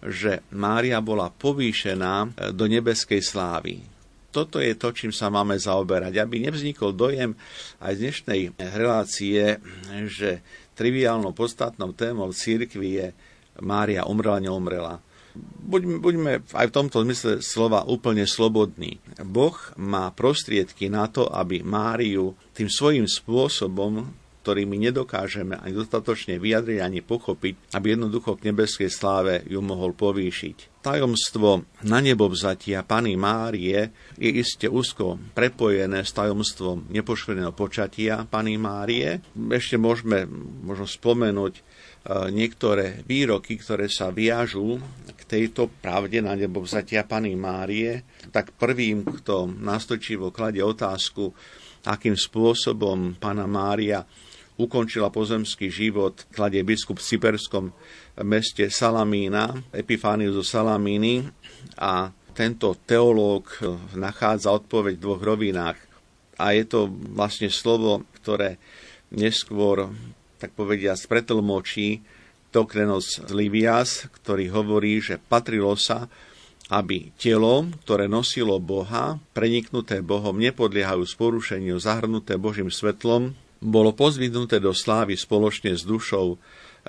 že 0.05 0.43
Mária 0.51 0.99
bola 0.99 1.31
povýšená 1.31 2.51
do 2.51 2.65
nebeskej 2.67 3.23
slávy. 3.23 3.81
Toto 4.35 4.59
je 4.59 4.75
to, 4.75 4.91
čím 4.91 5.15
sa 5.15 5.31
máme 5.31 5.55
zaoberať. 5.55 6.19
Aby 6.19 6.43
nevznikol 6.43 6.91
dojem 6.91 7.39
aj 7.79 7.91
z 7.95 8.01
dnešnej 8.03 8.41
relácie, 8.75 9.63
že 10.11 10.43
triviálnou 10.75 11.31
podstatnou 11.31 11.95
témou 11.95 12.35
církvy 12.35 12.89
je 12.99 13.07
Mária 13.63 14.03
umrela, 14.03 14.43
neumrela. 14.43 14.99
Buďme, 15.65 15.99
buďme 15.99 16.31
aj 16.55 16.65
v 16.71 16.75
tomto 16.75 17.03
zmysle 17.03 17.43
slova 17.43 17.83
úplne 17.83 18.23
slobodní. 18.23 19.03
Boh 19.19 19.55
má 19.75 20.07
prostriedky 20.13 20.87
na 20.87 21.11
to, 21.11 21.27
aby 21.27 21.65
Máriu 21.65 22.37
tým 22.55 22.71
svojím 22.71 23.09
spôsobom 23.09 24.15
ktorý 24.45 24.69
my 24.69 24.77
nedokážeme 24.77 25.57
ani 25.57 25.73
dostatočne 25.73 26.37
vyjadriť, 26.37 26.77
ani 26.77 27.01
pochopiť, 27.01 27.73
aby 27.73 27.97
jednoducho 27.97 28.37
k 28.37 28.53
nebeskej 28.53 28.93
sláve 28.93 29.41
ju 29.49 29.57
mohol 29.65 29.97
povýšiť. 29.97 30.85
Tajomstvo 30.85 31.65
na 31.89 31.97
nebo 31.97 32.29
vzatia 32.29 32.85
Pany 32.85 33.17
Márie 33.17 33.89
je 34.21 34.29
iste 34.29 34.69
úzko 34.69 35.17
prepojené 35.33 36.05
s 36.05 36.13
tajomstvom 36.13 36.93
nepoškvrneného 36.93 37.57
počatia 37.57 38.21
Pany 38.29 38.61
Márie. 38.61 39.17
Ešte 39.33 39.81
môžeme 39.81 40.29
možno 40.61 40.85
spomenúť 40.85 41.64
niektoré 42.29 43.01
výroky, 43.09 43.57
ktoré 43.57 43.89
sa 43.89 44.13
viažú 44.13 44.77
k 45.09 45.21
tejto 45.25 45.73
pravde 45.81 46.21
na 46.21 46.37
nebo 46.37 46.61
vzatia 46.61 47.01
Pany 47.01 47.33
Márie, 47.33 48.05
tak 48.29 48.53
prvým, 48.53 49.01
kto 49.01 49.49
nastočivo 49.49 50.29
kladie 50.29 50.61
otázku, 50.61 51.33
akým 51.85 52.13
spôsobom 52.13 53.17
Pana 53.17 53.49
Mária 53.49 54.05
ukončila 54.55 55.11
pozemský 55.11 55.67
život, 55.67 56.29
kladie 56.31 56.61
biskup 56.63 57.01
v 57.01 57.07
cyperskom 57.09 57.65
meste 58.23 58.69
Salamína, 58.71 59.51
Epifániu 59.75 60.31
zo 60.31 60.45
Salamíny 60.45 61.27
a 61.75 62.13
tento 62.35 62.75
teológ 62.85 63.49
nachádza 63.95 64.51
odpoveď 64.51 64.99
v 64.99 65.03
dvoch 65.03 65.21
rovinách. 65.23 65.79
A 66.35 66.51
je 66.51 66.67
to 66.67 66.91
vlastne 67.15 67.47
slovo, 67.47 68.03
ktoré 68.19 68.59
neskôr, 69.11 69.87
tak 70.45 70.53
povedia, 70.53 70.93
spretlmočí 70.93 72.05
Tokrenos 72.53 73.17
Livias, 73.33 74.05
ktorý 74.21 74.53
hovorí, 74.53 75.01
že 75.01 75.17
patrilo 75.17 75.73
sa, 75.73 76.05
aby 76.69 77.09
telo, 77.17 77.65
ktoré 77.81 78.05
nosilo 78.05 78.61
Boha, 78.61 79.17
preniknuté 79.33 80.05
Bohom, 80.05 80.37
nepodliehajú 80.37 81.01
sporušeniu, 81.01 81.81
zahrnuté 81.81 82.37
Božím 82.37 82.69
svetlom, 82.69 83.33
bolo 83.57 83.89
pozvidnuté 83.89 84.61
do 84.61 84.69
slávy 84.69 85.17
spoločne 85.17 85.73
s 85.73 85.81
dušou 85.81 86.37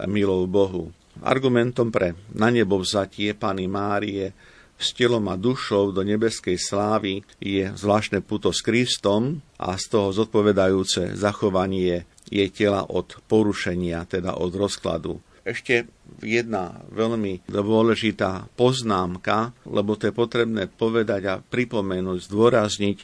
milou 0.04 0.44
Bohu. 0.44 0.92
Argumentom 1.24 1.88
pre 1.88 2.12
na 2.36 2.52
nebo 2.52 2.76
vzatie 2.76 3.32
Pany 3.32 3.64
Márie 3.64 4.36
s 4.76 4.92
telom 4.92 5.24
a 5.32 5.40
dušou 5.40 5.96
do 5.96 6.04
nebeskej 6.04 6.60
slávy 6.60 7.24
je 7.40 7.72
zvláštne 7.72 8.20
puto 8.20 8.52
s 8.52 8.60
Kristom 8.60 9.40
a 9.56 9.80
z 9.80 9.84
toho 9.88 10.12
zodpovedajúce 10.12 11.16
zachovanie 11.16 12.04
jej 12.30 12.50
tela 12.50 12.86
od 12.86 13.18
porušenia, 13.26 14.06
teda 14.06 14.36
od 14.38 14.52
rozkladu. 14.54 15.22
Ešte 15.46 15.86
jedna 16.26 16.82
veľmi 16.90 17.46
dôležitá 17.46 18.50
poznámka, 18.58 19.54
lebo 19.62 19.94
to 19.94 20.10
je 20.10 20.14
potrebné 20.14 20.66
povedať 20.66 21.22
a 21.30 21.38
pripomenúť, 21.38 22.18
zdôrazniť, 22.26 22.98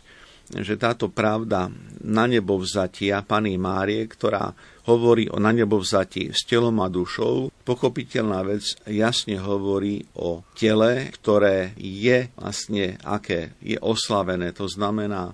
že 0.50 0.74
táto 0.74 1.06
pravda 1.06 1.70
na 2.02 2.26
nebo 2.26 2.58
vzatia 2.58 3.22
Pany 3.22 3.54
Márie, 3.56 4.04
ktorá 4.10 4.50
hovorí 4.90 5.30
o 5.30 5.38
na 5.38 5.54
nebo 5.54 5.78
vzatí 5.78 6.34
s 6.34 6.42
telom 6.42 6.82
a 6.82 6.90
dušou, 6.90 7.54
pochopiteľná 7.62 8.42
vec 8.42 8.74
jasne 8.90 9.38
hovorí 9.38 10.02
o 10.18 10.42
tele, 10.58 11.14
ktoré 11.14 11.78
je 11.78 12.26
vlastne 12.34 12.98
aké 13.06 13.54
je 13.62 13.78
oslavené. 13.78 14.50
To 14.58 14.66
znamená, 14.66 15.30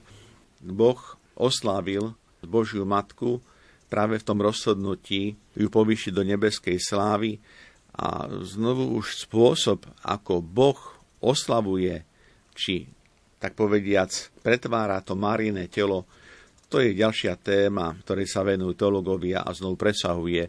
Boh 0.60 1.00
oslavil 1.40 2.12
Božiu 2.44 2.84
Matku 2.84 3.40
práve 3.88 4.20
v 4.20 4.26
tom 4.28 4.38
rozhodnutí 4.44 5.34
ju 5.56 5.68
povýšiť 5.68 6.12
do 6.12 6.22
nebeskej 6.22 6.78
slávy 6.78 7.40
a 7.98 8.28
znovu 8.46 8.94
už 9.00 9.26
spôsob, 9.26 9.88
ako 10.06 10.44
Boh 10.44 10.78
oslavuje 11.18 12.04
či 12.54 12.86
tak 13.38 13.54
povediac, 13.54 14.10
pretvára 14.42 15.02
to 15.02 15.14
marine 15.14 15.66
telo, 15.70 16.06
to 16.68 16.84
je 16.84 16.92
ďalšia 16.92 17.40
téma, 17.40 17.96
ktorej 18.04 18.28
sa 18.28 18.44
venujú 18.44 18.76
teológovia 18.76 19.40
a 19.40 19.56
znovu 19.56 19.80
presahuje 19.80 20.44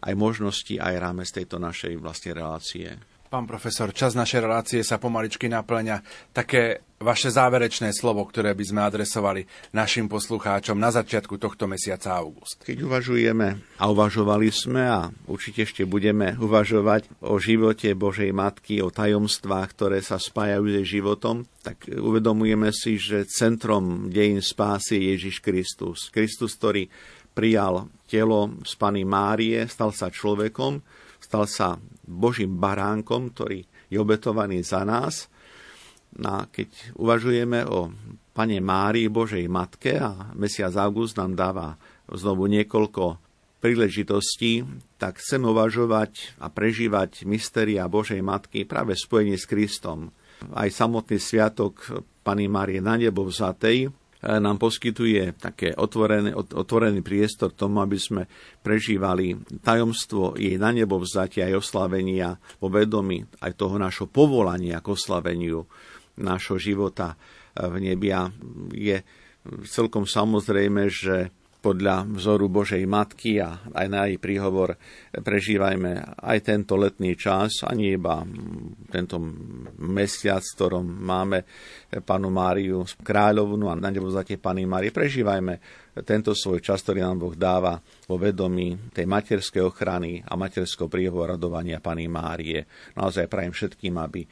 aj 0.00 0.14
možnosti, 0.18 0.74
aj 0.74 0.94
rámec 0.98 1.28
tejto 1.30 1.62
našej 1.62 1.94
vlastne 2.00 2.34
relácie. 2.34 2.88
Pán 3.30 3.46
profesor, 3.46 3.94
čas 3.94 4.18
našej 4.18 4.42
relácie 4.42 4.80
sa 4.82 4.98
pomaličky 4.98 5.46
naplňa. 5.46 6.02
Také 6.34 6.82
vaše 6.98 7.30
záverečné 7.30 7.94
slovo, 7.94 8.26
ktoré 8.26 8.58
by 8.58 8.64
sme 8.66 8.82
adresovali 8.82 9.46
našim 9.70 10.10
poslucháčom 10.10 10.74
na 10.74 10.90
začiatku 10.90 11.38
tohto 11.38 11.70
mesiaca 11.70 12.18
august. 12.18 12.58
Keď 12.66 12.90
uvažujeme 12.90 13.78
a 13.78 13.84
uvažovali 13.86 14.50
sme 14.50 14.82
a 14.82 15.14
určite 15.30 15.62
ešte 15.62 15.86
budeme 15.86 16.34
uvažovať 16.42 17.06
o 17.22 17.38
živote 17.38 17.94
Božej 17.94 18.34
Matky, 18.34 18.82
o 18.82 18.90
tajomstvách, 18.90 19.78
ktoré 19.78 20.02
sa 20.02 20.18
spájajú 20.18 20.66
s 20.66 20.74
jej 20.82 20.98
životom, 20.98 21.46
tak 21.62 21.86
uvedomujeme 21.86 22.74
si, 22.74 22.98
že 22.98 23.30
centrom 23.30 24.10
dejín 24.10 24.42
spásy 24.42 24.98
je 24.98 25.14
Ježiš 25.14 25.38
Kristus. 25.38 26.10
Kristus, 26.10 26.58
ktorý 26.58 26.90
prijal 27.30 27.94
telo 28.10 28.58
z 28.66 28.74
Pany 28.74 29.06
Márie, 29.06 29.62
stal 29.70 29.94
sa 29.94 30.10
človekom, 30.10 30.82
stal 31.22 31.46
sa 31.46 31.78
Božím 32.10 32.58
baránkom, 32.58 33.30
ktorý 33.30 33.62
je 33.86 33.96
obetovaný 34.02 34.66
za 34.66 34.82
nás. 34.82 35.30
No 36.18 36.42
a 36.42 36.50
keď 36.50 36.98
uvažujeme 36.98 37.62
o 37.70 37.94
Pane 38.34 38.58
Márii, 38.58 39.06
Božej 39.06 39.46
Matke 39.46 39.94
a 40.02 40.34
mesiac 40.34 40.74
august 40.74 41.14
nám 41.14 41.38
dáva 41.38 41.78
znovu 42.10 42.50
niekoľko 42.50 43.22
príležitostí, 43.62 44.66
tak 44.98 45.22
chceme 45.22 45.52
uvažovať 45.52 46.40
a 46.42 46.50
prežívať 46.50 47.28
mystéria 47.28 47.86
Božej 47.86 48.24
Matky 48.24 48.66
práve 48.66 48.98
spojenie 48.98 49.38
s 49.38 49.46
Kristom. 49.46 50.10
Aj 50.56 50.66
samotný 50.72 51.20
sviatok 51.20 52.02
Pany 52.24 52.48
Márie 52.48 52.80
na 52.80 52.96
nebo 52.96 53.28
vzatej 53.28 53.92
nám 54.20 54.60
poskytuje 54.60 55.40
také 55.40 55.72
otvorený, 55.72 56.36
otvorený 56.36 57.00
priestor 57.00 57.56
tomu, 57.56 57.80
aby 57.80 57.96
sme 57.96 58.22
prežívali 58.60 59.32
tajomstvo 59.64 60.36
jej 60.36 60.60
na 60.60 60.76
nebo 60.76 61.00
vzatia 61.00 61.48
aj 61.48 61.64
oslavenia 61.64 62.36
vo 62.60 62.68
vedomi 62.68 63.24
aj 63.40 63.52
toho 63.56 63.80
našho 63.80 64.12
povolania 64.12 64.84
k 64.84 64.92
oslaveniu 64.92 65.64
nášho 66.20 66.60
života 66.60 67.16
e, 67.16 67.64
v 67.64 67.76
nebia. 67.80 68.28
Je 68.76 69.00
celkom 69.64 70.04
samozrejme, 70.04 70.92
že 70.92 71.32
podľa 71.60 72.08
vzoru 72.16 72.48
Božej 72.48 72.84
Matky 72.88 73.40
a 73.40 73.60
aj 73.76 73.86
na 73.88 74.08
jej 74.08 74.16
príhovor 74.16 74.80
prežívajme 75.10 76.22
aj 76.22 76.38
tento 76.46 76.78
letný 76.78 77.18
čas, 77.18 77.66
ani 77.66 77.98
iba 77.98 78.22
tento 78.94 79.18
mesiac, 79.82 80.42
v 80.42 80.54
ktorom 80.54 80.86
máme 80.86 81.42
panu 82.06 82.30
Máriu 82.30 82.86
kráľovnú 83.02 83.66
a 83.66 83.74
na 83.74 83.90
nebo 83.90 84.06
zatie 84.06 84.38
Pany 84.38 84.62
Márie. 84.62 84.94
Prežívajme 84.94 85.58
tento 86.06 86.32
svoj 86.38 86.62
čas, 86.62 86.86
ktorý 86.86 87.02
nám 87.02 87.18
Boh 87.18 87.34
dáva 87.34 87.82
vo 88.06 88.14
vedomí 88.14 88.94
tej 88.94 89.10
materskej 89.10 89.62
ochrany 89.66 90.22
a 90.22 90.38
materského 90.38 90.86
príhovoru 90.86 91.34
radovania 91.34 91.82
Pany 91.82 92.06
Márie. 92.06 92.62
Naozaj 92.94 93.26
prajem 93.26 93.50
všetkým, 93.50 93.98
aby 93.98 94.22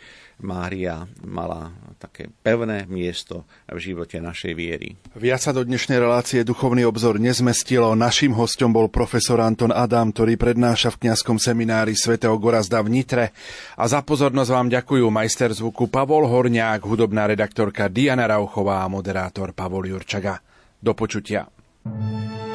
Mária 0.46 1.02
mala 1.26 1.74
také 1.98 2.30
pevné 2.30 2.86
miesto 2.86 3.42
v 3.66 3.78
živote 3.82 4.22
našej 4.22 4.52
viery. 4.54 4.94
Viac 5.18 5.42
sa 5.42 5.50
do 5.50 5.66
dnešnej 5.66 5.98
relácie 5.98 6.46
Duchovný 6.46 6.86
obzor 6.86 7.18
nezmestilo. 7.18 7.90
Naším 7.98 8.38
hostom 8.38 8.70
bol 8.70 8.86
profesor 8.86 9.42
Anton 9.42 9.74
Adam, 9.74 10.14
ktorý 10.14 10.38
prednáša 10.68 10.92
v 10.92 11.08
kňazskom 11.08 11.40
seminári 11.40 11.96
svätého 11.96 12.36
Gorazda 12.36 12.84
v 12.84 12.92
Nitre. 12.92 13.32
A 13.80 13.88
za 13.88 14.04
pozornosť 14.04 14.52
vám 14.52 14.68
ďakujú 14.68 15.08
majster 15.08 15.48
zvuku 15.48 15.88
Pavol 15.88 16.28
Horniák, 16.28 16.84
hudobná 16.84 17.24
redaktorka 17.24 17.88
Diana 17.88 18.28
Rauchová 18.28 18.84
a 18.84 18.92
moderátor 18.92 19.56
Pavol 19.56 19.88
Jurčaga. 19.88 20.44
Do 20.76 20.92
počutia. 20.92 21.48
thank 21.88 22.44
you 22.44 22.47